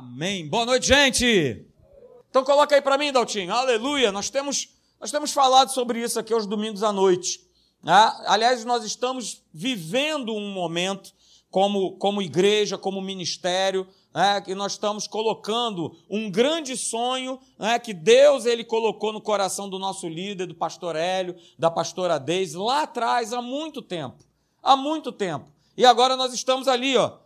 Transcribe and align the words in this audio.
Amém. 0.00 0.48
Boa 0.48 0.64
noite, 0.64 0.86
gente. 0.86 1.62
Então 2.30 2.42
coloca 2.42 2.74
aí 2.74 2.80
para 2.80 2.96
mim, 2.96 3.12
Daltinho. 3.12 3.52
Aleluia. 3.52 4.10
Nós 4.10 4.30
temos, 4.30 4.70
nós 4.98 5.10
temos 5.10 5.30
falado 5.30 5.68
sobre 5.72 6.02
isso 6.02 6.18
aqui 6.18 6.32
aos 6.32 6.46
domingos 6.46 6.82
à 6.82 6.90
noite. 6.90 7.46
Né? 7.82 7.92
Aliás, 8.24 8.64
nós 8.64 8.82
estamos 8.82 9.42
vivendo 9.52 10.34
um 10.34 10.54
momento 10.54 11.12
como, 11.50 11.98
como 11.98 12.22
igreja, 12.22 12.78
como 12.78 13.02
ministério, 13.02 13.86
né, 14.14 14.40
que 14.40 14.54
nós 14.54 14.72
estamos 14.72 15.06
colocando 15.06 15.94
um 16.08 16.30
grande 16.30 16.78
sonho 16.78 17.38
né, 17.58 17.78
que 17.78 17.92
Deus 17.92 18.46
ele 18.46 18.64
colocou 18.64 19.12
no 19.12 19.20
coração 19.20 19.68
do 19.68 19.78
nosso 19.78 20.08
líder, 20.08 20.46
do 20.46 20.54
pastor 20.54 20.96
Hélio, 20.96 21.36
da 21.58 21.70
pastora 21.70 22.18
Deise, 22.18 22.56
lá 22.56 22.84
atrás, 22.84 23.34
há 23.34 23.42
muito 23.42 23.82
tempo. 23.82 24.24
Há 24.62 24.76
muito 24.76 25.12
tempo. 25.12 25.50
E 25.76 25.84
agora 25.84 26.16
nós 26.16 26.32
estamos 26.32 26.68
ali, 26.68 26.96
ó, 26.96 27.18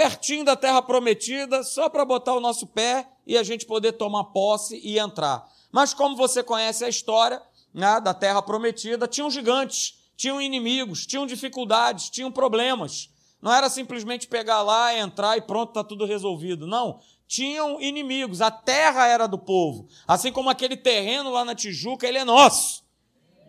pertinho 0.00 0.46
da 0.46 0.56
terra 0.56 0.80
prometida, 0.80 1.62
só 1.62 1.90
para 1.90 2.06
botar 2.06 2.32
o 2.34 2.40
nosso 2.40 2.66
pé 2.66 3.06
e 3.26 3.36
a 3.36 3.42
gente 3.42 3.66
poder 3.66 3.92
tomar 3.92 4.24
posse 4.24 4.80
e 4.82 4.98
entrar. 4.98 5.46
Mas 5.70 5.92
como 5.92 6.16
você 6.16 6.42
conhece 6.42 6.82
a 6.82 6.88
história 6.88 7.42
né, 7.74 8.00
da 8.00 8.14
terra 8.14 8.40
prometida, 8.40 9.06
tinham 9.06 9.30
gigantes, 9.30 9.98
tinham 10.16 10.40
inimigos, 10.40 11.04
tinham 11.04 11.26
dificuldades, 11.26 12.08
tinham 12.08 12.32
problemas. 12.32 13.10
Não 13.42 13.52
era 13.52 13.68
simplesmente 13.68 14.26
pegar 14.26 14.62
lá, 14.62 14.96
entrar 14.96 15.36
e 15.36 15.42
pronto, 15.42 15.68
está 15.68 15.84
tudo 15.84 16.06
resolvido. 16.06 16.66
Não. 16.66 17.00
Tinham 17.26 17.78
inimigos. 17.78 18.40
A 18.40 18.50
terra 18.50 19.06
era 19.06 19.26
do 19.26 19.36
povo. 19.36 19.86
Assim 20.08 20.32
como 20.32 20.48
aquele 20.48 20.78
terreno 20.78 21.28
lá 21.30 21.44
na 21.44 21.54
Tijuca, 21.54 22.08
ele 22.08 22.16
é 22.16 22.24
nosso. 22.24 22.82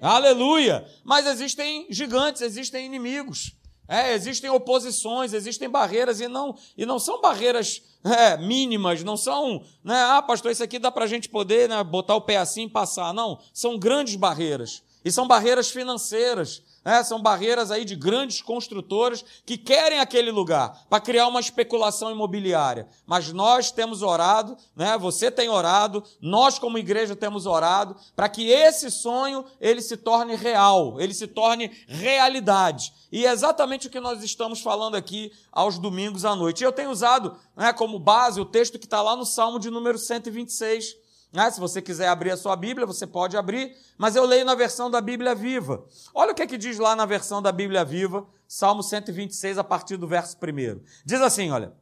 Aleluia! 0.01 0.85
Mas 1.05 1.25
existem 1.27 1.87
gigantes, 1.89 2.41
existem 2.41 2.85
inimigos. 2.85 3.55
É, 3.91 4.13
existem 4.13 4.49
oposições, 4.49 5.33
existem 5.33 5.69
barreiras, 5.69 6.21
e 6.21 6.27
não, 6.29 6.55
e 6.77 6.85
não 6.85 6.97
são 6.97 7.19
barreiras 7.19 7.81
é, 8.05 8.37
mínimas, 8.37 9.03
não 9.03 9.17
são, 9.17 9.65
né, 9.83 10.01
ah, 10.01 10.21
pastor, 10.21 10.49
isso 10.49 10.63
aqui 10.63 10.79
dá 10.79 10.89
para 10.89 11.03
a 11.03 11.07
gente 11.07 11.27
poder 11.27 11.67
né, 11.67 11.83
botar 11.83 12.15
o 12.15 12.21
pé 12.21 12.37
assim 12.37 12.67
e 12.67 12.69
passar. 12.69 13.13
Não, 13.13 13.37
são 13.53 13.77
grandes 13.77 14.15
barreiras. 14.15 14.81
E 15.03 15.11
são 15.11 15.27
barreiras 15.27 15.69
financeiras, 15.69 16.63
é, 16.83 17.03
são 17.03 17.21
barreiras 17.21 17.69
aí 17.69 17.85
de 17.85 17.95
grandes 17.95 18.41
construtores 18.41 19.23
que 19.45 19.57
querem 19.57 19.99
aquele 19.99 20.31
lugar 20.31 20.85
para 20.89 20.99
criar 20.99 21.27
uma 21.27 21.39
especulação 21.39 22.11
imobiliária. 22.11 22.87
Mas 23.05 23.31
nós 23.31 23.71
temos 23.71 24.01
orado, 24.01 24.57
né? 24.75 24.97
Você 24.97 25.29
tem 25.29 25.47
orado, 25.47 26.03
nós 26.19 26.57
como 26.57 26.77
igreja 26.77 27.15
temos 27.15 27.45
orado 27.45 27.95
para 28.15 28.27
que 28.27 28.49
esse 28.49 28.89
sonho 28.89 29.45
ele 29.59 29.81
se 29.81 29.95
torne 29.95 30.35
real, 30.35 30.99
ele 30.99 31.13
se 31.13 31.27
torne 31.27 31.71
realidade. 31.87 32.91
E 33.11 33.25
é 33.25 33.31
exatamente 33.31 33.87
o 33.87 33.89
que 33.89 33.99
nós 33.99 34.23
estamos 34.23 34.61
falando 34.61 34.95
aqui 34.95 35.31
aos 35.51 35.77
domingos 35.77 36.25
à 36.25 36.35
noite. 36.35 36.63
Eu 36.63 36.71
tenho 36.71 36.89
usado 36.89 37.37
né, 37.55 37.71
como 37.73 37.99
base 37.99 38.41
o 38.41 38.45
texto 38.45 38.79
que 38.79 38.85
está 38.85 39.01
lá 39.01 39.15
no 39.15 39.25
Salmo 39.25 39.59
de 39.59 39.69
número 39.69 39.97
126. 39.97 40.95
Ah, 41.33 41.49
se 41.49 41.59
você 41.59 41.81
quiser 41.81 42.09
abrir 42.09 42.31
a 42.31 42.37
sua 42.37 42.55
Bíblia, 42.57 42.85
você 42.85 43.07
pode 43.07 43.37
abrir, 43.37 43.75
mas 43.97 44.17
eu 44.17 44.25
leio 44.25 44.43
na 44.43 44.53
versão 44.53 44.91
da 44.91 44.99
Bíblia 44.99 45.33
Viva. 45.33 45.85
Olha 46.13 46.33
o 46.33 46.35
que, 46.35 46.41
é 46.41 46.47
que 46.47 46.57
diz 46.57 46.77
lá 46.77 46.93
na 46.93 47.05
versão 47.05 47.41
da 47.41 47.53
Bíblia 47.53 47.85
Viva, 47.85 48.27
Salmo 48.45 48.83
126, 48.83 49.57
a 49.57 49.63
partir 49.63 49.95
do 49.95 50.07
verso 50.07 50.35
1. 50.35 50.81
Diz 51.05 51.21
assim: 51.21 51.49
olha, 51.49 51.73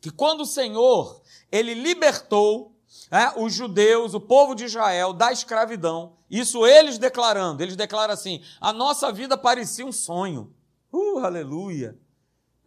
que 0.00 0.10
quando 0.10 0.42
o 0.42 0.46
Senhor 0.46 1.20
ele 1.50 1.74
libertou 1.74 2.76
é, 3.10 3.32
os 3.36 3.52
judeus, 3.52 4.14
o 4.14 4.20
povo 4.20 4.54
de 4.54 4.64
Israel, 4.64 5.12
da 5.12 5.32
escravidão, 5.32 6.14
isso 6.30 6.64
eles 6.64 6.96
declarando, 6.96 7.64
eles 7.64 7.74
declaram 7.74 8.14
assim: 8.14 8.40
a 8.60 8.72
nossa 8.72 9.10
vida 9.10 9.36
parecia 9.36 9.84
um 9.84 9.90
sonho. 9.90 10.54
Uh, 10.92 11.18
aleluia! 11.18 11.98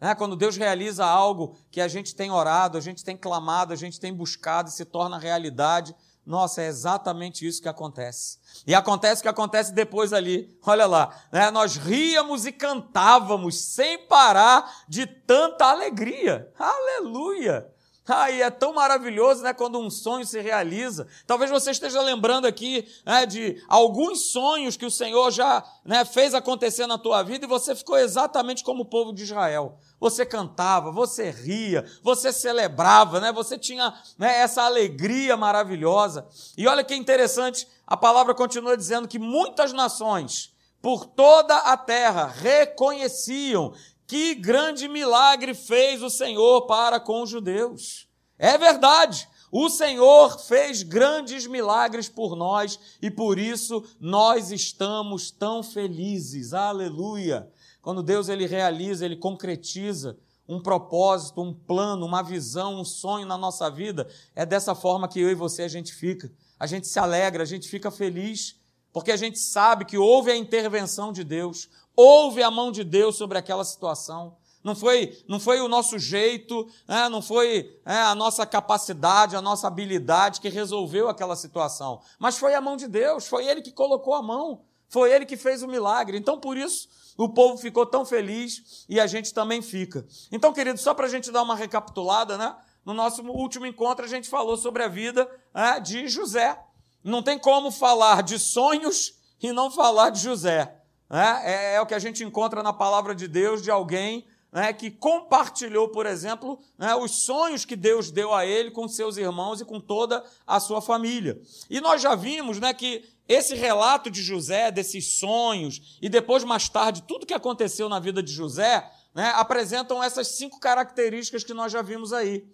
É, 0.00 0.14
quando 0.14 0.34
Deus 0.34 0.56
realiza 0.56 1.04
algo 1.04 1.56
que 1.70 1.80
a 1.80 1.86
gente 1.86 2.14
tem 2.14 2.30
orado, 2.30 2.78
a 2.78 2.80
gente 2.80 3.04
tem 3.04 3.16
clamado, 3.16 3.72
a 3.72 3.76
gente 3.76 4.00
tem 4.00 4.12
buscado 4.12 4.70
e 4.70 4.72
se 4.72 4.84
torna 4.84 5.18
realidade, 5.18 5.94
nossa, 6.24 6.62
é 6.62 6.66
exatamente 6.66 7.46
isso 7.46 7.62
que 7.62 7.68
acontece. 7.68 8.38
E 8.66 8.74
acontece 8.74 9.20
o 9.20 9.22
que 9.22 9.28
acontece 9.28 9.72
depois 9.72 10.12
ali. 10.12 10.56
Olha 10.64 10.86
lá, 10.86 11.14
né? 11.32 11.50
nós 11.50 11.76
ríamos 11.76 12.46
e 12.46 12.52
cantávamos 12.52 13.60
sem 13.60 14.06
parar 14.06 14.84
de 14.88 15.06
tanta 15.06 15.66
alegria. 15.66 16.52
Aleluia! 16.58 17.66
Ah, 18.12 18.30
e 18.30 18.42
é 18.42 18.50
tão 18.50 18.74
maravilhoso, 18.74 19.42
né, 19.42 19.54
quando 19.54 19.78
um 19.78 19.88
sonho 19.88 20.26
se 20.26 20.40
realiza. 20.40 21.06
Talvez 21.26 21.50
você 21.50 21.70
esteja 21.70 22.00
lembrando 22.00 22.46
aqui 22.46 22.86
né, 23.06 23.24
de 23.24 23.62
alguns 23.68 24.32
sonhos 24.32 24.76
que 24.76 24.84
o 24.84 24.90
Senhor 24.90 25.30
já 25.30 25.64
né, 25.84 26.04
fez 26.04 26.34
acontecer 26.34 26.86
na 26.86 26.98
tua 26.98 27.22
vida 27.22 27.44
e 27.44 27.48
você 27.48 27.74
ficou 27.74 27.96
exatamente 27.96 28.64
como 28.64 28.82
o 28.82 28.86
povo 28.86 29.12
de 29.12 29.22
Israel. 29.22 29.78
Você 30.00 30.26
cantava, 30.26 30.90
você 30.90 31.30
ria, 31.30 31.84
você 32.02 32.32
celebrava, 32.32 33.20
né? 33.20 33.30
Você 33.32 33.58
tinha 33.58 33.94
né, 34.18 34.38
essa 34.40 34.62
alegria 34.62 35.36
maravilhosa. 35.36 36.26
E 36.56 36.66
olha 36.66 36.82
que 36.82 36.94
interessante, 36.94 37.68
a 37.86 37.96
palavra 37.96 38.34
continua 38.34 38.76
dizendo 38.76 39.06
que 39.06 39.18
muitas 39.18 39.72
nações 39.72 40.52
por 40.80 41.04
toda 41.04 41.56
a 41.58 41.76
terra 41.76 42.26
reconheciam 42.26 43.74
que 44.10 44.34
grande 44.34 44.88
milagre 44.88 45.54
fez 45.54 46.02
o 46.02 46.10
Senhor 46.10 46.62
para 46.62 46.98
com 46.98 47.22
os 47.22 47.30
judeus. 47.30 48.08
É 48.36 48.58
verdade. 48.58 49.28
O 49.52 49.68
Senhor 49.68 50.36
fez 50.36 50.82
grandes 50.82 51.46
milagres 51.46 52.08
por 52.08 52.34
nós 52.34 52.76
e 53.00 53.08
por 53.08 53.38
isso 53.38 53.84
nós 54.00 54.50
estamos 54.50 55.30
tão 55.30 55.62
felizes. 55.62 56.52
Aleluia. 56.52 57.48
Quando 57.80 58.02
Deus 58.02 58.28
ele 58.28 58.46
realiza, 58.46 59.04
ele 59.04 59.14
concretiza 59.14 60.18
um 60.48 60.60
propósito, 60.60 61.40
um 61.40 61.54
plano, 61.54 62.04
uma 62.04 62.20
visão, 62.20 62.80
um 62.80 62.84
sonho 62.84 63.24
na 63.24 63.38
nossa 63.38 63.70
vida, 63.70 64.08
é 64.34 64.44
dessa 64.44 64.74
forma 64.74 65.06
que 65.06 65.20
eu 65.20 65.30
e 65.30 65.36
você 65.36 65.62
a 65.62 65.68
gente 65.68 65.94
fica. 65.94 66.32
A 66.58 66.66
gente 66.66 66.88
se 66.88 66.98
alegra, 66.98 67.44
a 67.44 67.46
gente 67.46 67.68
fica 67.68 67.92
feliz, 67.92 68.56
porque 68.92 69.12
a 69.12 69.16
gente 69.16 69.38
sabe 69.38 69.84
que 69.84 69.96
houve 69.96 70.32
a 70.32 70.36
intervenção 70.36 71.12
de 71.12 71.22
Deus, 71.22 71.68
houve 72.00 72.42
a 72.42 72.50
mão 72.50 72.72
de 72.72 72.82
Deus 72.82 73.16
sobre 73.16 73.36
aquela 73.36 73.62
situação. 73.62 74.38
Não 74.64 74.74
foi, 74.74 75.22
não 75.28 75.38
foi 75.38 75.60
o 75.60 75.68
nosso 75.68 75.98
jeito, 75.98 76.66
né? 76.88 77.08
não 77.08 77.20
foi 77.20 77.78
é, 77.84 77.94
a 77.94 78.14
nossa 78.14 78.46
capacidade, 78.46 79.36
a 79.36 79.42
nossa 79.42 79.66
habilidade 79.66 80.40
que 80.40 80.48
resolveu 80.48 81.08
aquela 81.08 81.36
situação, 81.36 82.00
mas 82.18 82.38
foi 82.38 82.54
a 82.54 82.60
mão 82.60 82.76
de 82.76 82.86
Deus, 82.86 83.26
foi 83.26 83.46
Ele 83.46 83.62
que 83.62 83.72
colocou 83.72 84.14
a 84.14 84.22
mão, 84.22 84.62
foi 84.88 85.12
Ele 85.12 85.24
que 85.24 85.36
fez 85.36 85.62
o 85.62 85.68
milagre. 85.68 86.16
Então, 86.16 86.38
por 86.38 86.56
isso, 86.56 86.88
o 87.16 87.28
povo 87.28 87.58
ficou 87.58 87.86
tão 87.86 88.04
feliz 88.04 88.84
e 88.88 88.98
a 88.98 89.06
gente 89.06 89.32
também 89.32 89.62
fica. 89.62 90.06
Então, 90.32 90.52
querido, 90.52 90.78
só 90.78 90.92
para 90.94 91.06
a 91.06 91.10
gente 91.10 91.30
dar 91.30 91.42
uma 91.42 91.54
recapitulada, 91.54 92.36
né? 92.36 92.54
No 92.84 92.94
nosso 92.94 93.22
último 93.22 93.66
encontro, 93.66 94.04
a 94.04 94.08
gente 94.08 94.28
falou 94.28 94.56
sobre 94.56 94.82
a 94.82 94.88
vida 94.88 95.30
é, 95.54 95.78
de 95.80 96.08
José. 96.08 96.58
Não 97.04 97.22
tem 97.22 97.38
como 97.38 97.70
falar 97.70 98.22
de 98.22 98.38
sonhos 98.38 99.14
e 99.42 99.52
não 99.52 99.70
falar 99.70 100.10
de 100.10 100.20
José. 100.20 100.79
Né? 101.10 101.42
É, 101.44 101.74
é, 101.74 101.80
o 101.80 101.86
que 101.86 101.94
a 101.94 101.98
gente 101.98 102.22
encontra 102.22 102.62
na 102.62 102.72
palavra 102.72 103.14
de 103.14 103.26
Deus 103.26 103.60
de 103.60 103.70
alguém 103.70 104.24
né, 104.52 104.72
que 104.72 104.90
compartilhou, 104.90 105.88
por 105.88 106.06
exemplo, 106.06 106.58
né, 106.78 106.94
os 106.94 107.24
sonhos 107.24 107.64
que 107.64 107.76
Deus 107.76 108.10
deu 108.10 108.34
a 108.34 108.46
ele 108.46 108.70
com 108.70 108.88
seus 108.88 109.16
irmãos 109.16 109.60
e 109.60 109.64
com 109.64 109.80
toda 109.80 110.24
a 110.46 110.58
sua 110.58 110.80
família. 110.80 111.40
E 111.68 111.80
nós 111.80 112.02
já 112.02 112.14
vimos 112.14 112.58
né, 112.58 112.72
que 112.72 113.04
esse 113.28 113.54
relato 113.54 114.10
de 114.10 114.22
José, 114.22 114.70
desses 114.70 115.18
sonhos, 115.18 115.98
e 116.02 116.08
depois, 116.08 116.42
mais 116.42 116.68
tarde, 116.68 117.04
tudo 117.06 117.26
que 117.26 117.34
aconteceu 117.34 117.88
na 117.88 118.00
vida 118.00 118.22
de 118.22 118.32
José, 118.32 118.88
né, 119.14 119.32
apresentam 119.36 120.02
essas 120.02 120.36
cinco 120.36 120.58
características 120.58 121.44
que 121.44 121.54
nós 121.54 121.70
já 121.70 121.82
vimos 121.82 122.12
aí. 122.12 122.44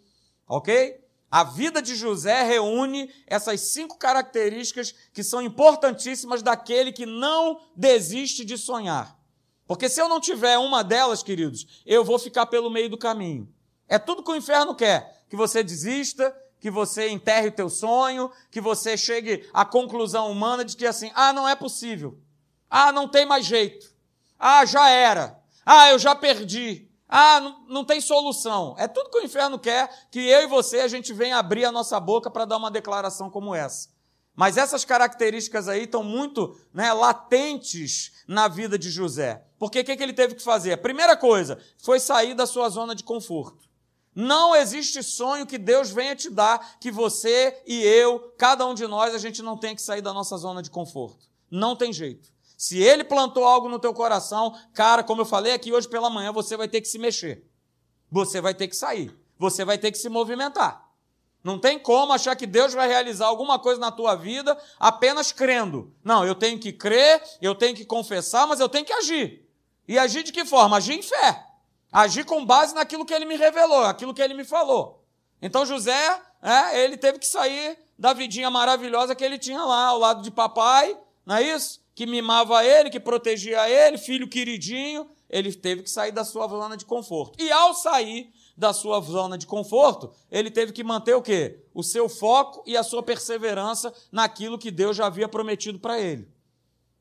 Ok? 0.47 1.01
A 1.31 1.43
vida 1.43 1.83
de 1.83 1.95
José 1.95 2.43
reúne 2.43 3.13
essas 3.27 3.61
cinco 3.61 3.99
características 3.99 4.95
que 5.13 5.25
são 5.25 5.43
importantíssimas 5.43 6.43
daquele 6.43 6.93
que 6.93 7.05
não 7.05 7.61
desiste 7.75 8.45
de 8.45 8.57
sonhar. 8.57 9.19
Porque 9.67 9.89
se 9.89 10.01
eu 10.01 10.09
não 10.09 10.21
tiver 10.21 10.57
uma 10.59 10.85
delas, 10.85 11.23
queridos, 11.23 11.83
eu 11.85 12.05
vou 12.05 12.19
ficar 12.19 12.47
pelo 12.47 12.71
meio 12.71 12.89
do 12.89 12.97
caminho. 12.97 13.53
É 13.89 13.99
tudo 13.99 14.23
que 14.23 14.31
o 14.31 14.37
inferno 14.37 14.75
quer: 14.75 15.25
que 15.29 15.37
você 15.37 15.63
desista, 15.63 16.35
que 16.61 16.71
você 16.71 17.09
enterre 17.09 17.49
o 17.49 17.53
teu 17.53 17.69
sonho, 17.69 18.31
que 18.51 18.61
você 18.61 18.97
chegue 18.97 19.49
à 19.53 19.65
conclusão 19.65 20.31
humana 20.31 20.65
de 20.65 20.77
que 20.77 20.87
assim, 20.87 21.11
ah, 21.15 21.33
não 21.33 21.49
é 21.49 21.57
possível. 21.57 22.19
Ah, 22.71 22.93
não 22.93 23.09
tem 23.09 23.27
mais 23.27 23.45
jeito. 23.45 23.93
Ah, 24.39 24.65
já 24.65 24.89
era. 24.89 25.41
Ah, 25.65 25.91
eu 25.91 25.99
já 25.99 26.15
perdi. 26.15 26.86
Ah, 27.09 27.41
não, 27.41 27.67
não, 27.69 27.85
tem 27.85 28.01
solução. 28.01 28.75
É 28.79 28.89
tudo 28.89 29.11
que 29.11 29.19
o 29.19 29.25
inferno 29.25 29.59
quer 29.59 29.89
que 30.11 30.19
eu 30.19 30.43
e 30.43 30.47
você 30.47 30.81
a 30.81 30.89
gente 30.89 31.13
venha 31.13 31.39
abrir 31.39 31.65
a 31.65 31.73
nossa 31.73 32.01
boca 32.01 32.31
para 32.31 32.45
dar 32.45 32.57
uma 32.57 32.71
declaração 32.71 33.31
como 33.31 33.55
essa. 33.55 33.95
Mas 34.35 34.59
essas 34.59 34.85
características 34.85 35.67
aí 35.69 35.85
estão 35.85 36.03
muito 36.03 36.59
né, 36.75 36.93
latentes 36.93 38.13
na 38.29 38.49
vida 38.49 38.79
de 38.79 38.91
José. 38.91 39.43
Porque 39.59 39.81
o 39.81 39.85
que, 39.85 39.97
que 39.97 40.03
ele 40.03 40.13
teve 40.13 40.35
que 40.35 40.43
fazer? 40.43 40.73
A 40.73 40.79
primeira 40.79 41.17
coisa 41.17 41.59
foi 41.79 41.99
sair 41.99 42.35
da 42.35 42.45
sua 42.47 42.69
zona 42.69 42.95
de 42.95 43.03
conforto. 43.03 43.67
Não 44.15 44.55
existe 44.55 45.03
sonho 45.03 45.47
que 45.47 45.59
Deus 45.59 45.91
venha 45.91 46.17
te 46.17 46.29
dar 46.29 46.79
que 46.79 46.91
você 46.91 47.63
e 47.67 47.83
eu, 47.83 48.35
cada 48.37 48.67
um 48.67 48.75
de 48.75 48.87
nós, 48.87 49.15
a 49.15 49.19
gente 49.19 49.43
não 49.43 49.57
tem 49.57 49.75
que 49.75 49.83
sair 49.83 50.03
da 50.03 50.13
nossa 50.13 50.37
zona 50.37 50.63
de 50.63 50.71
conforto. 50.71 51.27
Não 51.51 51.77
tem 51.77 51.93
jeito. 51.93 52.36
Se 52.57 52.79
ele 52.79 53.05
plantou 53.05 53.45
algo 53.45 53.69
no 53.69 53.79
teu 53.79 53.93
coração, 53.93 54.57
cara, 54.73 55.03
como 55.03 55.21
eu 55.21 55.27
falei 55.27 55.53
aqui 55.53 55.73
hoje 55.73 55.89
pela 55.89 56.09
manhã, 56.09 56.33
você 56.33 56.57
vai 56.57 56.69
ter 56.69 56.81
que 56.81 56.89
se 56.89 56.99
mexer. 56.99 57.45
Você 58.11 58.41
vai 58.41 58.55
ter 58.55 58.69
que 58.69 58.77
sair. 58.77 59.15
você 59.39 59.67
vai 59.67 59.77
ter 59.77 59.93
que 59.93 59.99
se 59.99 60.09
movimentar. 60.09 60.87
Não 61.45 61.59
tem 61.59 61.79
como 61.79 62.13
achar 62.13 62.35
que 62.35 62.47
Deus 62.47 62.73
vai 62.73 62.89
realizar 62.89 63.27
alguma 63.27 63.59
coisa 63.59 63.81
na 63.81 63.93
tua 63.93 64.17
vida 64.17 64.59
apenas 64.81 65.31
crendo. 65.31 65.95
Não, 66.03 66.27
eu 66.27 66.35
tenho 66.35 66.59
que 66.59 66.73
crer, 66.73 67.23
eu 67.41 67.55
tenho 67.55 67.77
que 67.77 67.85
confessar, 67.85 68.47
mas 68.47 68.59
eu 68.59 68.69
tenho 68.69 68.85
que 68.85 68.93
agir. 68.93 69.47
E 69.87 69.99
agir 69.99 70.25
de 70.25 70.33
que 70.33 70.45
forma? 70.45 70.79
Agir 70.79 70.95
em 70.95 71.03
fé. 71.03 71.47
Agir 71.93 72.25
com 72.25 72.45
base 72.45 72.75
naquilo 72.75 73.05
que 73.05 73.15
ele 73.15 73.25
me 73.25 73.37
revelou, 73.37 73.85
aquilo 73.85 74.13
que 74.13 74.21
ele 74.21 74.35
me 74.35 74.43
falou. 74.43 75.05
Então 75.41 75.65
José, 75.65 76.21
é, 76.43 76.83
ele 76.83 76.97
teve 76.97 77.19
que 77.19 77.27
sair 77.27 77.79
da 77.97 78.13
vidinha 78.13 78.51
maravilhosa 78.51 79.15
que 79.15 79.25
ele 79.25 79.39
tinha 79.39 79.63
lá, 79.63 79.87
ao 79.87 79.99
lado 79.99 80.23
de 80.23 80.31
papai, 80.31 80.99
não 81.25 81.37
é 81.37 81.43
isso? 81.43 81.81
Que 81.97 82.07
mimava 82.07 82.65
ele, 82.65 82.91
que 82.91 83.01
protegia 83.01 83.69
ele, 83.69 83.99
filho 83.99 84.29
queridinho. 84.29 85.09
Ele 85.29 85.53
teve 85.53 85.83
que 85.83 85.91
sair 85.91 86.13
da 86.13 86.25
sua 86.25 86.47
zona 86.47 86.77
de 86.77 86.85
conforto. 86.85 87.43
E 87.43 87.51
ao 87.51 87.75
sair 87.75 88.31
da 88.57 88.73
sua 88.73 89.01
zona 89.01 89.37
de 89.37 89.47
conforto, 89.47 90.13
ele 90.31 90.51
teve 90.51 90.73
que 90.73 90.85
manter 90.85 91.15
o 91.15 91.23
quê? 91.23 91.65
O 91.75 91.83
seu 91.83 92.09
foco 92.09 92.63
e 92.67 92.77
a 92.77 92.85
sua 92.85 93.03
perseverança 93.03 93.93
naquilo 94.13 94.59
que 94.59 94.71
Deus 94.71 94.97
já 94.97 95.07
havia 95.07 95.27
prometido 95.27 95.81
para 95.81 95.99
ele. 95.99 96.29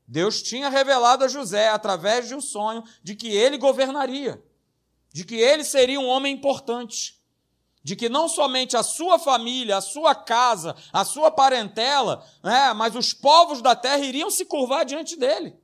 Deus 0.08 0.42
tinha 0.42 0.70
revelado 0.70 1.24
a 1.24 1.28
José, 1.28 1.68
através 1.68 2.26
de 2.26 2.34
um 2.34 2.40
sonho, 2.40 2.82
de 3.02 3.14
que 3.14 3.28
ele 3.28 3.58
governaria, 3.58 4.42
de 5.12 5.24
que 5.24 5.34
ele 5.34 5.62
seria 5.62 6.00
um 6.00 6.06
homem 6.06 6.34
importante, 6.34 7.15
de 7.86 7.94
que 7.94 8.08
não 8.08 8.28
somente 8.28 8.76
a 8.76 8.82
sua 8.82 9.16
família, 9.16 9.76
a 9.76 9.80
sua 9.80 10.12
casa, 10.12 10.74
a 10.92 11.04
sua 11.04 11.30
parentela, 11.30 12.26
né, 12.42 12.72
mas 12.72 12.96
os 12.96 13.12
povos 13.12 13.62
da 13.62 13.76
terra 13.76 14.00
iriam 14.00 14.28
se 14.28 14.44
curvar 14.44 14.84
diante 14.84 15.14
dele. 15.16 15.56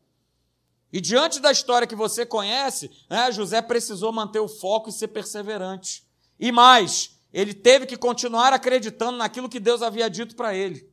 E 0.93 1.01
diante 1.01 1.41
da 1.41 1.51
história 1.51 1.85
que 1.85 1.97
você 1.97 2.25
conhece, 2.25 2.89
né, 3.11 3.33
José 3.33 3.61
precisou 3.61 4.13
manter 4.13 4.39
o 4.39 4.47
foco 4.47 4.89
e 4.89 4.93
ser 4.93 5.09
perseverante. 5.09 6.07
E 6.39 6.53
mais, 6.53 7.19
ele 7.33 7.53
teve 7.53 7.87
que 7.87 7.97
continuar 7.97 8.53
acreditando 8.53 9.19
naquilo 9.19 9.49
que 9.49 9.59
Deus 9.59 9.83
havia 9.83 10.09
dito 10.09 10.37
para 10.37 10.55
ele. 10.55 10.89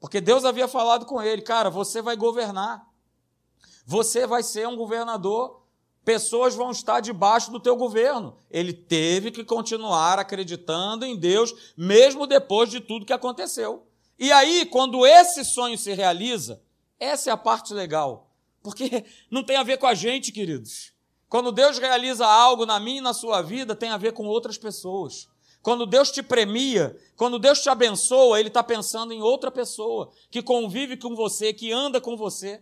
Porque 0.00 0.20
Deus 0.20 0.44
havia 0.44 0.66
falado 0.66 1.06
com 1.06 1.22
ele, 1.22 1.42
cara, 1.42 1.70
você 1.70 2.02
vai 2.02 2.16
governar. 2.16 2.84
Você 3.86 4.26
vai 4.26 4.42
ser 4.42 4.66
um 4.66 4.74
governador. 4.74 5.61
Pessoas 6.04 6.54
vão 6.54 6.70
estar 6.70 7.00
debaixo 7.00 7.50
do 7.50 7.60
teu 7.60 7.76
governo. 7.76 8.36
Ele 8.50 8.72
teve 8.72 9.30
que 9.30 9.44
continuar 9.44 10.18
acreditando 10.18 11.04
em 11.04 11.16
Deus, 11.16 11.54
mesmo 11.76 12.26
depois 12.26 12.70
de 12.70 12.80
tudo 12.80 13.06
que 13.06 13.12
aconteceu. 13.12 13.86
E 14.18 14.32
aí, 14.32 14.66
quando 14.66 15.06
esse 15.06 15.44
sonho 15.44 15.78
se 15.78 15.92
realiza, 15.92 16.60
essa 16.98 17.30
é 17.30 17.32
a 17.32 17.36
parte 17.36 17.72
legal. 17.72 18.30
Porque 18.62 19.04
não 19.30 19.42
tem 19.42 19.56
a 19.56 19.62
ver 19.62 19.78
com 19.78 19.86
a 19.86 19.94
gente, 19.94 20.32
queridos. 20.32 20.92
Quando 21.28 21.50
Deus 21.50 21.78
realiza 21.78 22.26
algo 22.26 22.66
na 22.66 22.78
minha 22.78 22.98
e 22.98 23.02
na 23.02 23.14
sua 23.14 23.40
vida, 23.40 23.74
tem 23.74 23.90
a 23.90 23.96
ver 23.96 24.12
com 24.12 24.26
outras 24.26 24.58
pessoas. 24.58 25.28
Quando 25.62 25.86
Deus 25.86 26.10
te 26.10 26.22
premia, 26.22 26.96
quando 27.16 27.38
Deus 27.38 27.62
te 27.62 27.68
abençoa, 27.68 28.38
Ele 28.38 28.48
está 28.48 28.62
pensando 28.62 29.12
em 29.12 29.22
outra 29.22 29.50
pessoa 29.50 30.10
que 30.30 30.42
convive 30.42 30.96
com 30.96 31.14
você, 31.14 31.52
que 31.52 31.72
anda 31.72 32.00
com 32.00 32.16
você. 32.16 32.60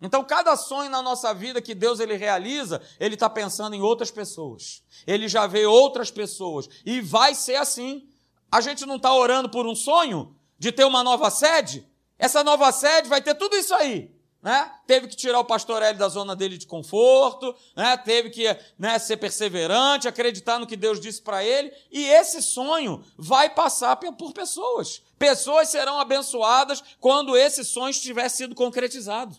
Então, 0.00 0.24
cada 0.24 0.56
sonho 0.56 0.90
na 0.90 1.02
nossa 1.02 1.32
vida 1.34 1.60
que 1.60 1.74
Deus 1.74 2.00
ele 2.00 2.16
realiza, 2.16 2.80
Ele 2.98 3.14
está 3.14 3.28
pensando 3.28 3.74
em 3.74 3.82
outras 3.82 4.10
pessoas. 4.10 4.82
Ele 5.06 5.28
já 5.28 5.46
vê 5.46 5.66
outras 5.66 6.10
pessoas. 6.10 6.68
E 6.84 7.00
vai 7.00 7.34
ser 7.34 7.56
assim. 7.56 8.08
A 8.50 8.60
gente 8.60 8.86
não 8.86 8.96
está 8.96 9.12
orando 9.14 9.48
por 9.48 9.66
um 9.66 9.74
sonho 9.74 10.34
de 10.58 10.72
ter 10.72 10.84
uma 10.84 11.04
nova 11.04 11.30
sede? 11.30 11.86
Essa 12.18 12.42
nova 12.42 12.72
sede 12.72 13.08
vai 13.08 13.20
ter 13.20 13.34
tudo 13.34 13.56
isso 13.56 13.74
aí 13.74 14.10
né? 14.42 14.72
Teve 14.86 15.06
que 15.06 15.16
tirar 15.16 15.38
o 15.38 15.44
pastor 15.44 15.82
Hélio 15.82 15.98
da 15.98 16.08
zona 16.08 16.34
dele 16.34 16.56
de 16.56 16.66
conforto, 16.66 17.54
né? 17.76 17.96
Teve 17.96 18.30
que 18.30 18.44
né, 18.78 18.98
ser 18.98 19.18
perseverante, 19.18 20.08
acreditar 20.08 20.58
no 20.58 20.66
que 20.66 20.76
Deus 20.76 21.00
disse 21.00 21.20
para 21.20 21.44
ele, 21.44 21.72
e 21.90 22.06
esse 22.06 22.40
sonho 22.40 23.04
vai 23.18 23.50
passar 23.50 23.96
por 23.96 24.32
pessoas. 24.32 25.02
Pessoas 25.18 25.68
serão 25.68 26.00
abençoadas 26.00 26.82
quando 26.98 27.36
esse 27.36 27.64
sonho 27.64 27.90
estiver 27.90 28.28
sido 28.28 28.54
concretizado. 28.54 29.36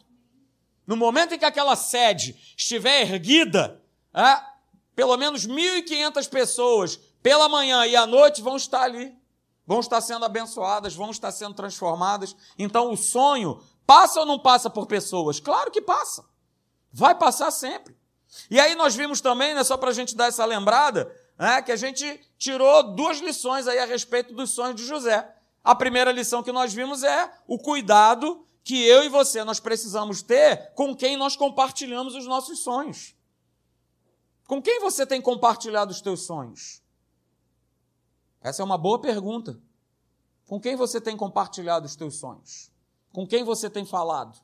No 0.91 0.97
momento 0.97 1.33
em 1.33 1.39
que 1.39 1.45
aquela 1.45 1.77
sede 1.77 2.35
estiver 2.57 3.01
erguida, 3.01 3.81
né, 4.13 4.45
pelo 4.93 5.15
menos 5.15 5.47
1.500 5.47 6.27
pessoas 6.27 6.99
pela 7.23 7.47
manhã 7.47 7.85
e 7.85 7.95
à 7.95 8.05
noite 8.05 8.41
vão 8.41 8.57
estar 8.57 8.81
ali, 8.81 9.15
vão 9.65 9.79
estar 9.79 10.01
sendo 10.01 10.25
abençoadas, 10.25 10.93
vão 10.93 11.09
estar 11.09 11.31
sendo 11.31 11.53
transformadas. 11.53 12.35
Então 12.59 12.91
o 12.91 12.97
sonho 12.97 13.63
Passa 13.87 14.19
ou 14.19 14.25
não 14.25 14.37
passa 14.37 14.69
por 14.69 14.85
pessoas? 14.85 15.39
Claro 15.39 15.71
que 15.71 15.81
passa. 15.81 16.25
Vai 16.91 17.15
passar 17.15 17.51
sempre. 17.51 17.95
E 18.49 18.59
aí 18.59 18.75
nós 18.75 18.93
vimos 18.93 19.21
também, 19.21 19.53
né, 19.53 19.63
só 19.63 19.77
para 19.77 19.91
a 19.91 19.93
gente 19.93 20.13
dar 20.13 20.27
essa 20.27 20.43
lembrada, 20.43 21.09
né, 21.37 21.61
que 21.61 21.71
a 21.71 21.75
gente 21.77 22.19
tirou 22.37 22.83
duas 22.95 23.19
lições 23.19 23.65
aí 23.65 23.79
a 23.79 23.85
respeito 23.85 24.33
dos 24.33 24.51
sonhos 24.51 24.75
de 24.75 24.85
José. 24.85 25.29
A 25.63 25.73
primeira 25.73 26.11
lição 26.11 26.43
que 26.43 26.51
nós 26.51 26.73
vimos 26.73 27.01
é 27.01 27.31
o 27.47 27.57
cuidado 27.57 28.45
que 28.63 28.85
eu 28.85 29.03
e 29.03 29.09
você 29.09 29.43
nós 29.43 29.59
precisamos 29.59 30.21
ter 30.21 30.73
com 30.73 30.95
quem 30.95 31.17
nós 31.17 31.35
compartilhamos 31.35 32.15
os 32.15 32.25
nossos 32.25 32.59
sonhos. 32.59 33.15
Com 34.47 34.61
quem 34.61 34.79
você 34.79 35.05
tem 35.05 35.21
compartilhado 35.21 35.91
os 35.91 36.01
teus 36.01 36.23
sonhos? 36.23 36.81
Essa 38.41 38.61
é 38.61 38.65
uma 38.65 38.77
boa 38.77 38.99
pergunta. 38.99 39.59
Com 40.45 40.59
quem 40.59 40.75
você 40.75 40.99
tem 40.99 41.15
compartilhado 41.15 41.85
os 41.85 41.95
teus 41.95 42.15
sonhos? 42.15 42.71
Com 43.13 43.25
quem 43.25 43.43
você 43.43 43.69
tem 43.69 43.85
falado? 43.85 44.37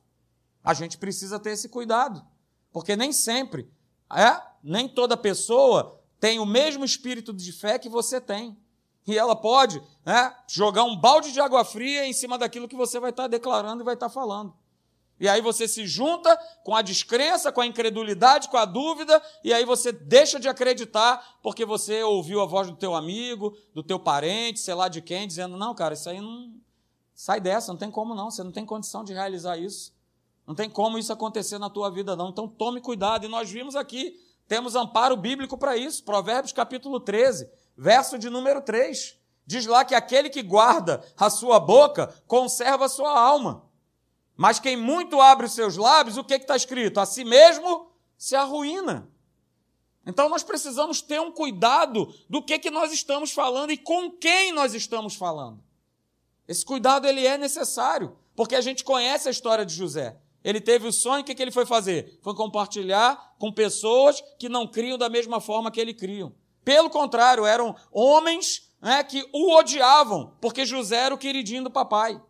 A 0.63 0.73
gente 0.73 0.97
precisa 0.97 1.39
ter 1.39 1.51
esse 1.51 1.69
cuidado, 1.69 2.25
porque 2.71 2.95
nem 2.95 3.11
sempre, 3.11 3.71
é, 4.09 4.41
nem 4.63 4.87
toda 4.87 5.17
pessoa 5.17 6.01
tem 6.19 6.39
o 6.39 6.45
mesmo 6.45 6.83
espírito 6.83 7.33
de 7.33 7.51
fé 7.51 7.77
que 7.77 7.89
você 7.89 8.19
tem. 8.19 8.57
E 9.07 9.17
ela 9.17 9.35
pode 9.35 9.81
é, 10.05 10.33
jogar 10.47 10.83
um 10.83 10.95
balde 10.95 11.31
de 11.31 11.39
água 11.39 11.63
fria 11.63 12.05
em 12.05 12.13
cima 12.13 12.37
daquilo 12.37 12.67
que 12.67 12.75
você 12.75 12.99
vai 12.99 13.09
estar 13.09 13.27
declarando 13.27 13.81
e 13.81 13.85
vai 13.85 13.93
estar 13.93 14.09
falando. 14.09 14.53
E 15.19 15.27
aí 15.27 15.41
você 15.41 15.67
se 15.67 15.87
junta 15.87 16.37
com 16.63 16.75
a 16.75 16.83
descrença, 16.83 17.51
com 17.51 17.61
a 17.61 17.65
incredulidade, 17.65 18.49
com 18.49 18.57
a 18.57 18.65
dúvida, 18.65 19.19
e 19.43 19.51
aí 19.51 19.65
você 19.65 19.91
deixa 19.91 20.39
de 20.39 20.47
acreditar 20.47 21.39
porque 21.41 21.65
você 21.65 22.03
ouviu 22.03 22.41
a 22.41 22.45
voz 22.45 22.69
do 22.69 22.75
teu 22.75 22.93
amigo, 22.93 23.57
do 23.73 23.81
teu 23.81 23.97
parente, 23.97 24.59
sei 24.59 24.75
lá 24.75 24.87
de 24.87 25.01
quem, 25.01 25.25
dizendo: 25.25 25.57
não, 25.57 25.73
cara, 25.73 25.95
isso 25.95 26.07
aí 26.07 26.21
não, 26.21 26.53
Sai 27.17 27.41
dessa, 27.41 27.71
não 27.71 27.79
tem 27.79 27.89
como 27.89 28.13
não, 28.13 28.29
você 28.29 28.43
não 28.43 28.51
tem 28.51 28.63
condição 28.63 29.03
de 29.03 29.11
realizar 29.11 29.57
isso. 29.57 29.91
Não 30.45 30.53
tem 30.53 30.69
como 30.69 30.99
isso 30.99 31.11
acontecer 31.11 31.57
na 31.57 31.67
tua 31.67 31.89
vida, 31.89 32.15
não. 32.15 32.29
Então 32.29 32.47
tome 32.47 32.79
cuidado. 32.79 33.25
E 33.25 33.27
nós 33.27 33.49
vimos 33.49 33.75
aqui, 33.75 34.23
temos 34.47 34.75
amparo 34.75 35.17
bíblico 35.17 35.57
para 35.57 35.75
isso. 35.75 36.03
Provérbios 36.03 36.53
capítulo 36.53 36.99
13, 36.99 37.49
verso 37.77 38.17
de 38.17 38.29
número 38.29 38.61
3. 38.61 39.15
Diz 39.45 39.65
lá 39.65 39.85
que 39.85 39.95
aquele 39.95 40.29
que 40.29 40.41
guarda 40.41 41.03
a 41.17 41.29
sua 41.29 41.59
boca 41.59 42.13
conserva 42.27 42.85
a 42.85 42.89
sua 42.89 43.17
alma. 43.17 43.65
Mas 44.35 44.59
quem 44.59 44.75
muito 44.75 45.21
abre 45.21 45.45
os 45.45 45.53
seus 45.53 45.77
lábios, 45.77 46.17
o 46.17 46.23
que 46.23 46.33
está 46.33 46.55
escrito? 46.55 46.99
A 46.99 47.05
si 47.05 47.23
mesmo 47.23 47.89
se 48.17 48.35
arruína. 48.35 49.09
Então 50.05 50.29
nós 50.29 50.43
precisamos 50.43 51.01
ter 51.01 51.19
um 51.19 51.31
cuidado 51.31 52.13
do 52.29 52.41
que, 52.41 52.59
que 52.59 52.71
nós 52.71 52.91
estamos 52.91 53.31
falando 53.31 53.71
e 53.71 53.77
com 53.77 54.11
quem 54.11 54.51
nós 54.51 54.73
estamos 54.73 55.15
falando. 55.15 55.63
Esse 56.47 56.65
cuidado 56.65 57.07
ele 57.07 57.25
é 57.25 57.37
necessário, 57.37 58.17
porque 58.35 58.55
a 58.55 58.61
gente 58.61 58.83
conhece 58.83 59.27
a 59.27 59.31
história 59.31 59.65
de 59.65 59.73
José. 59.73 60.17
Ele 60.43 60.61
teve 60.61 60.87
o 60.87 60.93
sonho, 60.93 61.21
o 61.21 61.25
que, 61.25 61.35
que 61.35 61.41
ele 61.41 61.51
foi 61.51 61.65
fazer? 61.65 62.19
Foi 62.21 62.33
compartilhar 62.33 63.35
com 63.37 63.51
pessoas 63.51 64.23
que 64.39 64.47
não 64.47 64.65
criam 64.65 64.97
da 64.97 65.09
mesma 65.09 65.41
forma 65.41 65.69
que 65.69 65.79
ele 65.79 65.93
criam. 65.93 66.33
Pelo 66.67 66.89
contrário, 66.89 67.45
eram 67.45 67.73
homens 67.93 68.69
né, 68.81 69.01
que 69.01 69.25
o 69.31 69.55
odiavam, 69.55 70.35
porque 70.41 70.65
José 70.65 70.97
era 70.97 71.15
o 71.15 71.17
queridinho 71.17 71.63
do 71.63 71.71
papai. 71.71 72.21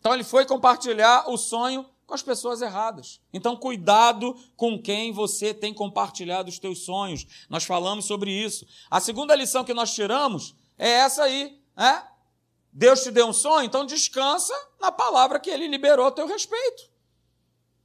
Então 0.00 0.12
ele 0.12 0.24
foi 0.24 0.44
compartilhar 0.44 1.30
o 1.30 1.36
sonho 1.36 1.88
com 2.04 2.14
as 2.14 2.22
pessoas 2.22 2.60
erradas. 2.60 3.20
Então 3.32 3.54
cuidado 3.54 4.34
com 4.56 4.82
quem 4.82 5.12
você 5.12 5.54
tem 5.54 5.72
compartilhado 5.72 6.48
os 6.48 6.58
teus 6.58 6.80
sonhos. 6.80 7.24
Nós 7.48 7.62
falamos 7.62 8.04
sobre 8.04 8.32
isso. 8.32 8.66
A 8.90 8.98
segunda 8.98 9.32
lição 9.36 9.62
que 9.62 9.72
nós 9.72 9.94
tiramos 9.94 10.56
é 10.76 10.90
essa 10.90 11.22
aí, 11.22 11.56
né? 11.76 12.04
Deus 12.72 13.04
te 13.04 13.12
deu 13.12 13.28
um 13.28 13.32
sonho, 13.32 13.64
então 13.64 13.86
descansa 13.86 14.54
na 14.80 14.90
palavra 14.90 15.38
que 15.38 15.50
ele 15.50 15.68
liberou 15.68 16.08
a 16.08 16.10
teu 16.10 16.26
respeito. 16.26 16.90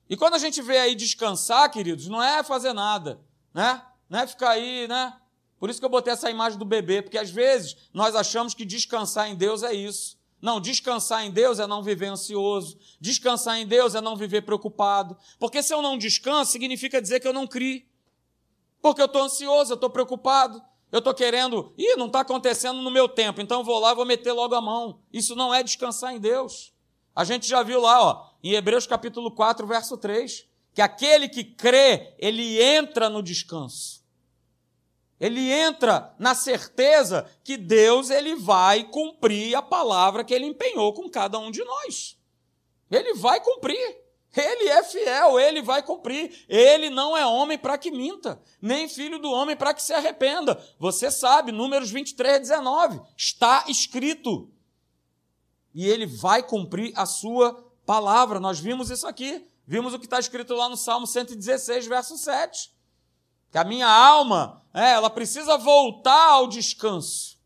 E 0.09 0.17
quando 0.17 0.33
a 0.33 0.39
gente 0.39 0.59
vê 0.59 0.79
aí 0.79 0.95
descansar, 0.95 1.69
queridos, 1.69 2.07
não 2.07 2.21
é 2.21 2.41
fazer 2.41 2.73
nada, 2.73 3.21
né? 3.53 3.79
Não 4.13 4.19
é 4.19 4.27
ficar 4.27 4.51
aí, 4.51 4.87
né? 4.87 5.11
Por 5.57 5.71
isso 5.71 5.79
que 5.79 5.85
eu 5.85 5.89
botei 5.89 6.13
essa 6.13 6.29
imagem 6.29 6.59
do 6.59 6.65
bebê, 6.65 7.01
porque 7.01 7.17
às 7.17 7.31
vezes 7.31 7.75
nós 7.91 8.15
achamos 8.15 8.53
que 8.53 8.63
descansar 8.63 9.27
em 9.27 9.33
Deus 9.33 9.63
é 9.63 9.73
isso. 9.73 10.19
Não, 10.39 10.61
descansar 10.61 11.25
em 11.25 11.31
Deus 11.31 11.57
é 11.57 11.65
não 11.65 11.81
viver 11.81 12.05
ansioso. 12.05 12.77
Descansar 13.01 13.57
em 13.57 13.65
Deus 13.65 13.95
é 13.95 14.01
não 14.01 14.15
viver 14.15 14.43
preocupado. 14.43 15.17
Porque 15.39 15.63
se 15.63 15.73
eu 15.73 15.81
não 15.81 15.97
descanso, 15.97 16.51
significa 16.51 17.01
dizer 17.01 17.21
que 17.21 17.27
eu 17.27 17.33
não 17.33 17.47
criei. 17.47 17.89
Porque 18.83 19.01
eu 19.01 19.07
estou 19.07 19.23
ansioso, 19.23 19.71
eu 19.71 19.75
estou 19.75 19.89
preocupado. 19.89 20.61
Eu 20.91 20.99
estou 20.99 21.15
querendo, 21.15 21.73
ih, 21.75 21.95
não 21.95 22.05
está 22.05 22.19
acontecendo 22.19 22.83
no 22.83 22.91
meu 22.91 23.09
tempo, 23.09 23.41
então 23.41 23.61
eu 23.61 23.65
vou 23.65 23.79
lá 23.79 23.93
e 23.93 23.95
vou 23.95 24.05
meter 24.05 24.31
logo 24.31 24.53
a 24.53 24.61
mão. 24.61 24.99
Isso 25.11 25.35
não 25.35 25.51
é 25.51 25.63
descansar 25.63 26.13
em 26.13 26.19
Deus. 26.19 26.71
A 27.15 27.23
gente 27.23 27.47
já 27.47 27.63
viu 27.63 27.81
lá, 27.81 27.99
ó, 27.99 28.29
em 28.43 28.51
Hebreus 28.51 28.85
capítulo 28.85 29.31
4, 29.31 29.65
verso 29.65 29.97
3, 29.97 30.45
que 30.71 30.83
aquele 30.83 31.27
que 31.27 31.43
crê, 31.43 32.13
ele 32.19 32.61
entra 32.61 33.09
no 33.09 33.23
descanso. 33.23 34.02
Ele 35.23 35.49
entra 35.49 36.13
na 36.19 36.35
certeza 36.35 37.25
que 37.45 37.55
Deus 37.55 38.09
ele 38.09 38.35
vai 38.35 38.83
cumprir 38.83 39.55
a 39.55 39.61
palavra 39.61 40.21
que 40.21 40.33
ele 40.33 40.45
empenhou 40.45 40.91
com 40.91 41.09
cada 41.09 41.39
um 41.39 41.49
de 41.49 41.63
nós. 41.63 42.17
Ele 42.91 43.13
vai 43.13 43.39
cumprir. 43.39 44.03
Ele 44.35 44.67
é 44.67 44.83
fiel, 44.83 45.39
ele 45.39 45.61
vai 45.61 45.81
cumprir. 45.81 46.43
Ele 46.49 46.89
não 46.89 47.15
é 47.15 47.25
homem 47.25 47.57
para 47.57 47.77
que 47.77 47.89
minta, 47.89 48.41
nem 48.61 48.89
filho 48.89 49.17
do 49.17 49.31
homem 49.31 49.55
para 49.55 49.73
que 49.73 49.81
se 49.81 49.93
arrependa. 49.93 50.61
Você 50.77 51.09
sabe, 51.09 51.53
Números 51.53 51.89
23, 51.89 52.41
19. 52.41 52.99
Está 53.15 53.63
escrito. 53.69 54.51
E 55.73 55.87
ele 55.87 56.05
vai 56.05 56.43
cumprir 56.43 56.91
a 56.97 57.05
sua 57.05 57.53
palavra. 57.85 58.41
Nós 58.41 58.59
vimos 58.59 58.89
isso 58.89 59.07
aqui. 59.07 59.47
Vimos 59.65 59.93
o 59.93 59.99
que 59.99 60.05
está 60.05 60.19
escrito 60.19 60.53
lá 60.53 60.67
no 60.67 60.75
Salmo 60.75 61.07
116, 61.07 61.87
verso 61.87 62.17
7. 62.17 62.72
Que 63.53 63.59
a 63.59 63.63
minha 63.63 63.87
alma, 63.87 64.63
é, 64.73 64.93
ela 64.93 65.11
precisa 65.11 65.59
voltar 65.59 66.31
ao 66.31 66.47
descanso. 66.47 67.37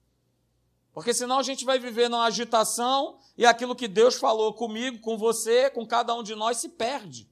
Porque 0.93 1.13
senão 1.13 1.37
a 1.37 1.43
gente 1.43 1.65
vai 1.65 1.77
viver 1.77 2.09
numa 2.09 2.23
agitação 2.23 3.17
e 3.37 3.45
aquilo 3.45 3.75
que 3.75 3.89
Deus 3.89 4.15
falou 4.15 4.53
comigo, 4.53 4.99
com 4.99 5.17
você, 5.17 5.69
com 5.69 5.85
cada 5.85 6.15
um 6.15 6.23
de 6.23 6.33
nós 6.33 6.59
se 6.59 6.69
perde. 6.69 7.29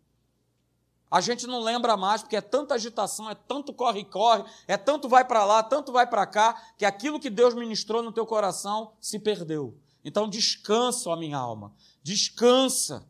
A 1.10 1.22
gente 1.22 1.48
não 1.48 1.62
lembra 1.62 1.96
mais, 1.96 2.22
porque 2.22 2.36
é 2.36 2.42
tanta 2.42 2.74
agitação, 2.74 3.30
é 3.30 3.34
tanto 3.34 3.72
corre-corre, 3.72 4.44
é 4.68 4.76
tanto 4.76 5.08
vai 5.08 5.24
para 5.24 5.46
lá, 5.46 5.64
tanto 5.64 5.94
vai 5.94 6.06
para 6.06 6.28
cá, 6.28 6.62
que 6.78 6.84
aquilo 6.84 7.18
que 7.18 7.30
Deus 7.30 7.54
ministrou 7.54 8.04
no 8.04 8.12
teu 8.12 8.26
coração 8.26 8.92
se 9.00 9.18
perdeu. 9.20 9.74
Então 10.04 10.28
descansa, 10.28 11.10
ó 11.10 11.16
minha 11.16 11.38
alma, 11.38 11.74
descansa, 12.04 13.08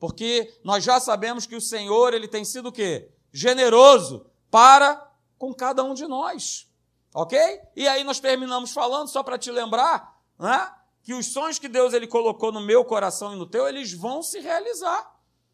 porque 0.00 0.58
nós 0.64 0.82
já 0.82 0.98
sabemos 0.98 1.44
que 1.44 1.54
o 1.54 1.60
Senhor, 1.60 2.14
ele 2.14 2.26
tem 2.26 2.46
sido 2.46 2.70
o 2.70 2.72
quê? 2.72 3.10
Generoso 3.30 4.31
para 4.52 5.10
com 5.38 5.52
cada 5.52 5.82
um 5.82 5.94
de 5.94 6.06
nós. 6.06 6.70
OK? 7.14 7.38
E 7.74 7.88
aí 7.88 8.04
nós 8.04 8.20
terminamos 8.20 8.70
falando 8.72 9.08
só 9.08 9.22
para 9.22 9.38
te 9.38 9.50
lembrar, 9.50 10.20
né? 10.38 10.70
que 11.02 11.14
os 11.14 11.26
sonhos 11.26 11.58
que 11.58 11.68
Deus 11.68 11.94
ele 11.94 12.06
colocou 12.06 12.52
no 12.52 12.60
meu 12.60 12.84
coração 12.84 13.32
e 13.32 13.36
no 13.36 13.46
teu, 13.46 13.66
eles 13.66 13.92
vão 13.92 14.22
se 14.22 14.40
realizar. 14.40 15.10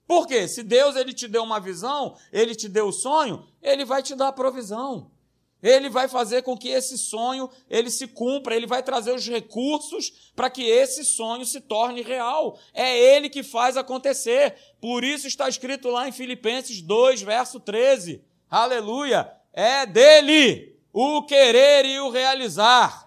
Por 0.06 0.26
quê? 0.26 0.48
Se 0.48 0.62
Deus 0.62 0.96
ele 0.96 1.12
te 1.12 1.28
deu 1.28 1.42
uma 1.42 1.60
visão, 1.60 2.16
ele 2.32 2.54
te 2.54 2.68
deu 2.68 2.88
o 2.88 2.92
sonho, 2.92 3.46
ele 3.62 3.84
vai 3.84 4.02
te 4.02 4.14
dar 4.14 4.28
a 4.28 4.32
provisão. 4.32 5.10
Ele 5.62 5.88
vai 5.88 6.06
fazer 6.06 6.42
com 6.42 6.56
que 6.56 6.68
esse 6.68 6.96
sonho 6.96 7.50
ele 7.68 7.90
se 7.90 8.06
cumpra, 8.06 8.54
ele 8.54 8.66
vai 8.66 8.82
trazer 8.82 9.12
os 9.12 9.26
recursos 9.26 10.32
para 10.34 10.48
que 10.48 10.62
esse 10.62 11.04
sonho 11.04 11.44
se 11.44 11.60
torne 11.60 12.02
real. 12.02 12.58
É 12.72 12.96
ele 12.96 13.28
que 13.28 13.42
faz 13.42 13.76
acontecer. 13.76 14.56
Por 14.80 15.02
isso 15.02 15.26
está 15.26 15.48
escrito 15.48 15.88
lá 15.88 16.08
em 16.08 16.12
Filipenses 16.12 16.80
2, 16.80 17.22
verso 17.22 17.58
13. 17.58 18.24
Aleluia! 18.50 19.30
É 19.52 19.84
dele 19.84 20.78
o 20.92 21.22
querer 21.22 21.84
e 21.84 22.00
o 22.00 22.10
realizar. 22.10 23.06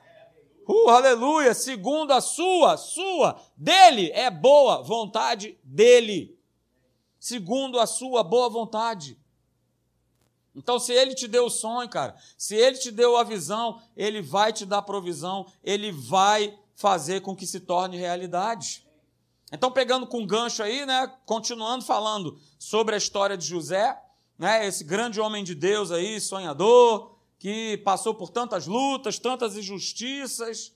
Uh, 0.67 0.89
aleluia! 0.89 1.53
Segundo 1.53 2.11
a 2.11 2.21
sua, 2.21 2.77
sua, 2.77 3.41
dele 3.57 4.11
é 4.11 4.29
boa 4.29 4.83
vontade 4.83 5.57
dele. 5.63 6.37
Segundo 7.19 7.79
a 7.79 7.87
sua 7.87 8.23
boa 8.23 8.49
vontade. 8.49 9.17
Então, 10.53 10.77
se 10.77 10.93
ele 10.93 11.15
te 11.15 11.27
deu 11.27 11.45
o 11.45 11.49
sonho, 11.49 11.89
cara, 11.89 12.15
se 12.37 12.55
ele 12.55 12.77
te 12.77 12.91
deu 12.91 13.15
a 13.15 13.23
visão, 13.23 13.81
ele 13.95 14.21
vai 14.21 14.51
te 14.51 14.65
dar 14.65 14.81
provisão, 14.81 15.45
ele 15.63 15.91
vai 15.91 16.57
fazer 16.75 17.21
com 17.21 17.35
que 17.35 17.47
se 17.47 17.61
torne 17.61 17.97
realidade. 17.97 18.85
Então, 19.51 19.71
pegando 19.71 20.05
com 20.05 20.25
gancho 20.25 20.61
aí, 20.61 20.85
né, 20.85 21.11
continuando 21.25 21.85
falando 21.85 22.39
sobre 22.59 22.95
a 22.95 22.97
história 22.97 23.37
de 23.37 23.45
José, 23.45 23.97
né, 24.41 24.65
esse 24.65 24.83
grande 24.83 25.21
homem 25.21 25.43
de 25.43 25.53
Deus 25.53 25.91
aí, 25.91 26.19
sonhador, 26.19 27.15
que 27.37 27.77
passou 27.85 28.15
por 28.15 28.31
tantas 28.31 28.65
lutas, 28.65 29.19
tantas 29.19 29.55
injustiças. 29.55 30.75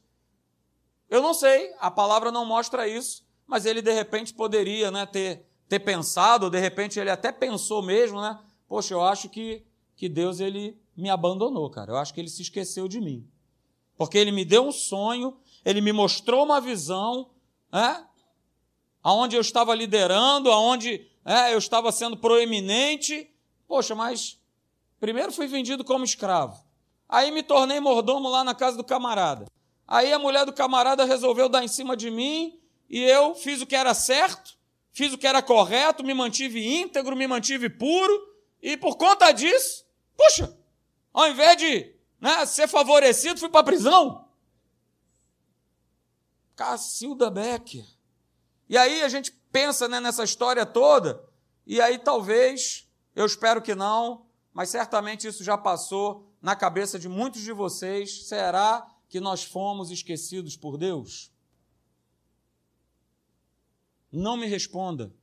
Eu 1.10 1.19
não 1.19 1.34
sei, 1.34 1.74
a 1.79 1.89
palavra 1.89 2.31
não 2.31 2.45
mostra 2.45 2.88
isso, 2.88 3.25
mas 3.48 3.65
ele 3.65 3.81
de 3.81 3.91
repente 3.91 4.36
poderia 4.36 4.91
né, 4.91 5.07
ter, 5.07 5.48
ter 5.67 5.79
pensado, 5.79 6.48
de 6.48 6.60
repente 6.60 7.00
ele 7.00 7.10
até 7.10 7.31
pensou 7.31 7.81
mesmo, 7.81 8.22
né? 8.22 8.39
Poxa, 8.67 8.93
eu 8.93 9.03
acho 9.03 9.29
que, 9.29 9.65
que 9.95 10.07
Deus 10.07 10.39
ele 10.39 10.79
me 10.95 11.10
abandonou, 11.10 11.67
cara. 11.67 11.91
Eu 11.91 11.98
acho 11.98 12.13
que 12.13 12.22
ele 12.22 12.29
se 12.29 12.43
esqueceu 12.43 12.88
de 12.88 13.01
mim. 13.01 13.27
Porque 13.98 14.15
ele 14.15 14.31
me 14.31 14.45
deu 14.45 14.67
um 14.67 14.72
sonho, 14.72 15.38
ele 15.65 15.81
me 15.81 15.91
mostrou 15.91 16.45
uma 16.45 16.62
visão, 16.62 17.31
né? 17.74 18.05
aonde 19.01 19.36
eu 19.36 19.41
estava 19.41 19.74
liderando, 19.74 20.51
aonde 20.51 21.07
é, 21.25 21.51
eu 21.51 21.57
estava 21.57 21.91
sendo 21.91 22.15
proeminente. 22.15 23.31
Poxa, 23.67 23.95
mas 23.95 24.39
Primeiro 25.00 25.31
fui 25.31 25.48
vendido 25.48 25.84
como 25.84 26.03
escravo. 26.03 26.63
Aí 27.07 27.29
me 27.31 27.43
tornei 27.43 27.79
mordomo 27.79 28.29
lá 28.29 28.43
na 28.43 28.55
casa 28.55 28.77
do 28.77 28.84
camarada. 28.84 29.45
Aí 29.88 30.12
a 30.12 30.17
mulher 30.17 30.45
do 30.45 30.53
camarada 30.53 31.05
resolveu 31.05 31.48
dar 31.48 31.63
em 31.63 31.67
cima 31.67 31.95
de 31.95 32.10
mim 32.10 32.60
e 32.89 33.03
eu 33.03 33.36
fiz 33.36 33.62
o 33.62 33.67
que 33.67 33.75
era 33.75 33.93
certo, 33.93 34.57
fiz 34.91 35.13
o 35.13 35.17
que 35.17 35.27
era 35.27 35.43
correto, 35.43 36.03
me 36.03 36.13
mantive 36.13 36.65
íntegro, 36.81 37.15
me 37.15 37.27
mantive 37.27 37.69
puro 37.69 38.36
e 38.62 38.75
por 38.75 38.98
conta 38.98 39.31
disso, 39.31 39.86
puxa, 40.17 40.57
ao 41.13 41.27
invés 41.27 41.55
de 41.57 41.93
né, 42.19 42.43
ser 42.48 42.67
favorecido, 42.67 43.39
fui 43.39 43.50
para 43.50 43.60
a 43.60 43.65
prisão. 43.65 44.27
Cacilda 46.55 47.29
Becker. 47.29 47.86
E 48.67 48.75
aí 48.75 49.03
a 49.03 49.10
gente 49.10 49.31
pensa 49.51 49.88
né, 49.88 50.00
nessa 50.00 50.24
história 50.24 50.65
toda, 50.65 51.24
e 51.67 51.79
aí 51.79 52.00
talvez, 52.00 52.84
eu 53.15 53.25
espero 53.25 53.62
que 53.62 53.74
não, 53.74 54.25
mas 54.53 54.69
certamente 54.69 55.27
isso 55.27 55.43
já 55.43 55.57
passou 55.57 56.29
na 56.41 56.55
cabeça 56.55 57.00
de 57.00 57.07
muitos 57.07 57.41
de 57.41 57.51
vocês. 57.53 58.27
Será 58.27 58.86
que 59.07 59.19
nós 59.19 59.43
fomos 59.43 59.89
esquecidos 59.89 60.57
por 60.57 60.77
Deus? 60.77 61.31
Não 64.12 64.36
me 64.36 64.45
responda. 64.45 65.13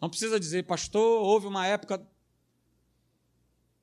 Não 0.00 0.08
precisa 0.08 0.38
dizer, 0.38 0.66
pastor, 0.66 1.22
houve 1.22 1.46
uma 1.46 1.66
época. 1.66 2.06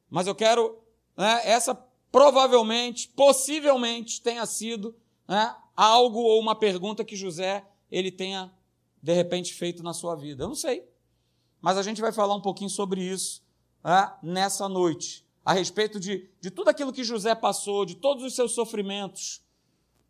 Mas 0.10 0.28
eu 0.28 0.36
quero. 0.36 0.82
Né, 1.16 1.42
essa 1.44 1.76
provavelmente, 2.12 3.10
possivelmente, 3.10 4.22
tenha 4.22 4.46
sido 4.46 4.96
né, 5.28 5.56
algo 5.76 6.20
ou 6.20 6.40
uma 6.40 6.56
pergunta 6.56 7.04
que 7.04 7.16
José 7.16 7.66
ele 7.92 8.12
tenha 8.12 8.52
de 9.02 9.14
repente 9.14 9.54
feito 9.54 9.84
na 9.84 9.94
sua 9.94 10.16
vida. 10.16 10.44
Eu 10.44 10.48
não 10.48 10.56
sei. 10.56 10.88
Mas 11.62 11.78
a 11.78 11.84
gente 11.84 12.02
vai 12.02 12.12
falar 12.12 12.36
um 12.36 12.42
pouquinho 12.42 12.70
sobre 12.70 13.02
isso 13.02 13.42
nessa 14.22 14.68
noite, 14.68 15.26
a 15.46 15.54
respeito 15.54 16.00
de, 16.00 16.30
de 16.42 16.52
tudo 16.52 16.70
aquilo 16.70 16.92
que 16.92 17.04
José 17.04 17.34
passou, 17.34 17.86
de 17.86 17.96
todos 17.96 18.24
os 18.24 18.36
seus 18.36 18.54
sofrimentos, 18.54 19.42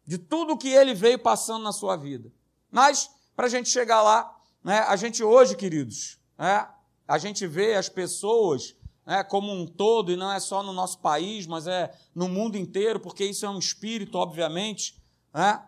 de 0.06 0.18
tudo 0.18 0.58
que 0.58 0.70
ele 0.70 0.94
veio 0.94 1.20
passando 1.20 1.63
na 1.63 1.72
sua 1.72 1.96
vida. 1.96 2.32
Mas, 2.72 3.10
para 3.36 3.46
a 3.46 3.50
gente 3.50 3.70
chegar 3.70 4.01
lá, 4.01 4.36
né, 4.63 4.80
a 4.80 4.96
gente 4.96 5.24
hoje, 5.24 5.56
queridos, 5.56 6.18
né, 6.38 6.68
a 7.08 7.18
gente 7.18 7.46
vê 7.46 7.75
as 7.75 7.88
pessoas 7.88 8.75
né, 9.06 9.24
como 9.24 9.51
um 9.51 9.68
todo, 9.68 10.12
e 10.12 10.16
não 10.16 10.32
é 10.32 10.39
só 10.39 10.63
no 10.63 10.74
nosso 10.74 11.00
país, 11.00 11.46
mas 11.46 11.68
é 11.68 11.96
no 12.16 12.27
mundo 12.27 12.58
inteiro, 12.58 13.00
porque 13.00 13.24
isso 13.24 13.46
é 13.46 13.50
um 13.50 13.60
espírito, 13.60 14.18
obviamente, 14.18 15.01
né, 15.34 15.63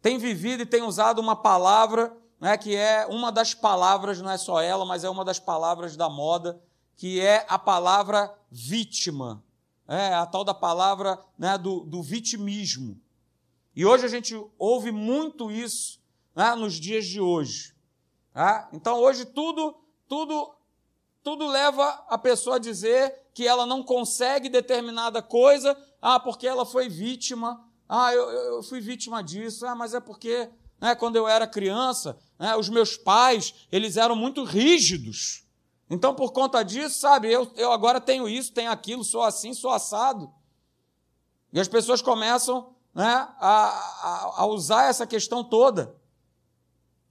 tem 0.00 0.18
vivido 0.18 0.62
e 0.62 0.66
tem 0.66 0.82
usado 0.82 1.18
uma 1.18 1.34
palavra 1.34 2.16
né, 2.44 2.58
que 2.58 2.76
é 2.76 3.06
uma 3.06 3.32
das 3.32 3.54
palavras, 3.54 4.20
não 4.20 4.30
é 4.30 4.36
só 4.36 4.60
ela, 4.60 4.84
mas 4.84 5.02
é 5.02 5.08
uma 5.08 5.24
das 5.24 5.38
palavras 5.38 5.96
da 5.96 6.10
moda, 6.10 6.60
que 6.94 7.18
é 7.18 7.46
a 7.48 7.58
palavra 7.58 8.38
vítima, 8.50 9.42
é 9.88 10.12
a 10.12 10.26
tal 10.26 10.44
da 10.44 10.52
palavra 10.52 11.18
né, 11.38 11.56
do, 11.56 11.80
do 11.80 12.02
vitimismo. 12.02 13.00
E 13.74 13.86
hoje 13.86 14.04
a 14.04 14.08
gente 14.08 14.38
ouve 14.58 14.92
muito 14.92 15.50
isso 15.50 15.98
né, 16.36 16.54
nos 16.54 16.74
dias 16.74 17.06
de 17.06 17.18
hoje. 17.18 17.74
Tá? 18.34 18.68
Então 18.74 18.98
hoje 19.00 19.24
tudo, 19.24 19.74
tudo, 20.06 20.54
tudo 21.22 21.46
leva 21.46 22.04
a 22.10 22.18
pessoa 22.18 22.56
a 22.56 22.58
dizer 22.58 23.22
que 23.32 23.48
ela 23.48 23.64
não 23.64 23.82
consegue 23.82 24.50
determinada 24.50 25.22
coisa, 25.22 25.74
ah, 25.98 26.20
porque 26.20 26.46
ela 26.46 26.66
foi 26.66 26.90
vítima, 26.90 27.66
ah, 27.88 28.12
eu, 28.12 28.30
eu 28.30 28.62
fui 28.62 28.82
vítima 28.82 29.24
disso, 29.24 29.66
ah, 29.66 29.74
mas 29.74 29.94
é 29.94 30.00
porque 30.00 30.50
né, 30.78 30.94
quando 30.94 31.16
eu 31.16 31.26
era 31.26 31.46
criança, 31.46 32.18
né, 32.38 32.56
os 32.56 32.68
meus 32.68 32.96
pais, 32.96 33.54
eles 33.70 33.96
eram 33.96 34.16
muito 34.16 34.44
rígidos. 34.44 35.44
Então, 35.88 36.14
por 36.14 36.32
conta 36.32 36.62
disso, 36.62 36.98
sabe, 36.98 37.30
eu, 37.30 37.50
eu 37.56 37.70
agora 37.70 38.00
tenho 38.00 38.28
isso, 38.28 38.52
tenho 38.52 38.70
aquilo, 38.70 39.04
sou 39.04 39.22
assim, 39.22 39.52
sou 39.52 39.70
assado. 39.70 40.32
E 41.52 41.60
as 41.60 41.68
pessoas 41.68 42.02
começam 42.02 42.74
né, 42.94 43.28
a, 43.38 43.68
a, 43.68 44.32
a 44.38 44.46
usar 44.46 44.88
essa 44.88 45.06
questão 45.06 45.44
toda. 45.44 45.94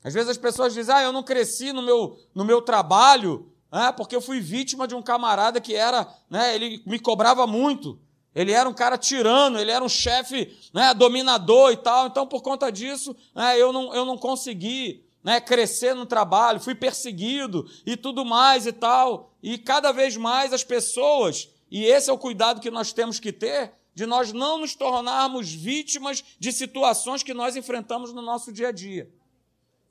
Às 0.04 0.14
vezes 0.14 0.30
as 0.30 0.38
pessoas 0.38 0.74
dizem, 0.74 0.94
ah, 0.94 1.04
eu 1.04 1.14
não 1.14 1.24
cresci 1.24 1.72
no 1.72 1.82
meu, 1.82 2.20
no 2.36 2.44
meu 2.44 2.62
trabalho, 2.62 3.52
né, 3.72 3.92
porque 3.92 4.16
eu 4.16 4.22
fui 4.22 4.42
vítima 4.42 4.88
de 4.88 4.96
um 4.96 5.02
camarada 5.02 5.62
que 5.62 5.76
era, 5.76 6.08
né, 6.30 6.56
ele 6.56 6.84
me 6.86 7.00
cobrava 7.00 7.48
muito. 7.48 8.00
Ele 8.36 8.52
era 8.52 8.68
um 8.68 8.74
cara 8.74 8.98
tirano, 8.98 9.60
ele 9.60 9.72
era 9.72 9.86
um 9.86 9.90
chefe 9.90 10.58
né, 10.74 10.94
dominador 10.94 11.72
e 11.72 11.78
tal. 11.78 12.08
Então, 12.08 12.28
por 12.28 12.42
conta 12.42 12.72
disso, 12.72 13.16
né, 13.34 13.58
eu, 13.60 13.72
não, 13.72 13.94
eu 13.94 14.06
não 14.06 14.18
consegui 14.18 15.06
né, 15.24 15.40
crescer 15.40 15.94
no 15.94 16.06
trabalho, 16.06 16.60
fui 16.60 16.76
perseguido 16.76 17.70
e 17.86 17.96
tudo 17.96 18.26
mais 18.26 18.66
e 18.66 18.74
tal. 18.74 19.34
E 19.42 19.58
cada 19.58 19.92
vez 19.92 20.18
mais 20.18 20.54
as 20.54 20.64
pessoas 20.64 21.50
E 21.72 21.86
esse 21.86 22.08
é 22.08 22.14
o 22.14 22.20
cuidado 22.20 22.62
que 22.62 22.70
nós 22.70 22.94
temos 22.94 23.20
que 23.20 23.34
ter 23.34 23.74
de 23.96 24.06
nós 24.06 24.34
não 24.34 24.60
nos 24.60 24.76
tornarmos 24.76 25.52
vítimas 25.52 26.24
de 26.40 26.52
situações 26.52 27.24
que 27.24 27.34
nós 27.34 27.56
enfrentamos 27.56 28.12
no 28.12 28.22
nosso 28.22 28.52
dia 28.52 28.70
a 28.70 28.72
dia. 28.72 29.10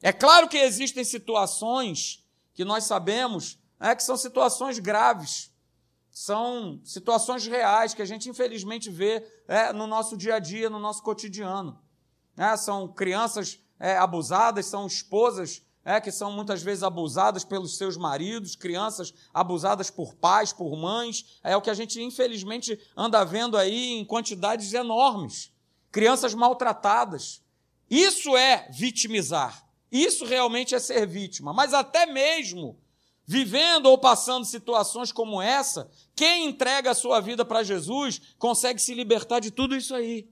É 0.01 0.13
claro 0.13 0.49
que 0.49 0.59
existem 0.59 1.05
situações 1.05 2.25
que 2.55 2.65
nós 2.65 2.85
sabemos 2.85 3.59
é, 3.79 3.95
que 3.95 4.03
são 4.03 4.17
situações 4.17 4.79
graves, 4.79 5.53
são 6.11 6.81
situações 6.85 7.47
reais 7.47 7.95
que 7.95 8.03
a 8.03 8.05
gente 8.05 8.29
infelizmente 8.29 8.91
vê 8.91 9.25
é, 9.49 9.73
no 9.73 9.87
nosso 9.87 10.17
dia 10.17 10.35
a 10.35 10.39
dia, 10.39 10.69
no 10.69 10.79
nosso 10.79 11.03
cotidiano. 11.03 11.81
É, 12.37 12.57
são 12.57 12.89
crianças 12.89 13.59
é, 13.83 13.97
abusadas, 13.99 14.67
são 14.67 14.87
esposas 14.87 15.61
é, 15.85 16.01
que 16.01 16.13
são 16.13 16.31
muitas 16.31 16.63
vezes 16.63 16.85
abusadas 16.85 17.43
pelos 17.43 17.77
seus 17.77 17.97
maridos, 17.97 18.55
crianças 18.55 19.13
abusadas 19.35 19.91
por 19.91 20.15
pais, 20.15 20.53
por 20.53 20.77
mães. 20.77 21.41
É 21.43 21.57
o 21.57 21.61
que 21.61 21.69
a 21.69 21.75
gente 21.75 22.01
infelizmente 22.01 22.79
anda 22.97 23.25
vendo 23.25 23.57
aí 23.57 23.95
em 23.95 24.05
quantidades 24.05 24.73
enormes. 24.73 25.53
Crianças 25.91 26.33
maltratadas. 26.33 27.43
Isso 27.91 28.37
é 28.37 28.69
vitimizar. 28.71 29.67
Isso 29.91 30.25
realmente 30.25 30.77
é 30.77 30.79
ser 30.79 31.05
vítima. 31.05 31.53
Mas 31.53 31.75
até 31.75 32.07
mesmo 32.07 32.79
vivendo 33.27 33.87
ou 33.87 33.99
passando 33.99 34.45
situações 34.45 35.11
como 35.11 35.43
essa, 35.43 35.91
quem 36.15 36.47
entrega 36.47 36.93
a 36.93 36.95
sua 36.95 37.21
vida 37.21 37.45
para 37.45 37.63
Jesus 37.65 38.21
consegue 38.39 38.81
se 38.81 38.95
libertar 38.95 39.41
de 39.41 39.51
tudo 39.51 39.75
isso 39.75 39.93
aí. 39.93 40.29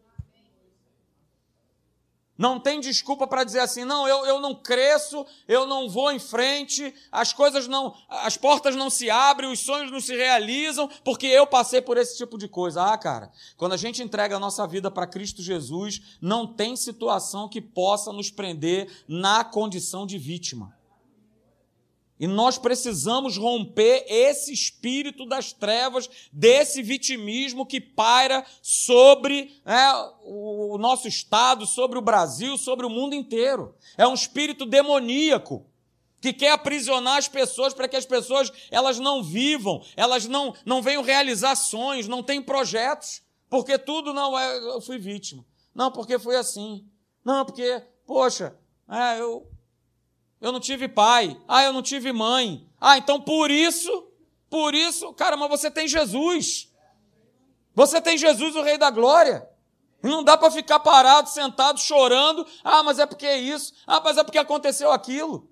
Não 2.40 2.58
tem 2.58 2.80
desculpa 2.80 3.26
para 3.26 3.44
dizer 3.44 3.58
assim, 3.58 3.84
não, 3.84 4.08
eu, 4.08 4.24
eu 4.24 4.40
não 4.40 4.54
cresço, 4.54 5.26
eu 5.46 5.66
não 5.66 5.90
vou 5.90 6.10
em 6.10 6.18
frente, 6.18 6.94
as 7.12 7.34
coisas 7.34 7.68
não, 7.68 7.94
as 8.08 8.38
portas 8.38 8.74
não 8.74 8.88
se 8.88 9.10
abrem, 9.10 9.52
os 9.52 9.60
sonhos 9.60 9.92
não 9.92 10.00
se 10.00 10.16
realizam, 10.16 10.88
porque 11.04 11.26
eu 11.26 11.46
passei 11.46 11.82
por 11.82 11.98
esse 11.98 12.16
tipo 12.16 12.38
de 12.38 12.48
coisa. 12.48 12.82
Ah, 12.82 12.96
cara, 12.96 13.30
quando 13.58 13.74
a 13.74 13.76
gente 13.76 14.02
entrega 14.02 14.36
a 14.36 14.40
nossa 14.40 14.66
vida 14.66 14.90
para 14.90 15.06
Cristo 15.06 15.42
Jesus, 15.42 16.00
não 16.18 16.46
tem 16.46 16.76
situação 16.76 17.46
que 17.46 17.60
possa 17.60 18.10
nos 18.10 18.30
prender 18.30 18.90
na 19.06 19.44
condição 19.44 20.06
de 20.06 20.16
vítima. 20.16 20.79
E 22.20 22.26
nós 22.26 22.58
precisamos 22.58 23.38
romper 23.38 24.04
esse 24.06 24.52
espírito 24.52 25.24
das 25.24 25.54
trevas, 25.54 26.10
desse 26.30 26.82
vitimismo 26.82 27.64
que 27.64 27.80
paira 27.80 28.44
sobre 28.60 29.58
é, 29.64 29.90
o 30.26 30.76
nosso 30.76 31.08
Estado, 31.08 31.64
sobre 31.64 31.98
o 31.98 32.02
Brasil, 32.02 32.58
sobre 32.58 32.84
o 32.84 32.90
mundo 32.90 33.14
inteiro. 33.14 33.74
É 33.96 34.06
um 34.06 34.12
espírito 34.12 34.66
demoníaco 34.66 35.66
que 36.20 36.34
quer 36.34 36.50
aprisionar 36.52 37.16
as 37.16 37.26
pessoas 37.26 37.72
para 37.72 37.88
que 37.88 37.96
as 37.96 38.04
pessoas 38.04 38.52
elas 38.70 38.98
não 38.98 39.22
vivam, 39.22 39.82
elas 39.96 40.26
não, 40.26 40.54
não 40.66 40.82
venham 40.82 41.02
realizar 41.02 41.56
sonhos, 41.56 42.06
não 42.06 42.22
tenham 42.22 42.42
projetos, 42.42 43.22
porque 43.48 43.78
tudo 43.78 44.12
não 44.12 44.38
é. 44.38 44.58
Eu 44.58 44.82
fui 44.82 44.98
vítima. 44.98 45.42
Não, 45.74 45.90
porque 45.90 46.18
foi 46.18 46.36
assim. 46.36 46.86
Não, 47.24 47.46
porque, 47.46 47.82
poxa, 48.04 48.54
é, 48.86 49.20
eu 49.20 49.50
eu 50.40 50.52
não 50.52 50.60
tive 50.60 50.88
pai. 50.88 51.38
Ah, 51.46 51.62
eu 51.62 51.72
não 51.72 51.82
tive 51.82 52.12
mãe. 52.12 52.66
Ah, 52.80 52.96
então 52.96 53.20
por 53.20 53.50
isso, 53.50 54.08
por 54.48 54.74
isso, 54.74 55.12
cara, 55.12 55.36
mas 55.36 55.50
você 55.50 55.70
tem 55.70 55.86
Jesus. 55.86 56.70
Você 57.74 58.00
tem 58.00 58.16
Jesus, 58.16 58.56
o 58.56 58.62
Rei 58.62 58.78
da 58.78 58.90
Glória. 58.90 59.48
Não 60.02 60.24
dá 60.24 60.36
para 60.36 60.50
ficar 60.50 60.80
parado, 60.80 61.28
sentado, 61.28 61.78
chorando. 61.78 62.46
Ah, 62.64 62.82
mas 62.82 62.98
é 62.98 63.04
porque 63.04 63.26
é 63.26 63.38
isso. 63.38 63.74
Ah, 63.86 64.00
mas 64.02 64.16
é 64.16 64.24
porque 64.24 64.38
aconteceu 64.38 64.90
aquilo. 64.90 65.48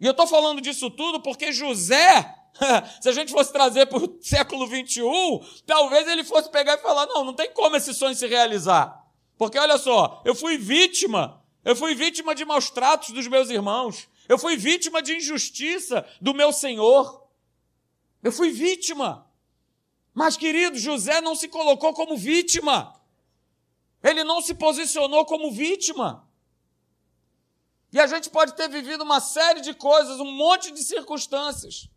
E 0.00 0.06
eu 0.06 0.10
estou 0.10 0.26
falando 0.26 0.60
disso 0.60 0.90
tudo 0.90 1.20
porque 1.20 1.52
José, 1.52 2.34
se 3.00 3.08
a 3.08 3.12
gente 3.12 3.32
fosse 3.32 3.52
trazer 3.52 3.86
para 3.86 3.98
o 3.98 4.18
século 4.20 4.66
21, 4.66 5.40
talvez 5.64 6.06
ele 6.08 6.24
fosse 6.24 6.50
pegar 6.50 6.74
e 6.74 6.82
falar: 6.82 7.06
não, 7.06 7.24
não 7.24 7.32
tem 7.32 7.52
como 7.52 7.76
esse 7.76 7.94
sonho 7.94 8.14
se 8.14 8.26
realizar. 8.26 9.04
Porque 9.38 9.58
olha 9.58 9.78
só, 9.78 10.20
eu 10.24 10.34
fui 10.34 10.58
vítima 10.58 11.42
eu 11.66 11.74
fui 11.74 11.96
vítima 11.96 12.32
de 12.32 12.44
maus 12.44 12.70
tratos 12.70 13.10
dos 13.10 13.26
meus 13.26 13.50
irmãos. 13.50 14.08
Eu 14.28 14.38
fui 14.38 14.56
vítima 14.56 15.02
de 15.02 15.16
injustiça 15.16 16.08
do 16.20 16.32
meu 16.32 16.52
Senhor. 16.52 17.26
Eu 18.22 18.30
fui 18.30 18.52
vítima. 18.52 19.28
Mas, 20.14 20.36
querido, 20.36 20.78
José 20.78 21.20
não 21.20 21.34
se 21.34 21.48
colocou 21.48 21.92
como 21.92 22.16
vítima. 22.16 22.94
Ele 24.00 24.22
não 24.22 24.40
se 24.40 24.54
posicionou 24.54 25.26
como 25.26 25.50
vítima. 25.50 26.24
E 27.92 27.98
a 27.98 28.06
gente 28.06 28.30
pode 28.30 28.54
ter 28.54 28.68
vivido 28.68 29.02
uma 29.02 29.18
série 29.18 29.60
de 29.60 29.74
coisas, 29.74 30.20
um 30.20 30.30
monte 30.30 30.70
de 30.70 30.84
circunstâncias. 30.84 31.90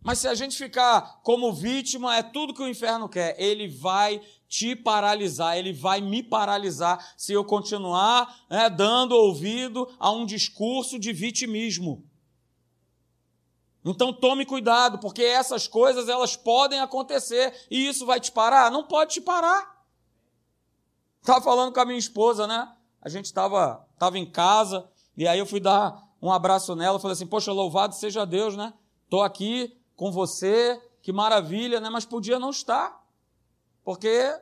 Mas 0.00 0.20
se 0.20 0.28
a 0.28 0.36
gente 0.36 0.56
ficar 0.56 1.20
como 1.24 1.52
vítima, 1.52 2.16
é 2.16 2.22
tudo 2.22 2.54
que 2.54 2.62
o 2.62 2.68
inferno 2.68 3.08
quer. 3.08 3.34
Ele 3.40 3.66
vai 3.66 4.22
te 4.50 4.74
paralisar, 4.74 5.56
ele 5.56 5.72
vai 5.72 6.00
me 6.00 6.24
paralisar 6.24 7.14
se 7.16 7.32
eu 7.32 7.44
continuar 7.44 8.36
né, 8.50 8.68
dando 8.68 9.12
ouvido 9.12 9.88
a 9.96 10.10
um 10.10 10.26
discurso 10.26 10.98
de 10.98 11.12
vitimismo. 11.12 12.04
Então 13.84 14.12
tome 14.12 14.44
cuidado, 14.44 14.98
porque 14.98 15.22
essas 15.22 15.68
coisas 15.68 16.08
elas 16.08 16.34
podem 16.34 16.80
acontecer 16.80 17.54
e 17.70 17.86
isso 17.86 18.04
vai 18.04 18.18
te 18.18 18.32
parar? 18.32 18.72
Não 18.72 18.82
pode 18.82 19.14
te 19.14 19.20
parar. 19.20 19.86
Estava 21.20 21.40
falando 21.40 21.72
com 21.72 21.80
a 21.80 21.84
minha 21.84 21.98
esposa, 21.98 22.44
né? 22.48 22.72
A 23.00 23.08
gente 23.08 23.26
estava 23.26 23.86
tava 24.00 24.18
em 24.18 24.28
casa 24.28 24.90
e 25.16 25.28
aí 25.28 25.38
eu 25.38 25.46
fui 25.46 25.60
dar 25.60 26.02
um 26.20 26.32
abraço 26.32 26.74
nela, 26.74 26.98
falei 26.98 27.12
assim: 27.12 27.26
"Poxa, 27.26 27.52
louvado 27.52 27.94
seja 27.94 28.26
Deus, 28.26 28.56
né? 28.56 28.74
Tô 29.08 29.22
aqui 29.22 29.80
com 29.94 30.10
você, 30.10 30.82
que 31.00 31.12
maravilha, 31.12 31.78
né? 31.78 31.88
Mas 31.88 32.04
podia 32.04 32.38
não 32.38 32.50
estar 32.50 32.99
porque 33.84 34.38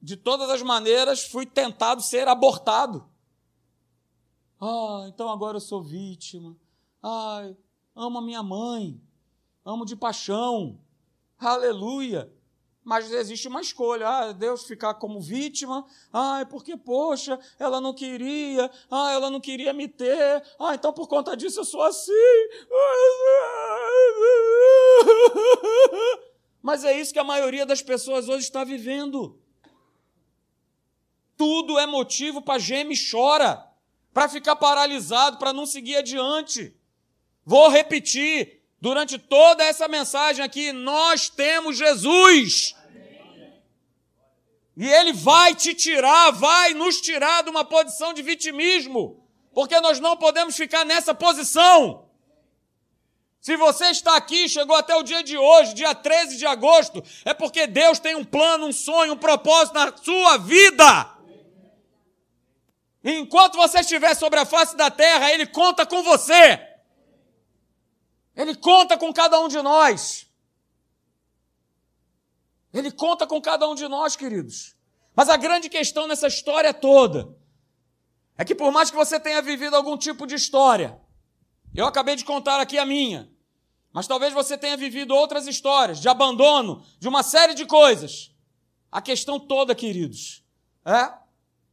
de 0.00 0.16
todas 0.16 0.50
as 0.50 0.62
maneiras 0.62 1.24
fui 1.24 1.46
tentado 1.46 2.02
ser 2.02 2.28
abortado. 2.28 3.08
Ah, 4.60 5.04
então 5.08 5.28
agora 5.28 5.56
eu 5.56 5.60
sou 5.60 5.82
vítima. 5.82 6.56
Ai, 7.02 7.56
amo 7.94 8.18
a 8.18 8.22
minha 8.22 8.42
mãe, 8.42 9.00
amo 9.64 9.84
de 9.84 9.96
paixão. 9.96 10.80
Aleluia. 11.38 12.32
Mas 12.86 13.10
existe 13.10 13.48
uma 13.48 13.60
escolha. 13.60 14.08
Ah, 14.08 14.32
Deus 14.32 14.64
ficar 14.64 14.94
como 14.94 15.20
vítima. 15.20 15.84
Ah, 16.12 16.46
porque, 16.48 16.76
poxa, 16.76 17.36
ela 17.58 17.80
não 17.80 17.92
queria. 17.92 18.70
Ah, 18.88 19.10
ela 19.10 19.28
não 19.28 19.40
queria 19.40 19.72
me 19.72 19.88
ter. 19.88 20.40
Ah, 20.56 20.76
então 20.76 20.92
por 20.92 21.08
conta 21.08 21.36
disso 21.36 21.58
eu 21.58 21.64
sou 21.64 21.82
assim. 21.82 22.12
Mas 26.66 26.82
é 26.82 26.98
isso 26.98 27.12
que 27.12 27.20
a 27.20 27.22
maioria 27.22 27.64
das 27.64 27.80
pessoas 27.80 28.28
hoje 28.28 28.42
está 28.44 28.64
vivendo. 28.64 29.38
Tudo 31.36 31.78
é 31.78 31.86
motivo 31.86 32.42
para 32.42 32.58
geme 32.58 32.92
e 32.92 33.10
chora, 33.10 33.64
para 34.12 34.28
ficar 34.28 34.56
paralisado, 34.56 35.38
para 35.38 35.52
não 35.52 35.64
seguir 35.64 35.94
adiante. 35.94 36.74
Vou 37.44 37.68
repetir, 37.68 38.64
durante 38.80 39.16
toda 39.16 39.62
essa 39.62 39.86
mensagem 39.86 40.44
aqui, 40.44 40.72
nós 40.72 41.28
temos 41.28 41.78
Jesus. 41.78 42.74
E 44.76 44.88
Ele 44.88 45.12
vai 45.12 45.54
te 45.54 45.72
tirar, 45.72 46.32
vai 46.32 46.74
nos 46.74 47.00
tirar 47.00 47.44
de 47.44 47.50
uma 47.50 47.64
posição 47.64 48.12
de 48.12 48.22
vitimismo, 48.22 49.24
porque 49.54 49.78
nós 49.78 50.00
não 50.00 50.16
podemos 50.16 50.56
ficar 50.56 50.84
nessa 50.84 51.14
posição. 51.14 52.05
Se 53.46 53.56
você 53.56 53.90
está 53.90 54.16
aqui, 54.16 54.48
chegou 54.48 54.74
até 54.74 54.92
o 54.96 55.04
dia 55.04 55.22
de 55.22 55.38
hoje, 55.38 55.72
dia 55.72 55.94
13 55.94 56.36
de 56.36 56.44
agosto, 56.44 57.00
é 57.24 57.32
porque 57.32 57.64
Deus 57.68 58.00
tem 58.00 58.16
um 58.16 58.24
plano, 58.24 58.66
um 58.66 58.72
sonho, 58.72 59.12
um 59.12 59.16
propósito 59.16 59.72
na 59.74 59.96
sua 59.96 60.36
vida. 60.36 61.16
Enquanto 63.04 63.54
você 63.54 63.78
estiver 63.78 64.16
sobre 64.16 64.40
a 64.40 64.44
face 64.44 64.76
da 64.76 64.90
terra, 64.90 65.30
Ele 65.30 65.46
conta 65.46 65.86
com 65.86 66.02
você. 66.02 66.60
Ele 68.34 68.56
conta 68.56 68.98
com 68.98 69.12
cada 69.12 69.38
um 69.38 69.46
de 69.46 69.62
nós. 69.62 70.26
Ele 72.74 72.90
conta 72.90 73.28
com 73.28 73.40
cada 73.40 73.68
um 73.68 73.76
de 73.76 73.86
nós, 73.86 74.16
queridos. 74.16 74.74
Mas 75.14 75.28
a 75.28 75.36
grande 75.36 75.68
questão 75.68 76.08
nessa 76.08 76.26
história 76.26 76.74
toda 76.74 77.32
é 78.36 78.44
que, 78.44 78.56
por 78.56 78.72
mais 78.72 78.90
que 78.90 78.96
você 78.96 79.20
tenha 79.20 79.40
vivido 79.40 79.76
algum 79.76 79.96
tipo 79.96 80.26
de 80.26 80.34
história, 80.34 81.00
eu 81.72 81.86
acabei 81.86 82.16
de 82.16 82.24
contar 82.24 82.60
aqui 82.60 82.76
a 82.76 82.84
minha. 82.84 83.35
Mas 83.96 84.06
talvez 84.06 84.34
você 84.34 84.58
tenha 84.58 84.76
vivido 84.76 85.14
outras 85.14 85.46
histórias 85.46 85.98
de 85.98 86.06
abandono, 86.06 86.84
de 86.98 87.08
uma 87.08 87.22
série 87.22 87.54
de 87.54 87.64
coisas. 87.64 88.30
A 88.92 89.00
questão 89.00 89.40
toda, 89.40 89.74
queridos, 89.74 90.44
é, 90.84 91.14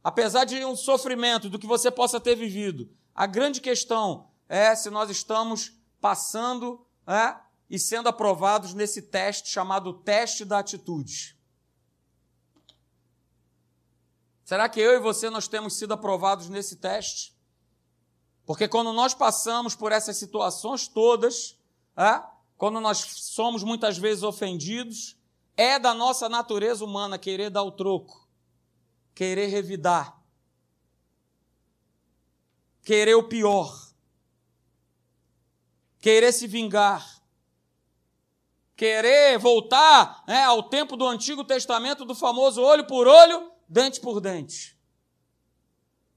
apesar 0.02 0.46
de 0.46 0.64
um 0.64 0.74
sofrimento 0.74 1.50
do 1.50 1.58
que 1.58 1.66
você 1.66 1.90
possa 1.90 2.18
ter 2.18 2.34
vivido, 2.34 2.90
a 3.14 3.26
grande 3.26 3.60
questão 3.60 4.30
é 4.48 4.74
se 4.74 4.88
nós 4.88 5.10
estamos 5.10 5.74
passando 6.00 6.86
é, 7.06 7.36
e 7.68 7.78
sendo 7.78 8.08
aprovados 8.08 8.72
nesse 8.72 9.02
teste 9.02 9.50
chamado 9.50 9.92
teste 9.92 10.46
da 10.46 10.60
atitude. 10.60 11.36
Será 14.46 14.66
que 14.66 14.80
eu 14.80 14.94
e 14.94 14.98
você 14.98 15.28
nós 15.28 15.46
temos 15.46 15.76
sido 15.76 15.92
aprovados 15.92 16.48
nesse 16.48 16.76
teste? 16.76 17.36
Porque 18.46 18.66
quando 18.66 18.94
nós 18.94 19.12
passamos 19.12 19.76
por 19.76 19.92
essas 19.92 20.16
situações 20.16 20.88
todas, 20.88 21.62
quando 22.56 22.80
nós 22.80 22.98
somos 22.98 23.62
muitas 23.62 23.98
vezes 23.98 24.22
ofendidos, 24.22 25.16
é 25.56 25.78
da 25.78 25.94
nossa 25.94 26.28
natureza 26.28 26.84
humana 26.84 27.18
querer 27.18 27.50
dar 27.50 27.62
o 27.62 27.70
troco, 27.70 28.28
querer 29.14 29.46
revidar, 29.46 30.20
querer 32.82 33.14
o 33.14 33.28
pior, 33.28 33.72
querer 36.00 36.32
se 36.32 36.46
vingar, 36.46 37.22
querer 38.76 39.38
voltar 39.38 40.24
né, 40.26 40.44
ao 40.44 40.64
tempo 40.64 40.96
do 40.96 41.06
Antigo 41.06 41.44
Testamento, 41.44 42.04
do 42.04 42.14
famoso 42.14 42.60
olho 42.60 42.86
por 42.86 43.06
olho, 43.06 43.52
dente 43.68 44.00
por 44.00 44.20
dente. 44.20 44.74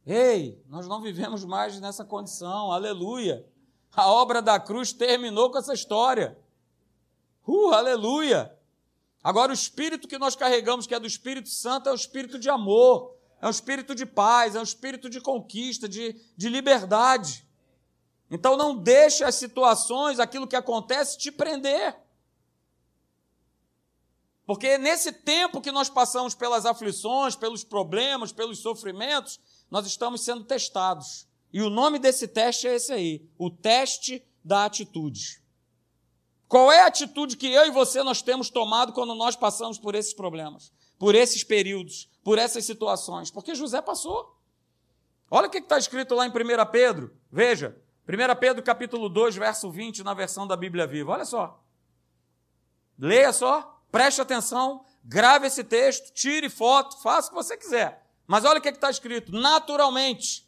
Ei, 0.05 0.63
nós 0.67 0.87
não 0.87 1.01
vivemos 1.01 1.43
mais 1.43 1.79
nessa 1.79 2.03
condição, 2.05 2.71
aleluia. 2.71 3.45
A 3.97 4.07
obra 4.11 4.43
da 4.43 4.59
cruz 4.59 4.93
terminou 4.93 5.49
com 5.49 5.57
essa 5.57 5.73
história. 5.73 6.37
Uh, 7.47 7.71
aleluia! 7.71 8.55
Agora, 9.23 9.49
o 9.49 9.55
espírito 9.55 10.07
que 10.07 10.19
nós 10.19 10.35
carregamos, 10.35 10.85
que 10.85 10.93
é 10.93 10.99
do 10.99 11.07
Espírito 11.07 11.49
Santo, 11.49 11.89
é 11.89 11.91
o 11.91 11.95
espírito 11.95 12.37
de 12.37 12.47
amor, 12.47 13.15
é 13.41 13.47
um 13.47 13.49
espírito 13.49 13.95
de 13.95 14.05
paz, 14.05 14.53
é 14.53 14.59
um 14.59 14.63
espírito 14.63 15.09
de 15.09 15.19
conquista, 15.19 15.89
de, 15.89 16.13
de 16.37 16.47
liberdade. 16.47 17.43
Então, 18.29 18.55
não 18.55 18.77
deixe 18.77 19.23
as 19.23 19.33
situações, 19.33 20.19
aquilo 20.19 20.45
que 20.45 20.55
acontece, 20.55 21.17
te 21.17 21.31
prender. 21.31 21.97
Porque 24.45 24.77
nesse 24.77 25.11
tempo 25.11 25.59
que 25.59 25.71
nós 25.71 25.89
passamos 25.89 26.35
pelas 26.35 26.67
aflições, 26.67 27.35
pelos 27.35 27.63
problemas, 27.63 28.31
pelos 28.31 28.59
sofrimentos, 28.59 29.39
nós 29.71 29.87
estamos 29.87 30.21
sendo 30.21 30.43
testados. 30.43 31.27
E 31.51 31.61
o 31.61 31.69
nome 31.69 31.99
desse 31.99 32.27
teste 32.27 32.67
é 32.67 32.75
esse 32.75 32.91
aí: 32.91 33.27
o 33.37 33.49
teste 33.49 34.25
da 34.43 34.65
atitude. 34.65 35.41
Qual 36.47 36.71
é 36.71 36.81
a 36.81 36.87
atitude 36.87 37.35
que 37.35 37.47
eu 37.47 37.67
e 37.67 37.71
você 37.71 38.01
nós 38.03 38.21
temos 38.21 38.49
tomado 38.49 38.93
quando 38.93 39.13
nós 39.13 39.35
passamos 39.35 39.77
por 39.77 39.95
esses 39.95 40.13
problemas, 40.13 40.71
por 40.97 41.13
esses 41.13 41.43
períodos, 41.43 42.09
por 42.23 42.37
essas 42.37 42.63
situações? 42.63 43.29
Porque 43.29 43.53
José 43.53 43.81
passou. 43.81 44.37
Olha 45.29 45.47
o 45.47 45.49
que 45.49 45.57
está 45.57 45.77
escrito 45.77 46.15
lá 46.15 46.25
em 46.25 46.29
1 46.29 46.33
Pedro. 46.71 47.13
Veja, 47.29 47.77
1 48.07 48.39
Pedro 48.39 48.63
capítulo 48.63 49.09
2, 49.09 49.35
verso 49.35 49.69
20, 49.69 50.03
na 50.03 50.13
versão 50.13 50.47
da 50.47 50.55
Bíblia 50.55 50.87
Viva. 50.87 51.11
Olha 51.11 51.25
só. 51.25 51.61
Leia 52.97 53.33
só, 53.33 53.81
preste 53.91 54.21
atenção, 54.21 54.85
grave 55.03 55.47
esse 55.47 55.63
texto, 55.63 56.13
tire 56.13 56.49
foto, 56.49 56.97
faça 57.01 57.27
o 57.27 57.31
que 57.31 57.35
você 57.35 57.57
quiser. 57.57 58.07
Mas 58.25 58.45
olha 58.45 58.59
o 58.59 58.61
que 58.61 58.69
está 58.69 58.89
escrito. 58.89 59.33
Naturalmente, 59.33 60.46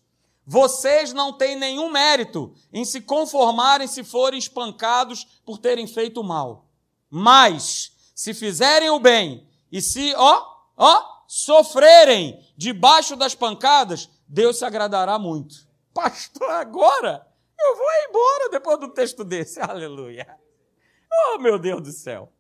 vocês 0.52 1.14
não 1.14 1.32
têm 1.32 1.56
nenhum 1.56 1.92
mérito 1.92 2.56
em 2.74 2.84
se 2.84 3.02
conformarem 3.02 3.88
se 3.88 4.04
forem 4.04 4.40
espancados 4.40 5.24
por 5.46 5.60
terem 5.60 5.86
feito 5.86 6.24
mal. 6.24 6.66
Mas, 7.08 7.92
se 8.16 8.34
fizerem 8.34 8.90
o 8.90 9.00
bem 9.00 9.48
e 9.72 9.80
se, 9.80 10.12
ó, 10.16 10.44
ó, 10.76 11.06
sofrerem 11.28 12.44
debaixo 12.58 13.16
das 13.16 13.36
pancadas, 13.36 14.10
Deus 14.28 14.58
se 14.58 14.66
agradará 14.66 15.20
muito. 15.20 15.68
Pastor, 15.94 16.50
agora 16.50 17.28
eu 17.60 17.78
vou 17.78 17.88
embora 18.10 18.50
depois 18.50 18.80
do 18.80 18.88
texto 18.88 19.24
desse. 19.24 19.62
Aleluia. 19.62 20.36
Oh, 21.14 21.38
meu 21.38 21.60
Deus 21.60 21.84
do 21.84 21.92
céu. 21.92 22.34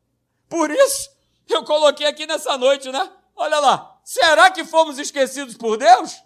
Por 0.49 0.71
isso, 0.71 1.11
eu 1.47 1.63
coloquei 1.63 2.07
aqui 2.07 2.25
nessa 2.25 2.57
noite, 2.57 2.91
né? 2.91 3.07
Olha 3.35 3.59
lá. 3.59 3.99
Será 4.03 4.49
que 4.49 4.65
fomos 4.65 4.97
esquecidos 4.97 5.55
por 5.55 5.77
Deus? 5.77 6.23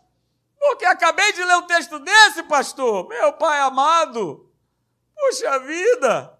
Porque 0.63 0.86
acabei 0.86 1.34
de 1.34 1.43
ler 1.43 1.58
um 1.58 1.67
texto 1.67 1.99
desse, 1.99 2.41
pastor. 2.43 3.06
Meu 3.10 3.34
pai 3.34 3.60
amado. 3.60 4.49
Puxa 5.13 5.60
vida. 5.60 6.39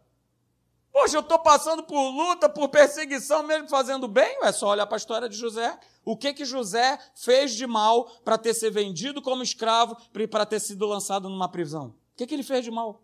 Poxa, 0.93 1.17
eu 1.17 1.21
estou 1.21 1.39
passando 1.39 1.83
por 1.83 2.09
luta, 2.09 2.47
por 2.47 2.69
perseguição, 2.69 3.43
mesmo 3.43 3.67
fazendo 3.67 4.07
bem. 4.07 4.38
É 4.43 4.53
só 4.53 4.69
olhar 4.69 4.86
para 4.86 4.95
a 4.95 4.97
história 4.97 5.27
de 5.27 5.36
José. 5.36 5.77
O 6.05 6.15
que 6.15 6.33
que 6.33 6.45
José 6.45 6.97
fez 7.13 7.51
de 7.51 7.67
mal 7.67 8.05
para 8.23 8.38
ter 8.38 8.53
sido 8.53 8.73
vendido 8.73 9.21
como 9.21 9.43
escravo, 9.43 9.97
para 10.31 10.45
ter 10.45 10.62
sido 10.62 10.86
lançado 10.86 11.27
numa 11.27 11.49
prisão? 11.49 11.88
O 12.13 12.15
que, 12.15 12.25
que 12.25 12.33
ele 12.33 12.43
fez 12.43 12.63
de 12.63 12.71
mal? 12.71 13.03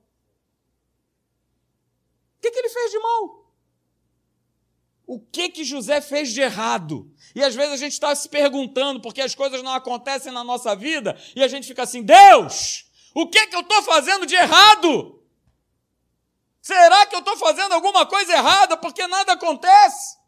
O 2.37 2.41
que, 2.41 2.49
que 2.49 2.59
ele 2.59 2.69
fez 2.69 2.91
de 2.91 2.99
mal? 2.99 3.48
O 5.09 5.19
que 5.19 5.49
que 5.49 5.63
José 5.63 6.01
fez 6.01 6.29
de 6.29 6.39
errado? 6.39 7.11
E 7.33 7.43
às 7.43 7.55
vezes 7.55 7.73
a 7.73 7.77
gente 7.77 7.93
está 7.93 8.13
se 8.13 8.29
perguntando 8.29 9.01
porque 9.01 9.21
as 9.21 9.33
coisas 9.33 9.63
não 9.63 9.73
acontecem 9.73 10.31
na 10.31 10.43
nossa 10.43 10.75
vida 10.75 11.19
e 11.35 11.43
a 11.43 11.47
gente 11.47 11.67
fica 11.67 11.81
assim: 11.81 12.03
Deus, 12.03 12.85
o 13.15 13.27
que 13.27 13.47
que 13.47 13.55
eu 13.55 13.61
estou 13.61 13.81
fazendo 13.81 14.27
de 14.27 14.35
errado? 14.35 15.19
Será 16.61 17.07
que 17.07 17.15
eu 17.15 17.21
estou 17.21 17.35
fazendo 17.37 17.73
alguma 17.73 18.05
coisa 18.05 18.33
errada 18.33 18.77
porque 18.77 19.07
nada 19.07 19.33
acontece? 19.33 20.19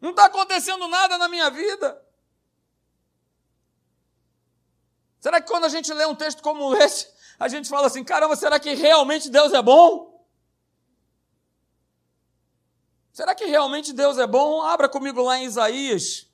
Não 0.00 0.10
está 0.10 0.26
acontecendo 0.26 0.86
nada 0.86 1.18
na 1.18 1.26
minha 1.26 1.50
vida. 1.50 2.00
Será 5.18 5.40
que 5.40 5.48
quando 5.48 5.64
a 5.64 5.68
gente 5.68 5.92
lê 5.92 6.06
um 6.06 6.14
texto 6.14 6.40
como 6.40 6.72
esse, 6.76 7.08
a 7.36 7.48
gente 7.48 7.68
fala 7.68 7.88
assim: 7.88 8.04
caramba, 8.04 8.36
será 8.36 8.60
que 8.60 8.74
realmente 8.74 9.28
Deus 9.28 9.52
é 9.52 9.60
bom? 9.60 10.11
Será 13.12 13.34
que 13.34 13.44
realmente 13.44 13.92
Deus 13.92 14.16
é 14.16 14.26
bom? 14.26 14.62
Abra 14.62 14.88
comigo 14.88 15.20
lá 15.20 15.38
em 15.38 15.44
Isaías, 15.44 16.26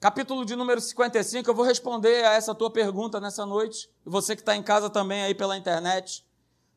capítulo 0.00 0.42
de 0.42 0.56
número 0.56 0.80
55. 0.80 1.50
Eu 1.50 1.54
vou 1.54 1.62
responder 1.62 2.24
a 2.24 2.32
essa 2.32 2.54
tua 2.54 2.70
pergunta 2.70 3.20
nessa 3.20 3.44
noite. 3.44 3.90
E 4.06 4.08
você 4.08 4.34
que 4.34 4.40
está 4.40 4.56
em 4.56 4.62
casa 4.62 4.88
também 4.88 5.22
aí 5.22 5.34
pela 5.34 5.58
internet. 5.58 6.24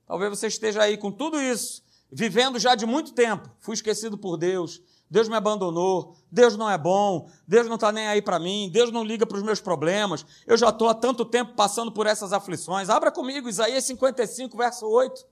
Talvez 0.06 0.30
você 0.30 0.48
esteja 0.48 0.84
aí 0.84 0.98
com 0.98 1.10
tudo 1.10 1.40
isso, 1.40 1.82
vivendo 2.12 2.60
já 2.60 2.76
de 2.76 2.86
muito 2.86 3.14
tempo. 3.14 3.50
Fui 3.62 3.76
esquecido 3.76 4.18
por 4.18 4.36
Deus. 4.36 4.82
Deus 5.10 5.30
me 5.30 5.38
abandonou, 5.38 6.18
Deus 6.30 6.58
não 6.58 6.70
é 6.70 6.78
bom, 6.78 7.30
Deus 7.48 7.66
não 7.68 7.76
está 7.76 7.94
nem 7.94 8.10
aí 8.10 8.22
para 8.22 8.38
mim, 8.38 8.70
Deus 8.70 8.92
não 8.92 9.06
liga 9.06 9.26
para 9.26 9.38
os 9.38 9.44
meus 9.44 9.62
problemas, 9.62 10.26
eu 10.46 10.58
já 10.58 10.68
estou 10.68 10.90
há 10.90 10.94
tanto 10.94 11.24
tempo 11.24 11.54
passando 11.56 11.94
por 11.94 12.06
essas 12.06 12.34
aflições. 12.34 12.90
Abra 12.90 13.10
comigo, 13.10 13.48
Isaías 13.48 13.86
55, 13.86 14.58
verso 14.58 14.86
8. 14.86 15.26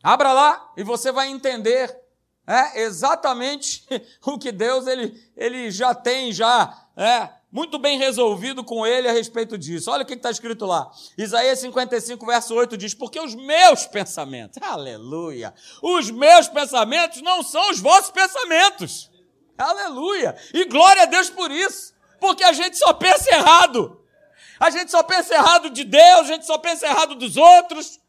Abra 0.00 0.32
lá 0.32 0.72
e 0.76 0.84
você 0.84 1.10
vai 1.10 1.28
entender 1.28 2.03
é 2.46 2.82
exatamente 2.82 3.84
o 4.24 4.38
que 4.38 4.52
Deus 4.52 4.86
ele, 4.86 5.20
ele 5.36 5.70
já 5.70 5.94
tem 5.94 6.32
já 6.32 6.86
é, 6.96 7.28
muito 7.50 7.78
bem 7.78 7.98
resolvido 7.98 8.64
com 8.64 8.84
ele 8.84 9.08
a 9.08 9.12
respeito 9.12 9.56
disso. 9.56 9.90
Olha 9.90 10.02
o 10.02 10.06
que 10.06 10.14
está 10.14 10.30
escrito 10.30 10.66
lá. 10.66 10.90
Isaías 11.16 11.60
55, 11.60 12.26
verso 12.26 12.54
8 12.54 12.76
diz: 12.76 12.94
Porque 12.94 13.20
os 13.20 13.34
meus 13.34 13.86
pensamentos, 13.86 14.58
aleluia, 14.62 15.54
os 15.80 16.10
meus 16.10 16.48
pensamentos 16.48 17.22
não 17.22 17.42
são 17.42 17.70
os 17.70 17.78
vossos 17.78 18.10
pensamentos. 18.10 19.10
Aleluia. 19.56 20.34
E 20.52 20.64
glória 20.64 21.04
a 21.04 21.06
Deus 21.06 21.30
por 21.30 21.50
isso. 21.50 21.94
Porque 22.18 22.42
a 22.42 22.52
gente 22.52 22.76
só 22.76 22.92
pensa 22.92 23.32
errado. 23.32 24.00
A 24.58 24.70
gente 24.70 24.90
só 24.90 25.02
pensa 25.02 25.34
errado 25.34 25.70
de 25.70 25.84
Deus, 25.84 26.20
a 26.20 26.32
gente 26.32 26.46
só 26.46 26.58
pensa 26.58 26.86
errado 26.86 27.14
dos 27.14 27.36
outros. 27.36 28.00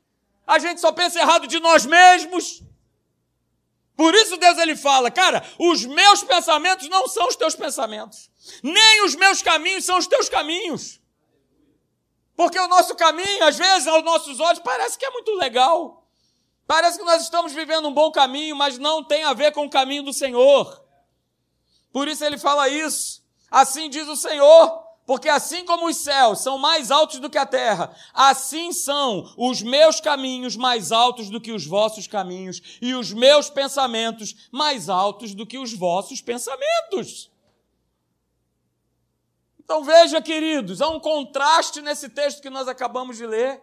A 0.48 0.58
gente 0.58 0.80
só 0.82 0.92
pensa 0.92 1.20
errado 1.20 1.48
de 1.48 1.60
nós 1.60 1.86
mesmos. 1.86 2.64
Por 3.96 4.14
isso 4.14 4.38
Deus 4.38 4.58
ele 4.58 4.76
fala, 4.76 5.10
cara, 5.10 5.44
os 5.58 5.86
meus 5.86 6.22
pensamentos 6.24 6.90
não 6.90 7.08
são 7.08 7.28
os 7.28 7.36
teus 7.36 7.56
pensamentos, 7.56 8.30
nem 8.62 9.06
os 9.06 9.16
meus 9.16 9.42
caminhos 9.42 9.86
são 9.86 9.98
os 9.98 10.08
teus 10.08 10.28
caminhos. 10.28 11.00
Porque 12.36 12.60
o 12.60 12.68
nosso 12.68 12.96
caminho, 12.96 13.46
às 13.46 13.58
vezes, 13.58 13.88
aos 13.88 14.04
nossos 14.04 14.40
olhos, 14.42 14.60
parece 14.60 14.98
que 14.98 15.06
é 15.06 15.10
muito 15.10 15.32
legal. 15.36 16.06
Parece 16.68 16.98
que 16.98 17.06
nós 17.06 17.22
estamos 17.22 17.54
vivendo 17.54 17.88
um 17.88 17.94
bom 17.94 18.12
caminho, 18.12 18.56
mas 18.56 18.78
não 18.78 19.04
tem 19.04 19.24
a 19.24 19.34
ver 19.34 19.54
com 19.54 19.66
o 19.66 19.70
caminho 19.70 20.04
do 20.04 20.12
Senhor. 20.12 20.84
Por 21.94 22.08
isso 22.10 22.26
ele 22.26 22.38
fala 22.38 22.68
isso. 22.68 23.24
Assim 23.50 23.90
diz 23.90 24.08
o 24.08 24.18
Senhor: 24.18 24.85
porque 25.06 25.30
assim 25.30 25.66
como 25.66 25.88
os 25.88 25.98
céus 25.98 26.40
são 26.40 26.58
mais 26.58 26.90
altos 26.90 27.20
do 27.20 27.30
que 27.30 27.38
a 27.38 27.46
terra, 27.46 27.96
assim 28.14 28.72
são 28.72 29.34
os 29.38 29.62
meus 29.62 30.00
caminhos 30.00 30.56
mais 30.56 30.92
altos 30.92 31.30
do 31.30 31.40
que 31.40 31.52
os 31.52 31.66
vossos 31.66 32.08
caminhos, 32.08 32.80
e 32.82 32.96
os 32.96 33.14
meus 33.14 33.50
pensamentos 33.50 34.50
mais 34.52 34.90
altos 34.90 35.36
do 35.36 35.46
que 35.46 35.60
os 35.60 35.74
vossos 35.74 36.22
pensamentos. 36.22 37.30
Então 39.64 39.84
veja, 39.84 40.22
queridos, 40.22 40.82
há 40.82 40.90
um 40.90 41.00
contraste 41.00 41.82
nesse 41.82 42.10
texto 42.10 42.42
que 42.42 42.50
nós 42.50 42.68
acabamos 42.68 43.18
de 43.18 43.26
ler. 43.26 43.62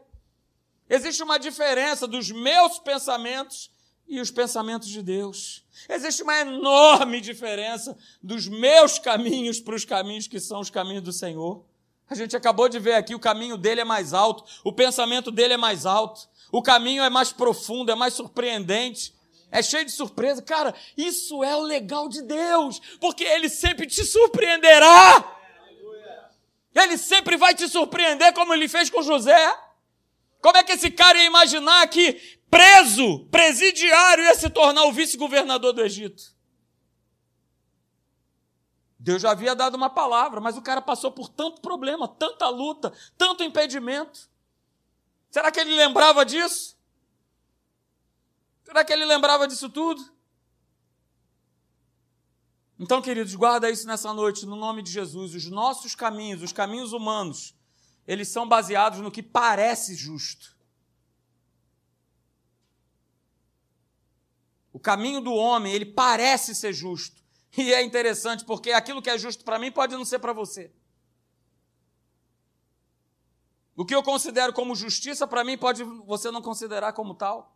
Existe 0.89 1.23
uma 1.23 1.39
diferença 1.39 2.07
dos 2.07 2.31
meus 2.31 2.79
pensamentos 2.79 3.71
e 4.07 4.21
os 4.21 4.31
pensamentos 4.31 4.89
de 4.89 5.03
Deus. 5.03 5.65
Existe 5.89 6.23
uma 6.23 6.39
enorme 6.41 7.21
diferença 7.21 7.97
dos 8.23 8.47
meus 8.47 8.99
caminhos 8.99 9.59
para 9.61 9.75
os 9.75 9.85
caminhos 9.85 10.27
que 10.27 10.39
são 10.39 10.61
os 10.61 10.71
caminhos 10.71 11.03
do 11.03 11.13
Senhor. 11.13 11.65
A 12.09 12.15
gente 12.15 12.37
acabou 12.37 12.69
de 12.69 12.79
ver 12.79 12.95
aqui, 12.95 13.15
o 13.15 13.21
caminho 13.21 13.57
dele 13.57 13.81
é 13.81 13.85
mais 13.85 14.13
alto, 14.13 14.45
o 14.63 14.73
pensamento 14.73 15.31
dele 15.31 15.55
é 15.55 15.57
mais 15.57 15.87
alto, 15.87 16.29
o 16.51 16.63
caminho 16.63 17.03
é 17.03 17.09
mais 17.09 17.33
profundo, 17.33 17.91
é 17.91 17.95
mais 17.95 18.13
surpreendente, 18.13 19.15
é 19.51 19.63
cheio 19.63 19.85
de 19.85 19.93
surpresa. 19.93 20.43
Cara, 20.43 20.75
isso 20.97 21.43
é 21.43 21.57
o 21.57 21.61
legal 21.61 22.09
de 22.09 22.23
Deus, 22.23 22.81
porque 23.01 23.25
ele 23.25 23.49
sempre 23.49 23.87
te 23.87 24.05
surpreenderá. 24.05 25.39
Ele 26.75 26.97
sempre 26.97 27.37
vai 27.37 27.55
te 27.55 27.69
surpreender, 27.69 28.33
como 28.33 28.55
ele 28.55 28.67
fez 28.67 28.89
com 28.89 29.03
José. 29.03 29.55
Como 30.43 30.59
é 30.59 30.65
que 30.65 30.73
esse 30.73 30.91
cara 30.91 31.17
ia 31.17 31.25
imaginar 31.25 31.87
que 31.89 32.15
preso, 32.51 33.27
presidiário, 33.27 34.25
ia 34.25 34.35
se 34.35 34.51
tornar 34.51 34.85
o 34.85 34.93
vice-governador 34.93 35.73
do 35.73 35.81
Egito? 35.81 36.35
Deus 38.99 39.23
já 39.23 39.31
havia 39.31 39.55
dado 39.55 39.77
uma 39.77 39.89
palavra, 39.89 40.41
mas 40.41 40.57
o 40.57 40.63
cara 40.63 40.83
passou 40.83 41.13
por 41.13 41.29
tanto 41.29 41.61
problema, 41.61 42.09
tanta 42.09 42.49
luta, 42.49 42.93
tanto 43.17 43.45
impedimento. 43.45 44.29
Será 45.31 45.51
que 45.53 45.61
ele 45.61 45.77
lembrava 45.77 46.25
disso? 46.25 46.77
Será 48.65 48.85
que 48.85 48.93
ele 48.93 49.05
lembrava 49.05 49.47
disso 49.47 49.69
tudo? 49.71 50.13
Então, 52.79 53.01
queridos, 53.01 53.35
guarda 53.37 53.71
isso 53.71 53.87
nessa 53.87 54.13
noite, 54.13 54.45
no 54.45 54.57
nome 54.57 54.83
de 54.83 54.91
Jesus. 54.91 55.35
Os 55.35 55.47
nossos 55.47 55.95
caminhos, 55.95 56.43
os 56.43 56.53
caminhos 56.53 56.93
humanos, 56.93 57.55
eles 58.07 58.29
são 58.29 58.49
baseados 58.49 59.01
no 59.01 59.11
que 59.11 59.23
parece 59.23 59.95
justo. 59.95 60.57
O 64.73 64.79
caminho 64.79 65.21
do 65.21 65.35
homem, 65.35 65.73
ele 65.73 65.87
parece 65.87 66.55
ser 66.55 66.73
justo. 66.73 67.23
E 67.57 67.73
é 67.73 67.83
interessante 67.83 68.45
porque 68.45 68.73
aquilo 68.73 69.03
que 69.03 69.11
é 69.11 69.19
justo 69.19 69.45
para 69.45 69.59
mim 69.59 69.71
pode 69.71 69.95
não 69.95 70.05
ser 70.05 70.19
para 70.19 70.33
você. 70.33 70.73
O 73.77 73.85
que 73.85 73.95
eu 73.95 74.03
considero 74.03 74.53
como 74.53 74.75
justiça 74.75 75.27
para 75.27 75.45
mim 75.45 75.59
pode 75.59 75.83
você 75.83 76.31
não 76.31 76.41
considerar 76.41 76.93
como 76.93 77.15
tal. 77.15 77.55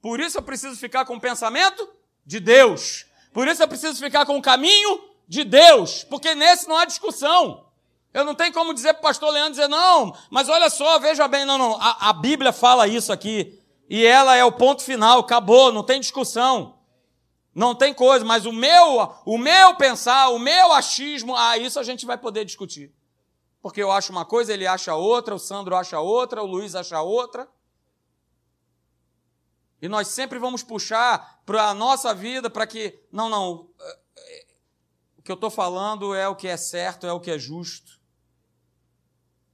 Por 0.00 0.20
isso 0.20 0.38
eu 0.38 0.42
preciso 0.42 0.76
ficar 0.76 1.04
com 1.04 1.16
o 1.16 1.20
pensamento 1.20 1.88
de 2.24 2.40
Deus. 2.40 3.06
Por 3.32 3.46
isso 3.48 3.62
eu 3.62 3.68
preciso 3.68 4.02
ficar 4.02 4.24
com 4.24 4.38
o 4.38 4.42
caminho 4.42 5.04
de 5.28 5.44
Deus, 5.44 6.04
porque 6.04 6.34
nesse 6.34 6.68
não 6.68 6.76
há 6.76 6.84
discussão. 6.84 7.65
Eu 8.16 8.24
não 8.24 8.34
tenho 8.34 8.50
como 8.50 8.72
dizer 8.72 8.94
para 8.94 9.00
o 9.00 9.02
pastor 9.02 9.30
Leandro 9.30 9.50
dizer, 9.50 9.68
não, 9.68 10.16
mas 10.30 10.48
olha 10.48 10.70
só, 10.70 10.98
veja 10.98 11.28
bem, 11.28 11.44
não, 11.44 11.58
não. 11.58 11.76
A, 11.78 12.08
a 12.08 12.12
Bíblia 12.14 12.50
fala 12.50 12.88
isso 12.88 13.12
aqui. 13.12 13.62
E 13.90 14.06
ela 14.06 14.34
é 14.34 14.42
o 14.42 14.50
ponto 14.50 14.82
final, 14.82 15.18
acabou, 15.18 15.70
não 15.70 15.82
tem 15.82 16.00
discussão. 16.00 16.78
Não 17.54 17.74
tem 17.74 17.92
coisa, 17.92 18.24
mas 18.24 18.46
o 18.46 18.52
meu, 18.52 19.12
o 19.26 19.36
meu 19.36 19.76
pensar, 19.76 20.30
o 20.30 20.38
meu 20.38 20.72
achismo, 20.72 21.36
ah, 21.36 21.58
isso 21.58 21.78
a 21.78 21.82
gente 21.82 22.06
vai 22.06 22.16
poder 22.16 22.46
discutir. 22.46 22.90
Porque 23.60 23.82
eu 23.82 23.92
acho 23.92 24.12
uma 24.12 24.24
coisa, 24.24 24.50
ele 24.50 24.66
acha 24.66 24.94
outra, 24.94 25.34
o 25.34 25.38
Sandro 25.38 25.76
acha 25.76 26.00
outra, 26.00 26.42
o 26.42 26.46
Luiz 26.46 26.74
acha 26.74 27.02
outra. 27.02 27.46
E 29.82 29.90
nós 29.90 30.08
sempre 30.08 30.38
vamos 30.38 30.62
puxar 30.62 31.42
para 31.44 31.68
a 31.68 31.74
nossa 31.74 32.14
vida 32.14 32.48
para 32.48 32.66
que, 32.66 32.98
não, 33.12 33.28
não, 33.28 33.68
o 35.18 35.22
que 35.22 35.30
eu 35.30 35.34
estou 35.34 35.50
falando 35.50 36.14
é 36.14 36.26
o 36.26 36.34
que 36.34 36.48
é 36.48 36.56
certo, 36.56 37.06
é 37.06 37.12
o 37.12 37.20
que 37.20 37.30
é 37.30 37.38
justo. 37.38 37.95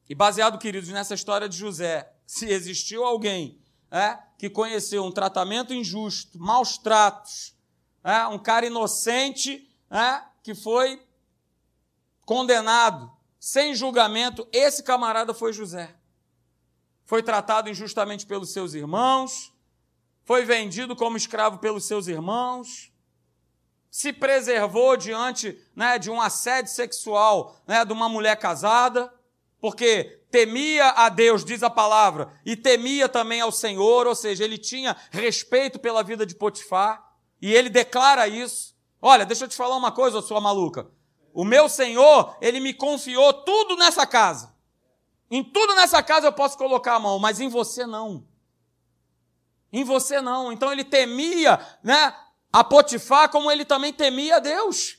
E 0.08 0.14
baseado, 0.14 0.58
queridos, 0.58 0.88
nessa 0.88 1.14
história 1.14 1.48
de 1.48 1.56
José, 1.56 2.12
se 2.26 2.46
existiu 2.46 3.04
alguém 3.04 3.60
é, 3.90 4.18
que 4.38 4.50
conheceu 4.50 5.04
um 5.04 5.12
tratamento 5.12 5.72
injusto, 5.72 6.38
maus 6.38 6.78
tratos, 6.78 7.54
é, 8.02 8.26
um 8.26 8.38
cara 8.38 8.66
inocente 8.66 9.70
é, 9.90 10.22
que 10.42 10.54
foi 10.54 11.00
condenado 12.24 13.10
sem 13.38 13.74
julgamento. 13.74 14.48
Esse 14.52 14.82
camarada 14.82 15.34
foi 15.34 15.52
José. 15.52 15.94
Foi 17.04 17.22
tratado 17.22 17.68
injustamente 17.68 18.24
pelos 18.24 18.52
seus 18.52 18.74
irmãos, 18.74 19.52
foi 20.24 20.44
vendido 20.44 20.96
como 20.96 21.16
escravo 21.16 21.58
pelos 21.58 21.84
seus 21.84 22.06
irmãos, 22.06 22.92
se 23.90 24.12
preservou 24.12 24.96
diante 24.96 25.60
né, 25.76 25.98
de 25.98 26.10
um 26.10 26.20
assédio 26.20 26.72
sexual 26.72 27.60
né, 27.66 27.84
de 27.84 27.92
uma 27.92 28.08
mulher 28.08 28.36
casada, 28.36 29.12
porque 29.62 30.24
temia 30.28 30.88
a 30.88 31.08
Deus, 31.08 31.44
diz 31.44 31.62
a 31.62 31.70
palavra, 31.70 32.32
e 32.44 32.56
temia 32.56 33.08
também 33.08 33.40
ao 33.40 33.52
Senhor, 33.52 34.08
ou 34.08 34.14
seja, 34.16 34.42
ele 34.42 34.58
tinha 34.58 34.96
respeito 35.12 35.78
pela 35.78 36.02
vida 36.02 36.26
de 36.26 36.34
Potifar. 36.34 37.14
E 37.40 37.54
ele 37.54 37.70
declara 37.70 38.26
isso. 38.26 38.74
Olha, 39.00 39.24
deixa 39.24 39.44
eu 39.44 39.48
te 39.48 39.54
falar 39.54 39.76
uma 39.76 39.92
coisa, 39.92 40.20
sua 40.20 40.40
maluca. 40.40 40.90
O 41.32 41.44
meu 41.44 41.68
Senhor, 41.68 42.36
ele 42.40 42.58
me 42.58 42.74
confiou 42.74 43.32
tudo 43.32 43.76
nessa 43.76 44.04
casa. 44.04 44.52
Em 45.30 45.44
tudo 45.44 45.76
nessa 45.76 46.02
casa 46.02 46.26
eu 46.26 46.32
posso 46.32 46.58
colocar 46.58 46.96
a 46.96 47.00
mão, 47.00 47.20
mas 47.20 47.38
em 47.38 47.48
você 47.48 47.86
não. 47.86 48.26
Em 49.72 49.84
você 49.84 50.20
não. 50.20 50.50
Então 50.50 50.72
ele 50.72 50.82
temia, 50.82 51.64
né, 51.84 52.12
a 52.52 52.64
Potifar 52.64 53.30
como 53.30 53.48
ele 53.48 53.64
também 53.64 53.92
temia 53.92 54.36
a 54.36 54.40
Deus. 54.40 54.98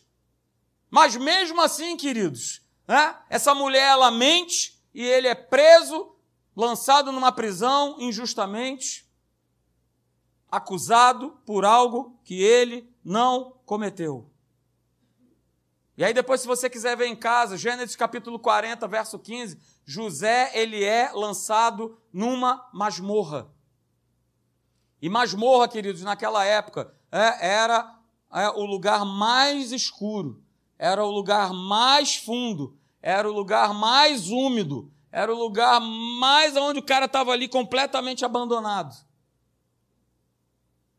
Mas 0.90 1.18
mesmo 1.18 1.60
assim, 1.60 1.98
queridos, 1.98 2.63
né, 2.88 3.18
essa 3.30 3.54
mulher 3.54 3.90
ela 3.90 4.12
mente 4.12 4.82
e 4.94 5.04
ele 5.04 5.28
é 5.28 5.36
preso, 5.36 6.16
lançado 6.56 7.12
numa 7.12 7.32
prisão 7.32 7.96
injustamente 8.00 9.04
acusado 10.54 11.32
por 11.48 11.66
algo 11.66 12.20
que 12.24 12.44
ele 12.44 12.88
não 13.04 13.58
cometeu. 13.66 14.30
E 15.98 16.04
aí 16.04 16.14
depois 16.14 16.42
se 16.42 16.48
você 16.48 16.70
quiser 16.70 16.96
ver 16.96 17.08
em 17.08 17.16
casa, 17.16 17.58
Gênesis 17.58 17.96
capítulo 17.96 18.38
40, 18.38 18.88
verso 18.88 19.18
15, 19.18 19.60
José, 19.84 20.52
ele 20.54 20.84
é 20.84 21.12
lançado 21.12 21.98
numa 22.14 22.70
masmorra. 22.72 23.52
E 25.02 25.10
masmorra, 25.10 25.68
queridos, 25.68 26.04
naquela 26.04 26.46
época, 26.46 26.94
é, 27.12 27.48
era 27.48 28.00
é, 28.32 28.48
o 28.50 28.64
lugar 28.64 29.04
mais 29.04 29.72
escuro, 29.72 30.43
era 30.78 31.04
o 31.04 31.12
lugar 31.12 31.54
mais 31.54 32.16
fundo, 32.16 32.78
era 33.02 33.30
o 33.30 33.34
lugar 33.34 33.74
mais 33.74 34.30
úmido, 34.30 34.92
era 35.12 35.34
o 35.34 35.38
lugar 35.38 35.80
mais 35.80 36.56
onde 36.58 36.80
o 36.80 36.84
cara 36.84 37.06
estava 37.06 37.32
ali 37.32 37.48
completamente 37.48 38.26
abandonado. 38.26 38.96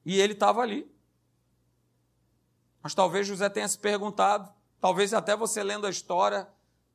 E 0.05 0.21
ele 0.21 0.35
estava 0.35 0.61
ali. 0.61 0.91
Mas 2.83 2.95
talvez 2.95 3.27
José 3.27 3.49
tenha 3.49 3.67
se 3.67 3.79
perguntado, 3.79 4.53
talvez 4.81 5.15
até 5.15 5.35
você 5.35 5.63
lendo 5.63 5.87
a 5.87 5.91
história, 5.91 6.47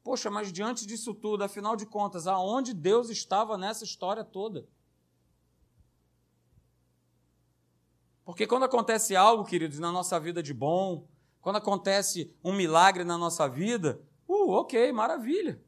poxa, 0.03 0.29
mas 0.29 0.53
diante 0.53 0.85
disso 0.85 1.13
tudo, 1.13 1.43
afinal 1.43 1.75
de 1.75 1.85
contas, 1.85 2.27
aonde 2.27 2.73
Deus 2.73 3.09
estava 3.09 3.57
nessa 3.57 3.83
história 3.83 4.23
toda? 4.23 4.67
Porque 8.23 8.45
quando 8.45 8.65
acontece 8.65 9.15
algo, 9.15 9.43
queridos, 9.43 9.79
na 9.79 9.91
nossa 9.91 10.19
vida 10.19 10.43
de 10.43 10.53
bom, 10.53 11.07
quando 11.41 11.58
acontece 11.58 12.36
um 12.43 12.54
milagre 12.54 13.04
na 13.04 13.17
nossa 13.17 13.47
vida, 13.47 14.02
uh, 14.28 14.52
ok, 14.52 14.91
maravilha. 14.91 15.62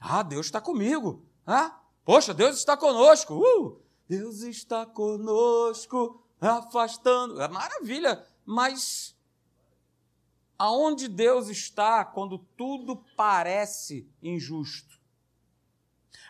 Ah, 0.00 0.22
Deus 0.22 0.46
está 0.46 0.60
comigo. 0.60 1.24
Ah, 1.46 1.80
poxa, 2.04 2.34
Deus 2.34 2.56
está 2.56 2.76
conosco. 2.76 3.34
Uh, 3.34 3.80
Deus 4.08 4.40
está 4.40 4.86
conosco, 4.86 6.22
afastando. 6.40 7.40
É 7.40 7.48
maravilha, 7.48 8.24
mas 8.44 9.16
aonde 10.58 11.08
Deus 11.08 11.48
está 11.48 12.04
quando 12.04 12.38
tudo 12.38 12.96
parece 13.16 14.08
injusto? 14.22 14.98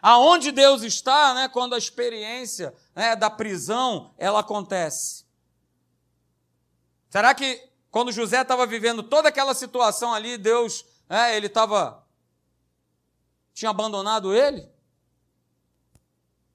Aonde 0.01 0.53
Deus 0.53 0.83
está, 0.83 1.35
né, 1.35 1.49
quando 1.49 1.75
a 1.75 1.79
experiência 1.79 2.75
né, 2.95 3.17
da 3.17 3.29
prisão 3.29 4.15
ela 4.17 4.41
acontece? 4.41 5.25
Será 7.09 7.35
que 7.35 7.69
quando 7.91 8.13
José 8.13 8.43
estava 8.43 8.67
vivendo 8.67 9.03
toda 9.03 9.29
aquela 9.29 9.55
situação 9.55 10.13
ali, 10.13 10.37
Deus, 10.37 10.85
né, 11.09 11.37
ele 11.37 11.47
estava 11.47 12.07
tinha 13.59 13.71
abandonado 13.71 14.33
ele? 14.33 14.71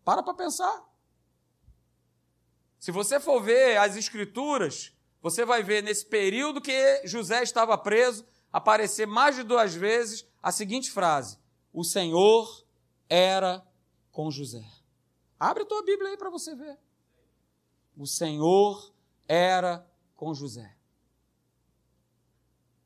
Para 0.06 0.24
para 0.24 0.34
pensar. 0.34 0.90
Se 2.80 2.92
você 2.92 3.20
for 3.20 3.42
ver 3.42 3.78
as 3.78 3.98
escrituras, 3.98 4.94
você 5.22 5.44
vai 5.44 5.64
ver 5.64 5.84
nesse 5.84 6.06
período 6.06 6.62
que 6.62 7.06
José 7.06 7.44
estava 7.44 7.78
preso, 7.78 8.26
aparecer 8.52 9.06
mais 9.06 9.36
de 9.36 9.44
duas 9.44 9.74
vezes 9.74 10.26
a 10.42 10.50
seguinte 10.50 10.92
frase: 10.92 11.38
O 11.74 11.84
Senhor 11.84 12.66
era 13.10 13.66
com 14.12 14.32
José. 14.32 14.66
Abre 15.40 15.64
a 15.64 15.66
tua 15.66 15.84
Bíblia 15.84 16.12
aí 16.12 16.18
para 16.18 16.30
você 16.30 16.56
ver. 16.56 16.78
O 17.98 18.08
Senhor 18.08 18.94
era 19.28 19.86
com 20.16 20.34
José. 20.34 20.74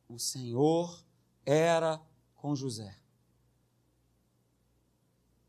O 0.07 0.17
Senhor 0.17 1.03
era 1.45 2.01
com 2.35 2.55
José. 2.55 2.97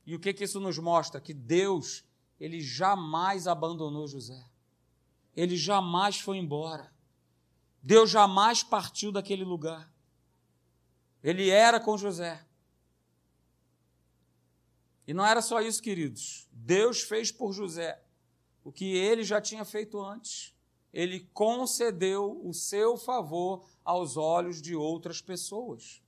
E 0.05 0.15
o 0.15 0.19
que, 0.19 0.33
que 0.33 0.45
isso 0.45 0.59
nos 0.59 0.79
mostra? 0.79 1.21
Que 1.21 1.35
Deus 1.35 2.05
ele 2.41 2.61
jamais 2.61 3.47
abandonou 3.47 4.07
José. 4.07 4.45
Ele 5.37 5.57
jamais 5.57 6.19
foi 6.19 6.39
embora. 6.39 6.93
Deus 7.83 8.11
jamais 8.11 8.63
partiu 8.63 9.13
daquele 9.13 9.45
lugar. 9.45 9.93
Ele 11.23 11.51
era 11.51 11.79
com 11.81 11.99
José. 11.99 12.45
E 15.07 15.15
não 15.15 15.25
era 15.25 15.41
só 15.41 15.61
isso, 15.61 15.83
queridos. 15.83 16.49
Deus 16.53 17.03
fez 17.03 17.33
por 17.33 17.53
José 17.53 18.03
o 18.63 18.73
que 18.73 18.85
ele 18.97 19.25
já 19.25 19.41
tinha 19.41 19.65
feito 19.65 20.01
antes. 20.01 20.55
Ele 20.93 21.21
concedeu 21.33 22.41
o 22.45 22.53
seu 22.53 22.97
favor 22.97 23.65
aos 23.85 24.17
olhos 24.17 24.61
de 24.61 24.75
outras 24.75 25.21
pessoas. 25.21 26.03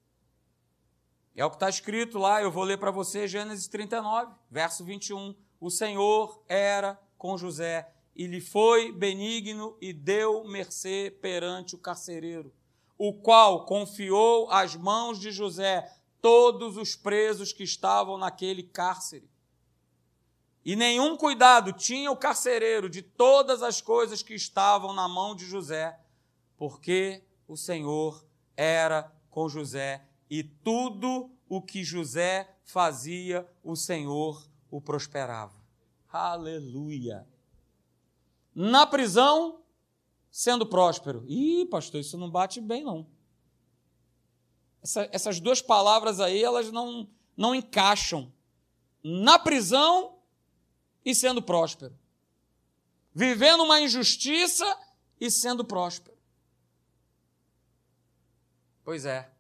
É 1.35 1.45
o 1.45 1.51
que 1.51 1.57
está 1.57 1.69
escrito 1.69 2.19
lá, 2.19 2.43
eu 2.43 2.51
vou 2.51 2.65
ler 2.65 2.79
para 2.79 2.91
você 2.91 3.27
Gênesis 3.29 3.69
39, 3.69 4.33
verso 4.51 4.85
21. 4.85 5.35
o 5.61 5.71
Senhor 5.71 6.43
era 6.49 7.01
com 7.17 7.39
José 7.39 7.91
e 8.17 8.27
lhe 8.27 8.41
foi 8.41 8.93
benigno 8.93 9.77
e 9.81 9.93
deu 9.93 10.45
mercê 10.45 11.17
perante 11.23 11.75
o 11.75 11.79
carcereiro, 11.79 12.53
o 12.99 13.15
qual 13.15 13.65
confiou 13.65 14.51
às 14.51 14.75
mãos 14.75 15.19
de 15.19 15.31
José 15.31 15.91
todos 16.21 16.77
os 16.77 16.97
presos 16.97 17.53
que 17.53 17.63
estavam 17.63 18.19
naquele 18.19 18.63
cárcere. 18.63 19.30
E 20.65 20.77
nenhum 20.77 21.17
cuidado 21.17 21.73
tinha 21.73 22.11
o 22.11 22.17
carcereiro 22.17 22.91
de 22.91 23.01
todas 23.03 23.63
as 23.63 23.81
coisas 23.81 24.23
que 24.23 24.35
estavam 24.35 24.93
na 24.93 25.09
mão 25.09 25.35
de 25.35 25.47
José, 25.47 25.99
porque 26.57 27.25
o 27.49 27.57
Senhor 27.57 28.25
era 28.57 29.11
com 29.31 29.49
José 29.49 30.05
e 30.29 30.45
tudo 30.45 31.31
o 31.49 31.63
que 31.63 31.83
José 31.83 32.55
fazia, 32.63 33.49
o 33.65 33.75
Senhor 33.75 34.47
o 34.71 34.81
prosperava. 34.81 35.59
Aleluia! 36.13 37.27
Na 38.55 38.87
prisão, 38.87 39.63
sendo 40.31 40.67
próspero. 40.67 41.25
Ih, 41.27 41.67
pastor, 41.67 42.01
isso 42.01 42.19
não 42.19 42.31
bate 42.31 42.61
bem, 42.61 42.85
não. 42.85 43.07
Essa, 44.83 45.09
essas 45.13 45.41
duas 45.41 45.61
palavras 45.63 46.21
aí, 46.21 46.43
elas 46.43 46.71
não, 46.71 47.09
não 47.37 47.55
encaixam. 47.55 48.33
Na 49.03 49.39
prisão 49.39 50.20
e 51.05 51.15
sendo 51.15 51.43
próspero. 51.43 51.97
Vivendo 53.15 53.63
uma 53.63 53.81
injustiça 53.81 54.65
e 55.21 55.31
sendo 55.31 55.65
próspero. 55.65 56.17
Pois 58.85 59.05
é. 59.05 59.33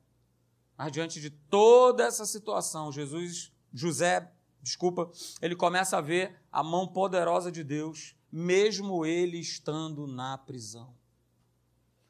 Mas 0.76 0.92
diante 0.92 1.20
de 1.20 1.30
toda 1.30 2.04
essa 2.04 2.24
situação, 2.24 2.90
Jesus, 2.90 3.52
José, 3.72 4.32
desculpa, 4.62 5.10
ele 5.40 5.54
começa 5.54 5.98
a 5.98 6.00
ver 6.00 6.40
a 6.50 6.62
mão 6.62 6.86
poderosa 6.86 7.50
de 7.52 7.62
Deus, 7.62 8.14
mesmo 8.30 9.04
ele 9.04 9.38
estando 9.38 10.06
na 10.06 10.38
prisão. 10.38 10.94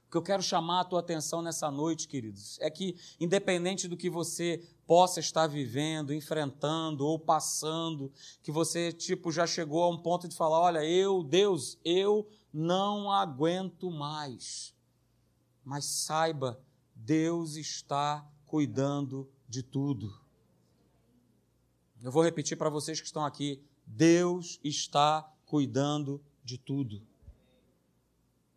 O 0.07 0.11
que 0.11 0.17
eu 0.17 0.23
quero 0.23 0.43
chamar 0.43 0.81
a 0.81 0.85
tua 0.85 1.01
atenção 1.01 1.41
nessa 1.41 1.71
noite, 1.71 2.09
queridos, 2.09 2.59
é 2.61 2.69
que, 2.69 2.97
independente 3.21 3.87
do 3.87 3.97
que 3.97 4.11
você 4.11 4.61
possa 4.91 5.21
estar 5.21 5.47
vivendo, 5.47 6.13
enfrentando 6.13 7.07
ou 7.07 7.17
passando, 7.17 8.13
que 8.43 8.51
você, 8.51 8.93
tipo, 8.93 9.31
já 9.31 9.47
chegou 9.47 9.85
a 9.85 9.89
um 9.89 9.97
ponto 9.97 10.27
de 10.27 10.35
falar: 10.35 10.59
olha, 10.59 10.85
eu, 10.85 11.23
Deus, 11.23 11.79
eu 11.85 12.29
não 12.53 13.09
aguento 13.09 13.89
mais. 13.89 14.75
Mas 15.65 15.85
saiba, 15.85 16.61
Deus 16.93 17.55
está 17.55 18.29
cuidando 18.45 19.31
de 19.49 19.63
tudo. 19.63 20.13
Eu 22.03 22.11
vou 22.11 22.25
repetir 22.25 22.59
para 22.59 22.69
vocês 22.69 22.99
que 22.99 23.07
estão 23.07 23.25
aqui: 23.25 23.63
Deus 23.87 24.59
está 24.65 25.23
cuidando 25.47 26.21
de 26.43 26.59
tudo. 26.59 27.01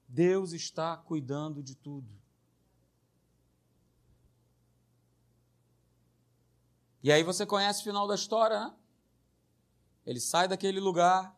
Deus 0.07 0.51
está 0.51 0.97
cuidando 0.97 1.61
de 1.61 1.75
tudo. 1.75 2.22
E 7.03 7.11
aí 7.11 7.21
você 7.21 7.45
conhece 7.45 7.81
o 7.81 7.83
final 7.83 8.07
da 8.07 8.15
história, 8.15 8.57
né? 8.57 8.73
Ele 10.05 10.21
sai 10.21 10.47
daquele 10.47 10.79
lugar, 10.79 11.37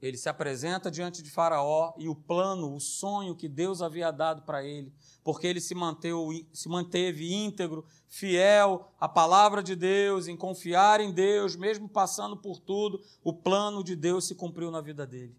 ele 0.00 0.16
se 0.16 0.28
apresenta 0.28 0.90
diante 0.90 1.22
de 1.22 1.30
Faraó 1.30 1.92
e 1.96 2.08
o 2.08 2.14
plano, 2.14 2.74
o 2.74 2.80
sonho 2.80 3.36
que 3.36 3.48
Deus 3.48 3.82
havia 3.82 4.10
dado 4.10 4.42
para 4.42 4.64
ele, 4.64 4.92
porque 5.22 5.46
ele 5.46 5.60
se 5.60 5.74
manteve, 5.74 6.48
se 6.52 6.68
manteve 6.68 7.32
íntegro, 7.32 7.84
fiel 8.08 8.88
à 8.98 9.08
palavra 9.08 9.62
de 9.62 9.76
Deus, 9.76 10.26
em 10.26 10.36
confiar 10.36 11.00
em 11.00 11.12
Deus, 11.12 11.54
mesmo 11.54 11.88
passando 11.88 12.36
por 12.36 12.58
tudo, 12.58 13.00
o 13.22 13.32
plano 13.32 13.82
de 13.82 13.94
Deus 13.94 14.26
se 14.26 14.34
cumpriu 14.34 14.70
na 14.70 14.80
vida 14.80 15.06
dele. 15.06 15.36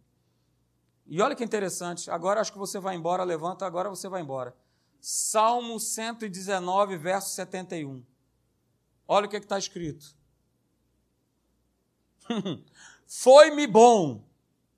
E 1.06 1.21
olha 1.21 1.36
que 1.36 1.43
interessante, 1.43 2.10
agora 2.10 2.39
acho 2.39 2.53
que 2.53 2.58
você 2.58 2.79
vai 2.79 2.95
embora, 2.95 3.23
levanta, 3.23 3.65
agora 3.65 3.89
você 3.89 4.08
vai 4.08 4.21
embora. 4.21 4.56
Salmo 5.01 5.77
119, 5.77 6.95
verso 6.97 7.32
71. 7.32 8.12
Olha 9.13 9.28
o 9.28 9.30
que 9.30 9.36
é 9.36 9.39
está 9.39 9.60
escrito. 9.60 10.15
Foi-me 13.06 13.67
bom 13.67 14.28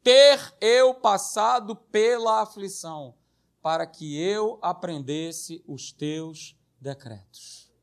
ter 0.04 0.54
eu 0.60 0.94
passado 0.96 1.74
pela 1.74 2.42
aflição, 2.42 3.16
para 3.62 3.88
que 3.88 4.22
eu 4.22 4.60
aprendesse 4.62 5.64
os 5.66 5.94
teus 5.94 6.54
decretos. 6.82 7.72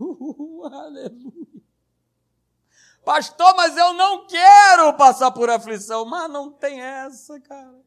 Uh, 0.00 0.64
aleluia. 0.64 1.62
Pastor, 3.04 3.54
mas 3.54 3.76
eu 3.76 3.92
não 3.92 4.26
quero 4.26 4.92
passar 4.94 5.30
por 5.30 5.48
aflição. 5.48 6.04
Mas 6.04 6.28
não 6.28 6.50
tem 6.50 6.80
essa, 6.80 7.38
cara. 7.38 7.80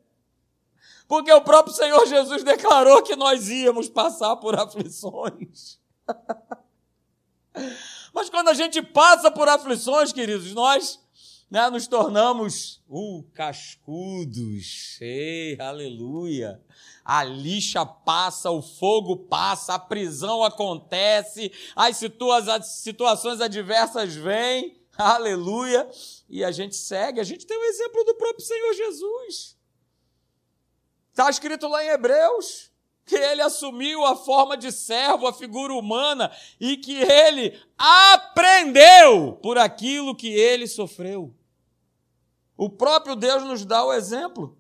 Porque 1.06 1.32
o 1.34 1.42
próprio 1.42 1.76
Senhor 1.76 2.06
Jesus 2.06 2.44
declarou 2.44 3.04
que 3.04 3.16
nós 3.16 3.50
íamos 3.50 3.90
passar 3.90 4.38
por 4.38 4.58
aflições. 4.58 5.82
Mas 8.14 8.30
quando 8.30 8.50
a 8.50 8.54
gente 8.54 8.82
passa 8.82 9.30
por 9.30 9.48
aflições, 9.48 10.12
queridos, 10.12 10.54
nós 10.54 11.00
né, 11.50 11.70
nos 11.70 11.88
tornamos 11.88 12.82
uh, 12.90 13.24
cascudos. 13.34 14.98
Ei, 15.00 15.58
aleluia. 15.60 16.62
A 17.04 17.24
lixa 17.24 17.86
passa, 17.86 18.52
o 18.52 18.62
fogo 18.62 19.16
passa, 19.16 19.76
a 19.76 19.80
prisão 19.80 20.44
acontece, 20.44 21.52
as, 21.76 21.98
situa 21.98 22.54
as 22.54 22.68
situações 22.80 23.40
adversas 23.40 24.14
vêm, 24.14 24.82
aleluia, 24.98 25.90
e 26.30 26.44
a 26.44 26.52
gente 26.52 26.76
segue. 26.76 27.22
A 27.22 27.24
gente 27.24 27.46
tem 27.46 27.58
o 27.58 27.62
um 27.62 27.66
exemplo 27.66 28.04
do 28.04 28.16
próprio 28.16 28.46
Senhor 28.46 28.74
Jesus. 28.74 29.58
Está 31.12 31.30
escrito 31.30 31.68
lá 31.68 31.84
em 31.84 31.90
Hebreus 31.90 32.72
que 33.08 33.16
ele 33.16 33.42
assumiu 33.42 34.06
a 34.06 34.16
forma 34.16 34.58
de 34.58 34.70
servo, 34.72 35.26
a 35.26 35.34
figura 35.34 35.74
humana, 35.74 36.30
e 36.60 36.76
que 36.76 36.94
ele 37.02 37.58
aprendeu 37.78 39.40
por 39.42 39.58
aquilo 39.58 40.14
que 40.14 40.28
ele 40.28 40.68
sofreu. 40.68 41.34
O 42.58 42.70
próprio 42.70 43.16
Deus 43.16 43.44
nos 43.44 43.66
dá 43.66 43.86
o 43.86 43.94
exemplo. 43.94 44.58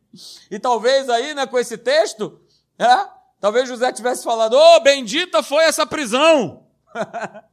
e 0.50 0.58
talvez 0.60 1.10
aí, 1.10 1.34
né, 1.34 1.46
com 1.46 1.58
esse 1.58 1.76
texto, 1.76 2.40
é, 2.78 3.08
talvez 3.40 3.68
José 3.68 3.92
tivesse 3.92 4.22
falado: 4.22 4.56
Oh, 4.56 4.80
bendita 4.80 5.42
foi 5.42 5.64
essa 5.64 5.84
prisão! 5.84 6.64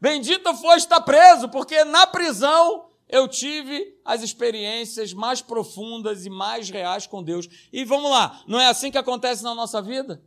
Bendito 0.00 0.52
foi 0.56 0.78
estar 0.78 1.00
preso, 1.02 1.48
porque 1.48 1.84
na 1.84 2.08
prisão 2.08 2.90
eu 3.12 3.28
tive 3.28 3.94
as 4.06 4.22
experiências 4.22 5.12
mais 5.12 5.42
profundas 5.42 6.24
e 6.24 6.30
mais 6.30 6.70
reais 6.70 7.06
com 7.06 7.22
Deus. 7.22 7.46
E 7.70 7.84
vamos 7.84 8.10
lá, 8.10 8.42
não 8.48 8.58
é 8.58 8.68
assim 8.68 8.90
que 8.90 8.96
acontece 8.96 9.44
na 9.44 9.54
nossa 9.54 9.82
vida? 9.82 10.24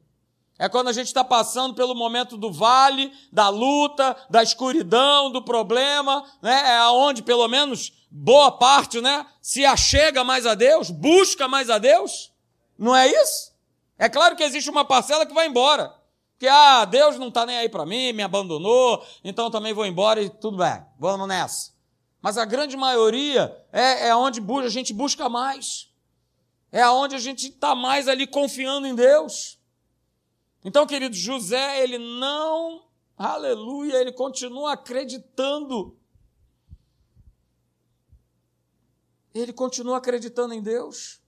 É 0.58 0.70
quando 0.70 0.88
a 0.88 0.94
gente 0.94 1.08
está 1.08 1.24
passando 1.24 1.74
pelo 1.74 1.96
momento 1.96 2.38
do 2.38 2.54
vale, 2.54 3.12
da 3.34 3.50
luta, 3.50 4.16
da 4.30 4.42
escuridão, 4.42 5.32
do 5.32 5.42
problema, 5.42 6.24
né? 6.42 6.76
É 6.76 6.88
onde, 6.88 7.24
pelo 7.24 7.46
menos, 7.48 7.92
boa 8.10 8.52
parte, 8.52 9.02
né? 9.02 9.26
Se 9.42 9.66
achega 9.66 10.24
mais 10.24 10.46
a 10.46 10.54
Deus, 10.54 10.92
busca 10.92 11.48
mais 11.48 11.70
a 11.70 11.78
Deus. 11.78 12.32
Não 12.78 12.96
é 12.96 13.08
isso? 13.08 13.52
É 13.98 14.08
claro 14.08 14.36
que 14.36 14.44
existe 14.44 14.70
uma 14.70 14.86
parcela 14.86 15.26
que 15.26 15.34
vai 15.34 15.48
embora. 15.48 15.94
Que, 16.38 16.48
ah, 16.48 16.86
Deus 16.86 17.18
não 17.18 17.30
está 17.30 17.46
nem 17.46 17.58
aí 17.58 17.68
para 17.68 17.86
mim, 17.86 18.14
me 18.14 18.24
abandonou, 18.24 19.04
então 19.24 19.50
também 19.50 19.74
vou 19.74 19.86
embora 19.86 20.22
e 20.22 20.30
tudo 20.30 20.58
bem, 20.58 20.86
vamos 21.00 21.28
nessa. 21.28 21.75
Mas 22.26 22.40
a 22.40 22.44
grande 22.44 22.76
maioria 22.76 23.56
é, 23.72 24.08
é 24.08 24.16
onde 24.16 24.42
a 24.66 24.68
gente 24.68 24.92
busca 24.92 25.30
mais. 25.30 25.94
É 26.72 26.90
onde 26.90 27.14
a 27.14 27.20
gente 27.20 27.50
está 27.50 27.76
mais 27.76 28.08
ali 28.08 28.26
confiando 28.26 28.88
em 28.88 28.96
Deus. 28.96 29.60
Então, 30.64 30.88
querido, 30.88 31.16
José, 31.16 31.84
ele 31.84 32.00
não, 32.00 32.88
aleluia, 33.16 34.02
ele 34.02 34.12
continua 34.12 34.74
acreditando. 34.74 35.96
Ele 39.32 39.54
continua 39.54 39.98
acreditando 39.98 40.56
em 40.56 40.64
Deus. 40.64 41.22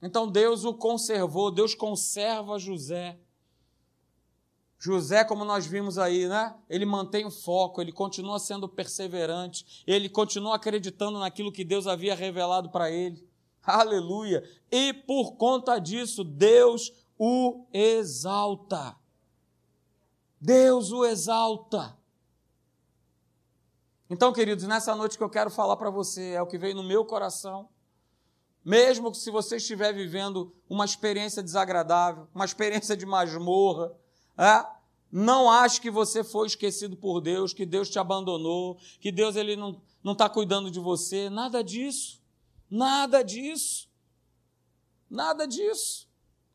Então 0.00 0.30
Deus 0.30 0.64
o 0.64 0.74
conservou, 0.74 1.50
Deus 1.50 1.74
conserva 1.74 2.56
José. 2.56 3.18
José, 4.84 5.24
como 5.24 5.46
nós 5.46 5.64
vimos 5.64 5.96
aí, 5.96 6.28
né? 6.28 6.54
Ele 6.68 6.84
mantém 6.84 7.24
o 7.24 7.30
foco, 7.30 7.80
ele 7.80 7.90
continua 7.90 8.38
sendo 8.38 8.68
perseverante, 8.68 9.82
ele 9.86 10.10
continua 10.10 10.56
acreditando 10.56 11.18
naquilo 11.18 11.50
que 11.50 11.64
Deus 11.64 11.86
havia 11.86 12.14
revelado 12.14 12.68
para 12.68 12.90
ele. 12.90 13.26
Aleluia! 13.62 14.44
E 14.70 14.92
por 14.92 15.36
conta 15.36 15.78
disso, 15.78 16.22
Deus 16.22 16.92
o 17.18 17.64
exalta. 17.72 18.94
Deus 20.38 20.92
o 20.92 21.06
exalta. 21.06 21.96
Então, 24.10 24.34
queridos, 24.34 24.66
nessa 24.66 24.94
noite 24.94 25.16
que 25.16 25.24
eu 25.24 25.30
quero 25.30 25.48
falar 25.48 25.78
para 25.78 25.88
você 25.88 26.32
é 26.32 26.42
o 26.42 26.46
que 26.46 26.58
veio 26.58 26.74
no 26.74 26.82
meu 26.82 27.06
coração. 27.06 27.70
Mesmo 28.62 29.14
se 29.14 29.30
você 29.30 29.56
estiver 29.56 29.94
vivendo 29.94 30.54
uma 30.68 30.84
experiência 30.84 31.42
desagradável, 31.42 32.28
uma 32.34 32.44
experiência 32.44 32.94
de 32.94 33.06
masmorra, 33.06 33.90
é? 34.36 34.73
Não 35.16 35.48
ache 35.48 35.80
que 35.80 35.92
você 35.92 36.24
foi 36.24 36.48
esquecido 36.48 36.96
por 36.96 37.20
Deus, 37.20 37.54
que 37.54 37.64
Deus 37.64 37.88
te 37.88 38.00
abandonou, 38.00 38.76
que 38.98 39.12
Deus 39.12 39.36
ele 39.36 39.54
não 39.54 39.80
está 40.10 40.28
cuidando 40.28 40.72
de 40.72 40.80
você. 40.80 41.30
Nada 41.30 41.62
disso. 41.62 42.20
Nada 42.68 43.22
disso. 43.22 43.88
Nada 45.08 45.46
disso. 45.46 46.08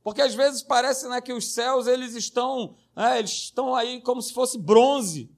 Porque 0.03 0.21
às 0.21 0.35
vezes 0.35 0.61
parece 0.61 1.07
né, 1.07 1.21
que 1.21 1.31
os 1.31 1.53
céus 1.53 1.87
eles 1.87 2.13
estão, 2.15 2.75
é, 2.97 3.19
eles 3.19 3.31
estão 3.31 3.73
aí 3.73 4.01
como 4.01 4.21
se 4.21 4.33
fosse 4.33 4.57
bronze. 4.57 5.31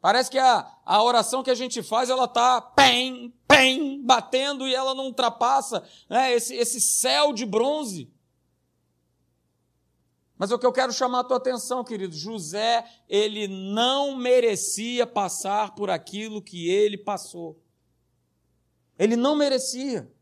Parece 0.00 0.30
que 0.30 0.38
a, 0.38 0.66
a 0.82 1.02
oração 1.02 1.42
que 1.42 1.50
a 1.50 1.54
gente 1.54 1.82
faz, 1.82 2.08
ela 2.08 2.24
está 2.24 2.58
pem, 2.58 3.34
pem, 3.46 4.02
batendo 4.02 4.66
e 4.66 4.74
ela 4.74 4.94
não 4.94 5.08
ultrapassa 5.08 5.86
né, 6.08 6.32
esse, 6.32 6.54
esse 6.54 6.80
céu 6.80 7.34
de 7.34 7.44
bronze. 7.44 8.10
Mas 10.38 10.50
o 10.50 10.58
que 10.58 10.66
eu 10.66 10.72
quero 10.72 10.92
chamar 10.92 11.20
a 11.20 11.24
tua 11.24 11.38
atenção, 11.38 11.82
querido, 11.82 12.14
José, 12.14 12.84
ele 13.08 13.48
não 13.48 14.14
merecia 14.16 15.06
passar 15.06 15.74
por 15.74 15.88
aquilo 15.88 16.42
que 16.42 16.68
ele 16.68 16.98
passou. 16.98 17.58
Ele 18.98 19.16
não 19.16 19.34
merecia. 19.34 20.12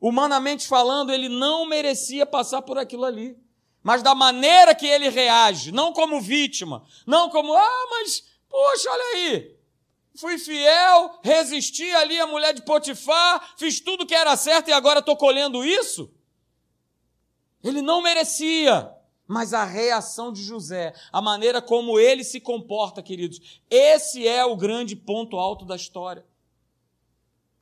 Humanamente 0.00 0.66
falando, 0.66 1.12
ele 1.12 1.28
não 1.28 1.66
merecia 1.66 2.24
passar 2.24 2.62
por 2.62 2.78
aquilo 2.78 3.04
ali. 3.04 3.36
Mas 3.82 4.02
da 4.02 4.14
maneira 4.14 4.74
que 4.76 4.86
ele 4.86 5.08
reage, 5.08 5.72
não 5.72 5.92
como 5.92 6.20
vítima, 6.20 6.84
não 7.04 7.28
como, 7.28 7.52
ah, 7.52 7.86
mas, 7.90 8.24
poxa, 8.48 8.90
olha 8.90 9.04
aí, 9.16 9.56
fui 10.14 10.38
fiel, 10.38 11.18
resisti 11.20 11.90
ali 11.90 12.20
à 12.20 12.26
mulher 12.28 12.54
de 12.54 12.62
Potifar, 12.62 13.54
fiz 13.56 13.80
tudo 13.80 14.06
que 14.06 14.14
era 14.14 14.36
certo 14.36 14.68
e 14.68 14.72
agora 14.72 15.00
estou 15.00 15.16
colhendo 15.16 15.64
isso? 15.64 16.12
Ele 17.62 17.82
não 17.82 18.00
merecia 18.00 19.01
mas 19.32 19.54
a 19.54 19.64
reação 19.64 20.30
de 20.30 20.42
José, 20.42 20.94
a 21.10 21.22
maneira 21.22 21.62
como 21.62 21.98
ele 21.98 22.22
se 22.22 22.38
comporta, 22.38 23.02
queridos, 23.02 23.60
esse 23.70 24.28
é 24.28 24.44
o 24.44 24.54
grande 24.54 24.94
ponto 24.94 25.38
alto 25.38 25.64
da 25.64 25.74
história. 25.74 26.24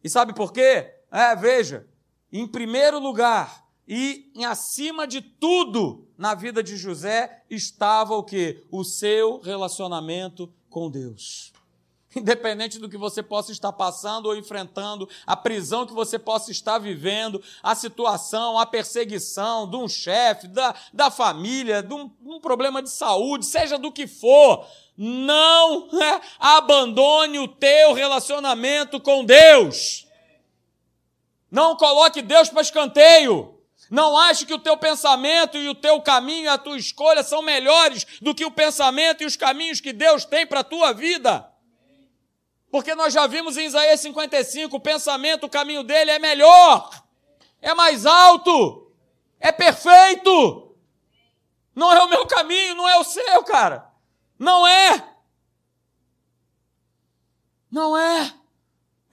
E 0.02 0.10
sabe 0.10 0.34
por 0.34 0.52
quê? 0.52 0.92
É, 1.12 1.36
veja, 1.36 1.86
em 2.32 2.46
primeiro 2.46 2.98
lugar 2.98 3.64
e 3.86 4.30
em 4.34 4.44
acima 4.44 5.06
de 5.06 5.20
tudo 5.20 6.08
na 6.18 6.34
vida 6.34 6.60
de 6.60 6.76
José 6.76 7.44
estava 7.48 8.14
o 8.16 8.24
que? 8.24 8.64
O 8.70 8.82
seu 8.82 9.40
relacionamento 9.40 10.52
com 10.68 10.90
Deus. 10.90 11.49
Independente 12.16 12.78
do 12.78 12.88
que 12.88 12.96
você 12.96 13.22
possa 13.22 13.52
estar 13.52 13.72
passando 13.72 14.26
ou 14.26 14.36
enfrentando, 14.36 15.08
a 15.24 15.36
prisão 15.36 15.86
que 15.86 15.92
você 15.92 16.18
possa 16.18 16.50
estar 16.50 16.78
vivendo, 16.78 17.42
a 17.62 17.74
situação, 17.74 18.58
a 18.58 18.66
perseguição 18.66 19.68
de 19.68 19.76
um 19.76 19.88
chefe, 19.88 20.48
da, 20.48 20.74
da 20.92 21.10
família, 21.10 21.82
de 21.82 21.94
um, 21.94 22.10
um, 22.24 22.40
problema 22.40 22.82
de 22.82 22.90
saúde, 22.90 23.46
seja 23.46 23.78
do 23.78 23.92
que 23.92 24.08
for, 24.08 24.66
não 24.96 25.88
é, 26.02 26.20
abandone 26.38 27.38
o 27.38 27.46
teu 27.46 27.92
relacionamento 27.92 29.00
com 29.00 29.24
Deus. 29.24 30.06
Não 31.48 31.76
coloque 31.76 32.22
Deus 32.22 32.48
para 32.48 32.62
escanteio. 32.62 33.56
Não 33.88 34.16
ache 34.16 34.46
que 34.46 34.54
o 34.54 34.58
teu 34.58 34.76
pensamento 34.76 35.56
e 35.58 35.68
o 35.68 35.74
teu 35.74 36.00
caminho 36.00 36.50
a 36.50 36.58
tua 36.58 36.76
escolha 36.76 37.24
são 37.24 37.42
melhores 37.42 38.06
do 38.20 38.34
que 38.34 38.44
o 38.44 38.50
pensamento 38.50 39.22
e 39.22 39.26
os 39.26 39.36
caminhos 39.36 39.80
que 39.80 39.92
Deus 39.92 40.24
tem 40.24 40.46
para 40.46 40.60
a 40.60 40.64
tua 40.64 40.92
vida. 40.92 41.49
Porque 42.70 42.94
nós 42.94 43.12
já 43.12 43.26
vimos 43.26 43.56
em 43.56 43.66
Isaías 43.66 44.00
55, 44.00 44.76
o 44.76 44.80
pensamento, 44.80 45.46
o 45.46 45.50
caminho 45.50 45.82
dele 45.82 46.10
é 46.12 46.18
melhor, 46.18 47.02
é 47.60 47.74
mais 47.74 48.06
alto, 48.06 48.92
é 49.40 49.50
perfeito. 49.50 50.76
Não 51.74 51.92
é 51.92 52.02
o 52.02 52.08
meu 52.08 52.26
caminho, 52.26 52.74
não 52.74 52.88
é 52.88 52.98
o 52.98 53.04
seu, 53.04 53.42
cara. 53.42 53.90
Não 54.38 54.66
é. 54.66 55.16
Não 57.70 57.96
é. 57.96 58.34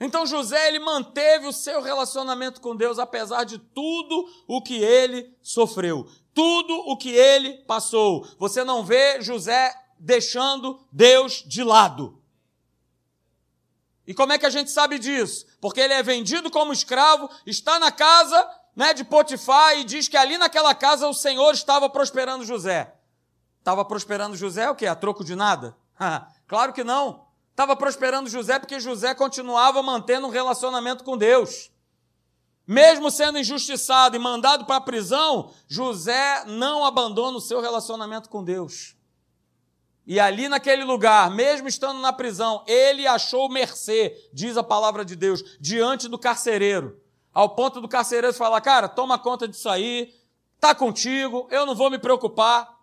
Então 0.00 0.26
José 0.26 0.68
ele 0.68 0.78
manteve 0.78 1.46
o 1.46 1.52
seu 1.52 1.82
relacionamento 1.82 2.60
com 2.60 2.76
Deus 2.76 2.98
apesar 2.98 3.44
de 3.44 3.58
tudo 3.58 4.28
o 4.46 4.62
que 4.62 4.76
ele 4.76 5.36
sofreu, 5.42 6.08
tudo 6.32 6.72
o 6.86 6.96
que 6.96 7.10
ele 7.10 7.58
passou. 7.64 8.26
Você 8.38 8.62
não 8.62 8.84
vê 8.84 9.20
José 9.20 9.74
deixando 9.98 10.80
Deus 10.92 11.42
de 11.46 11.64
lado. 11.64 12.17
E 14.08 14.14
como 14.14 14.32
é 14.32 14.38
que 14.38 14.46
a 14.46 14.50
gente 14.50 14.70
sabe 14.70 14.98
disso? 14.98 15.44
Porque 15.60 15.78
ele 15.78 15.92
é 15.92 16.02
vendido 16.02 16.50
como 16.50 16.72
escravo, 16.72 17.28
está 17.44 17.78
na 17.78 17.92
casa 17.92 18.42
né, 18.74 18.94
de 18.94 19.04
Potifar 19.04 19.78
e 19.78 19.84
diz 19.84 20.08
que 20.08 20.16
ali 20.16 20.38
naquela 20.38 20.74
casa 20.74 21.06
o 21.06 21.12
Senhor 21.12 21.52
estava 21.52 21.90
prosperando 21.90 22.42
José. 22.42 22.94
Estava 23.58 23.84
prosperando 23.84 24.34
José 24.34 24.70
o 24.70 24.74
quê? 24.74 24.86
A 24.86 24.94
troco 24.94 25.22
de 25.22 25.36
nada? 25.36 25.76
claro 26.48 26.72
que 26.72 26.82
não. 26.82 27.26
Estava 27.50 27.76
prosperando 27.76 28.30
José 28.30 28.58
porque 28.58 28.80
José 28.80 29.14
continuava 29.14 29.82
mantendo 29.82 30.26
um 30.26 30.30
relacionamento 30.30 31.04
com 31.04 31.14
Deus. 31.14 31.70
Mesmo 32.66 33.10
sendo 33.10 33.38
injustiçado 33.38 34.16
e 34.16 34.18
mandado 34.18 34.64
para 34.64 34.76
a 34.76 34.80
prisão, 34.80 35.52
José 35.66 36.44
não 36.46 36.82
abandona 36.82 37.36
o 37.36 37.42
seu 37.42 37.60
relacionamento 37.60 38.30
com 38.30 38.42
Deus. 38.42 38.96
E 40.08 40.18
ali 40.18 40.48
naquele 40.48 40.84
lugar, 40.84 41.30
mesmo 41.30 41.68
estando 41.68 42.00
na 42.00 42.14
prisão, 42.14 42.64
ele 42.66 43.06
achou 43.06 43.46
mercê, 43.46 44.16
diz 44.32 44.56
a 44.56 44.62
palavra 44.62 45.04
de 45.04 45.14
Deus, 45.14 45.58
diante 45.60 46.08
do 46.08 46.18
carcereiro. 46.18 46.98
Ao 47.30 47.50
ponto 47.50 47.78
do 47.78 47.86
carcereiro 47.86 48.32
falar: 48.32 48.62
Cara, 48.62 48.88
toma 48.88 49.18
conta 49.18 49.46
disso 49.46 49.68
aí, 49.68 50.14
tá 50.58 50.74
contigo, 50.74 51.46
eu 51.50 51.66
não 51.66 51.74
vou 51.74 51.90
me 51.90 51.98
preocupar. 51.98 52.74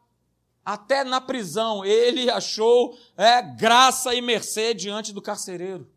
Até 0.63 1.03
na 1.03 1.19
prisão, 1.19 1.83
ele 1.83 2.29
achou 2.29 2.95
é, 3.17 3.41
graça 3.41 4.13
e 4.13 4.21
mercê 4.21 4.75
diante 4.75 5.11
do 5.11 5.19
carcereiro. 5.19 5.89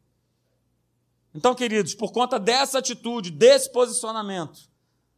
Então, 1.34 1.54
queridos, 1.54 1.94
por 1.94 2.10
conta 2.10 2.38
dessa 2.38 2.78
atitude, 2.78 3.30
desse 3.30 3.70
posicionamento, 3.70 4.60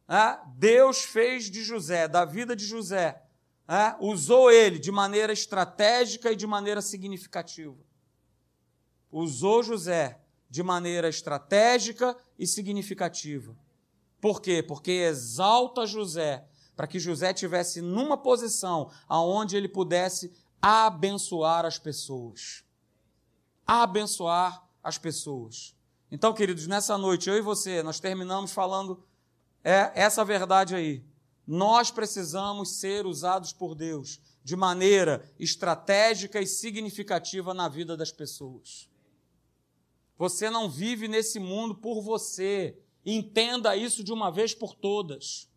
é, 0.09 0.37
Deus 0.57 1.03
fez 1.03 1.49
de 1.49 1.63
José, 1.63 2.05
da 2.09 2.25
vida 2.25 2.53
de 2.53 2.65
José, 2.65 3.23
é, 3.71 3.95
usou 4.01 4.51
ele 4.51 4.77
de 4.77 4.91
maneira 4.91 5.31
estratégica 5.31 6.29
e 6.29 6.35
de 6.35 6.45
maneira 6.45 6.81
significativa. 6.81 7.77
Usou 9.09 9.63
José 9.63 10.19
de 10.49 10.61
maneira 10.61 11.07
estratégica 11.07 12.17
e 12.37 12.45
significativa. 12.45 13.55
Por 14.19 14.41
quê? 14.41 14.61
Porque 14.61 14.91
exalta 14.91 15.85
José, 15.85 16.45
para 16.75 16.85
que 16.85 16.99
José 16.99 17.33
tivesse 17.33 17.81
numa 17.81 18.17
posição 18.17 18.91
aonde 19.07 19.55
ele 19.55 19.69
pudesse 19.69 20.33
abençoar 20.61 21.65
as 21.65 21.79
pessoas. 21.79 22.65
Abençoar 23.65 24.67
as 24.83 24.97
pessoas. 24.97 25.73
Então, 26.11 26.33
queridos, 26.33 26.67
nessa 26.67 26.97
noite, 26.97 27.29
eu 27.29 27.37
e 27.37 27.41
você, 27.41 27.81
nós 27.81 28.01
terminamos 28.01 28.51
falando 28.51 29.01
é, 29.63 29.93
essa 29.95 30.25
verdade 30.25 30.75
aí. 30.75 31.09
Nós 31.51 31.91
precisamos 31.91 32.79
ser 32.79 33.05
usados 33.05 33.51
por 33.51 33.75
Deus 33.75 34.21
de 34.41 34.55
maneira 34.55 35.29
estratégica 35.37 36.39
e 36.39 36.47
significativa 36.47 37.53
na 37.53 37.67
vida 37.67 37.97
das 37.97 38.09
pessoas. 38.09 38.87
Você 40.17 40.49
não 40.49 40.69
vive 40.69 41.09
nesse 41.09 41.41
mundo 41.41 41.75
por 41.75 42.01
você. 42.01 42.79
Entenda 43.05 43.75
isso 43.75 44.01
de 44.01 44.13
uma 44.13 44.31
vez 44.31 44.53
por 44.53 44.73
todas. 44.73 45.49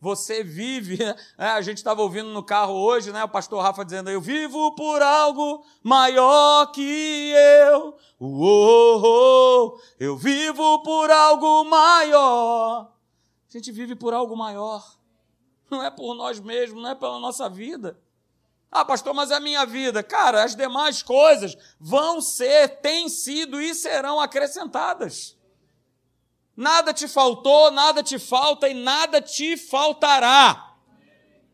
Você 0.00 0.42
vive, 0.42 0.98
é, 1.38 1.46
a 1.46 1.62
gente 1.62 1.78
estava 1.78 2.02
ouvindo 2.02 2.30
no 2.30 2.42
carro 2.42 2.74
hoje, 2.74 3.12
né, 3.12 3.22
o 3.22 3.28
pastor 3.28 3.62
Rafa 3.62 3.84
dizendo, 3.84 4.10
eu 4.10 4.20
vivo 4.20 4.74
por 4.74 5.00
algo 5.00 5.64
maior 5.80 6.72
que 6.72 7.32
eu. 7.70 7.96
Uou, 8.18 9.80
eu 10.00 10.16
vivo 10.16 10.82
por 10.82 11.08
algo 11.08 11.62
maior. 11.62 12.92
A 13.48 13.52
gente 13.52 13.70
vive 13.70 13.94
por 13.94 14.12
algo 14.12 14.36
maior 14.36 14.96
não 15.70 15.82
é 15.82 15.90
por 15.90 16.14
nós 16.14 16.40
mesmos, 16.40 16.82
não 16.82 16.90
é 16.90 16.94
pela 16.94 17.18
nossa 17.18 17.48
vida. 17.48 17.98
Ah, 18.70 18.84
pastor, 18.84 19.14
mas 19.14 19.30
é 19.30 19.34
a 19.34 19.40
minha 19.40 19.64
vida. 19.64 20.02
Cara, 20.02 20.44
as 20.44 20.54
demais 20.54 21.02
coisas 21.02 21.56
vão 21.78 22.20
ser, 22.20 22.80
têm 22.80 23.08
sido 23.08 23.60
e 23.60 23.74
serão 23.74 24.20
acrescentadas. 24.20 25.36
Nada 26.56 26.92
te 26.92 27.06
faltou, 27.06 27.70
nada 27.70 28.02
te 28.02 28.18
falta 28.18 28.68
e 28.68 28.74
nada 28.74 29.20
te 29.20 29.56
faltará. 29.56 30.74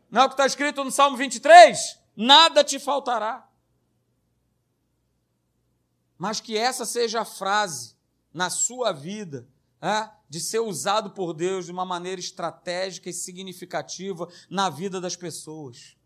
Não 0.09 0.21
é 0.21 0.25
o 0.25 0.29
que 0.29 0.33
está 0.33 0.45
escrito 0.45 0.83
no 0.83 0.91
Salmo 0.91 1.17
23? 1.17 1.99
Nada 2.15 2.63
te 2.63 2.79
faltará. 2.79 3.47
Mas 6.17 6.39
que 6.39 6.57
essa 6.57 6.85
seja 6.85 7.21
a 7.21 7.25
frase 7.25 7.95
na 8.33 8.49
sua 8.49 8.91
vida 8.91 9.47
é, 9.83 10.09
de 10.29 10.39
ser 10.39 10.59
usado 10.59 11.11
por 11.11 11.33
Deus 11.33 11.65
de 11.65 11.71
uma 11.73 11.83
maneira 11.83 12.21
estratégica 12.21 13.09
e 13.09 13.13
significativa 13.13 14.29
na 14.49 14.69
vida 14.69 15.01
das 15.01 15.17
pessoas. 15.17 15.97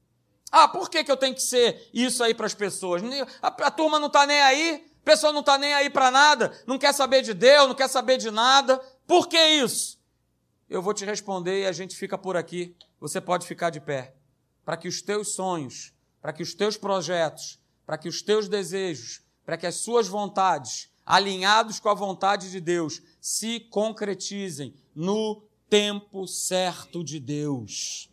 Ah, 0.51 0.67
por 0.67 0.89
que, 0.89 1.03
que 1.03 1.11
eu 1.11 1.17
tenho 1.17 1.35
que 1.35 1.43
ser 1.43 1.87
isso 1.93 2.23
aí 2.23 2.33
para 2.33 2.47
as 2.47 2.55
pessoas? 2.55 3.03
A, 3.39 3.47
a 3.49 3.71
turma 3.71 3.99
não 3.99 4.07
está 4.07 4.25
nem 4.25 4.41
aí, 4.41 4.89
a 4.99 5.05
pessoa 5.05 5.31
não 5.31 5.41
está 5.41 5.59
nem 5.59 5.75
aí 5.75 5.91
para 5.91 6.09
nada, 6.09 6.51
não 6.65 6.79
quer 6.79 6.91
saber 6.91 7.21
de 7.21 7.35
Deus, 7.35 7.67
não 7.67 7.75
quer 7.75 7.87
saber 7.87 8.17
de 8.17 8.31
nada. 8.31 8.79
Por 9.05 9.27
que 9.27 9.37
isso? 9.37 9.99
Eu 10.67 10.81
vou 10.81 10.93
te 10.93 11.05
responder 11.05 11.61
e 11.61 11.65
a 11.67 11.71
gente 11.71 11.95
fica 11.95 12.17
por 12.17 12.35
aqui. 12.35 12.75
Você 12.99 13.21
pode 13.21 13.45
ficar 13.45 13.69
de 13.69 13.79
pé. 13.79 14.15
Para 14.65 14.75
que 14.75 14.87
os 14.87 15.03
teus 15.03 15.33
sonhos, 15.33 15.93
para 16.19 16.33
que 16.33 16.41
os 16.41 16.55
teus 16.55 16.75
projetos, 16.75 17.59
para 17.85 17.97
que 17.97 18.09
os 18.09 18.23
teus 18.23 18.49
desejos, 18.49 19.21
para 19.45 19.55
que 19.55 19.67
as 19.67 19.75
suas 19.75 20.07
vontades, 20.07 20.89
alinhados 21.07 21.79
com 21.79 21.87
a 21.87 21.93
vontade 21.93 22.51
de 22.51 22.59
Deus, 22.59 23.01
se 23.21 23.61
concretizem 23.61 24.75
no 24.93 25.41
tempo 25.69 26.27
certo 26.27 27.01
de 27.01 27.17
Deus. 27.17 28.09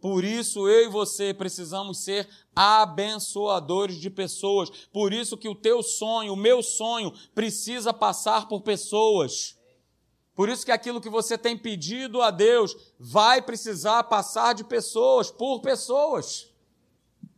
Por 0.00 0.24
isso 0.24 0.66
eu 0.66 0.86
e 0.86 0.88
você 0.88 1.32
precisamos 1.32 2.02
ser 2.02 2.28
abençoadores 2.56 4.00
de 4.00 4.10
pessoas. 4.10 4.68
Por 4.92 5.12
isso 5.12 5.36
que 5.36 5.48
o 5.48 5.54
teu 5.54 5.80
sonho, 5.80 6.32
o 6.32 6.36
meu 6.36 6.60
sonho, 6.60 7.12
precisa 7.34 7.92
passar 7.92 8.48
por 8.48 8.62
pessoas. 8.62 9.56
Por 10.34 10.48
isso 10.48 10.64
que 10.64 10.72
aquilo 10.72 11.00
que 11.00 11.10
você 11.10 11.36
tem 11.36 11.56
pedido 11.56 12.20
a 12.22 12.30
Deus 12.30 12.74
vai 12.98 13.42
precisar 13.42 14.02
passar 14.04 14.54
de 14.54 14.64
pessoas, 14.64 15.30
por 15.30 15.60
pessoas. 15.60 16.50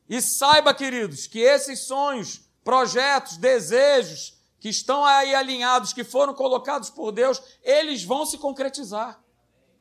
E 0.09 0.23
saiba, 0.23 0.73
queridos, 0.73 1.27
que 1.27 1.41
esses 1.41 1.81
sonhos, 1.81 2.44
projetos, 2.65 3.37
desejos 3.37 4.35
que 4.59 4.71
estão 4.71 5.05
aí 5.05 5.35
alinhados, 5.35 5.93
que 5.93 6.03
foram 6.03 6.35
colocados 6.35 6.91
por 6.91 7.13
Deus, 7.13 7.41
eles 7.63 8.03
vão 8.03 8.25
se 8.25 8.39
concretizar. 8.39 9.23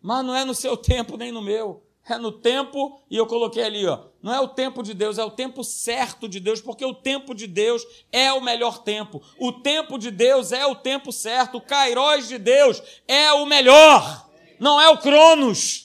Mas 0.02 0.26
não 0.26 0.36
é 0.36 0.44
no 0.44 0.54
seu 0.54 0.76
tempo 0.76 1.16
nem 1.16 1.32
no 1.32 1.42
meu 1.42 1.82
é 2.10 2.18
no 2.18 2.32
tempo, 2.32 3.02
e 3.10 3.16
eu 3.16 3.26
coloquei 3.26 3.64
ali, 3.64 3.86
ó, 3.88 4.00
não 4.22 4.34
é 4.34 4.40
o 4.40 4.48
tempo 4.50 4.84
de 4.84 4.94
Deus, 4.94 5.18
é 5.18 5.24
o 5.24 5.32
tempo 5.32 5.64
certo 5.64 6.28
de 6.28 6.40
Deus, 6.40 6.60
porque 6.60 6.84
o 6.84 6.94
tempo 6.94 7.34
de 7.34 7.48
Deus 7.48 7.86
é 8.12 8.32
o 8.34 8.42
melhor 8.42 8.80
tempo. 8.80 9.22
O 9.40 9.54
tempo 9.54 9.98
de 9.98 10.12
Deus 10.12 10.52
é 10.52 10.66
o 10.66 10.76
tempo 10.76 11.12
certo, 11.14 11.58
o 11.58 11.62
Kairos 11.62 12.28
de 12.28 12.38
Deus 12.38 12.82
é 13.08 13.32
o 13.32 13.46
melhor, 13.46 14.30
não 14.60 14.82
é 14.82 14.90
o 14.90 14.98
Cronos. 14.98 15.83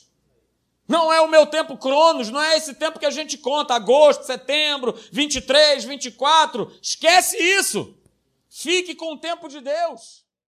Não 0.88 1.12
é 1.12 1.20
o 1.20 1.28
meu 1.28 1.44
tempo 1.44 1.76
Cronos, 1.76 2.30
não 2.30 2.42
é 2.42 2.56
esse 2.56 2.72
tempo 2.72 2.98
que 2.98 3.04
a 3.04 3.10
gente 3.10 3.36
conta, 3.36 3.74
agosto, 3.74 4.24
setembro, 4.24 4.98
23, 5.12 5.84
24. 5.84 6.72
Esquece 6.80 7.36
isso. 7.36 7.94
Fique 8.48 8.94
com 8.94 9.12
o 9.12 9.18
tempo 9.18 9.48
de 9.48 9.60
Deus. 9.60 10.24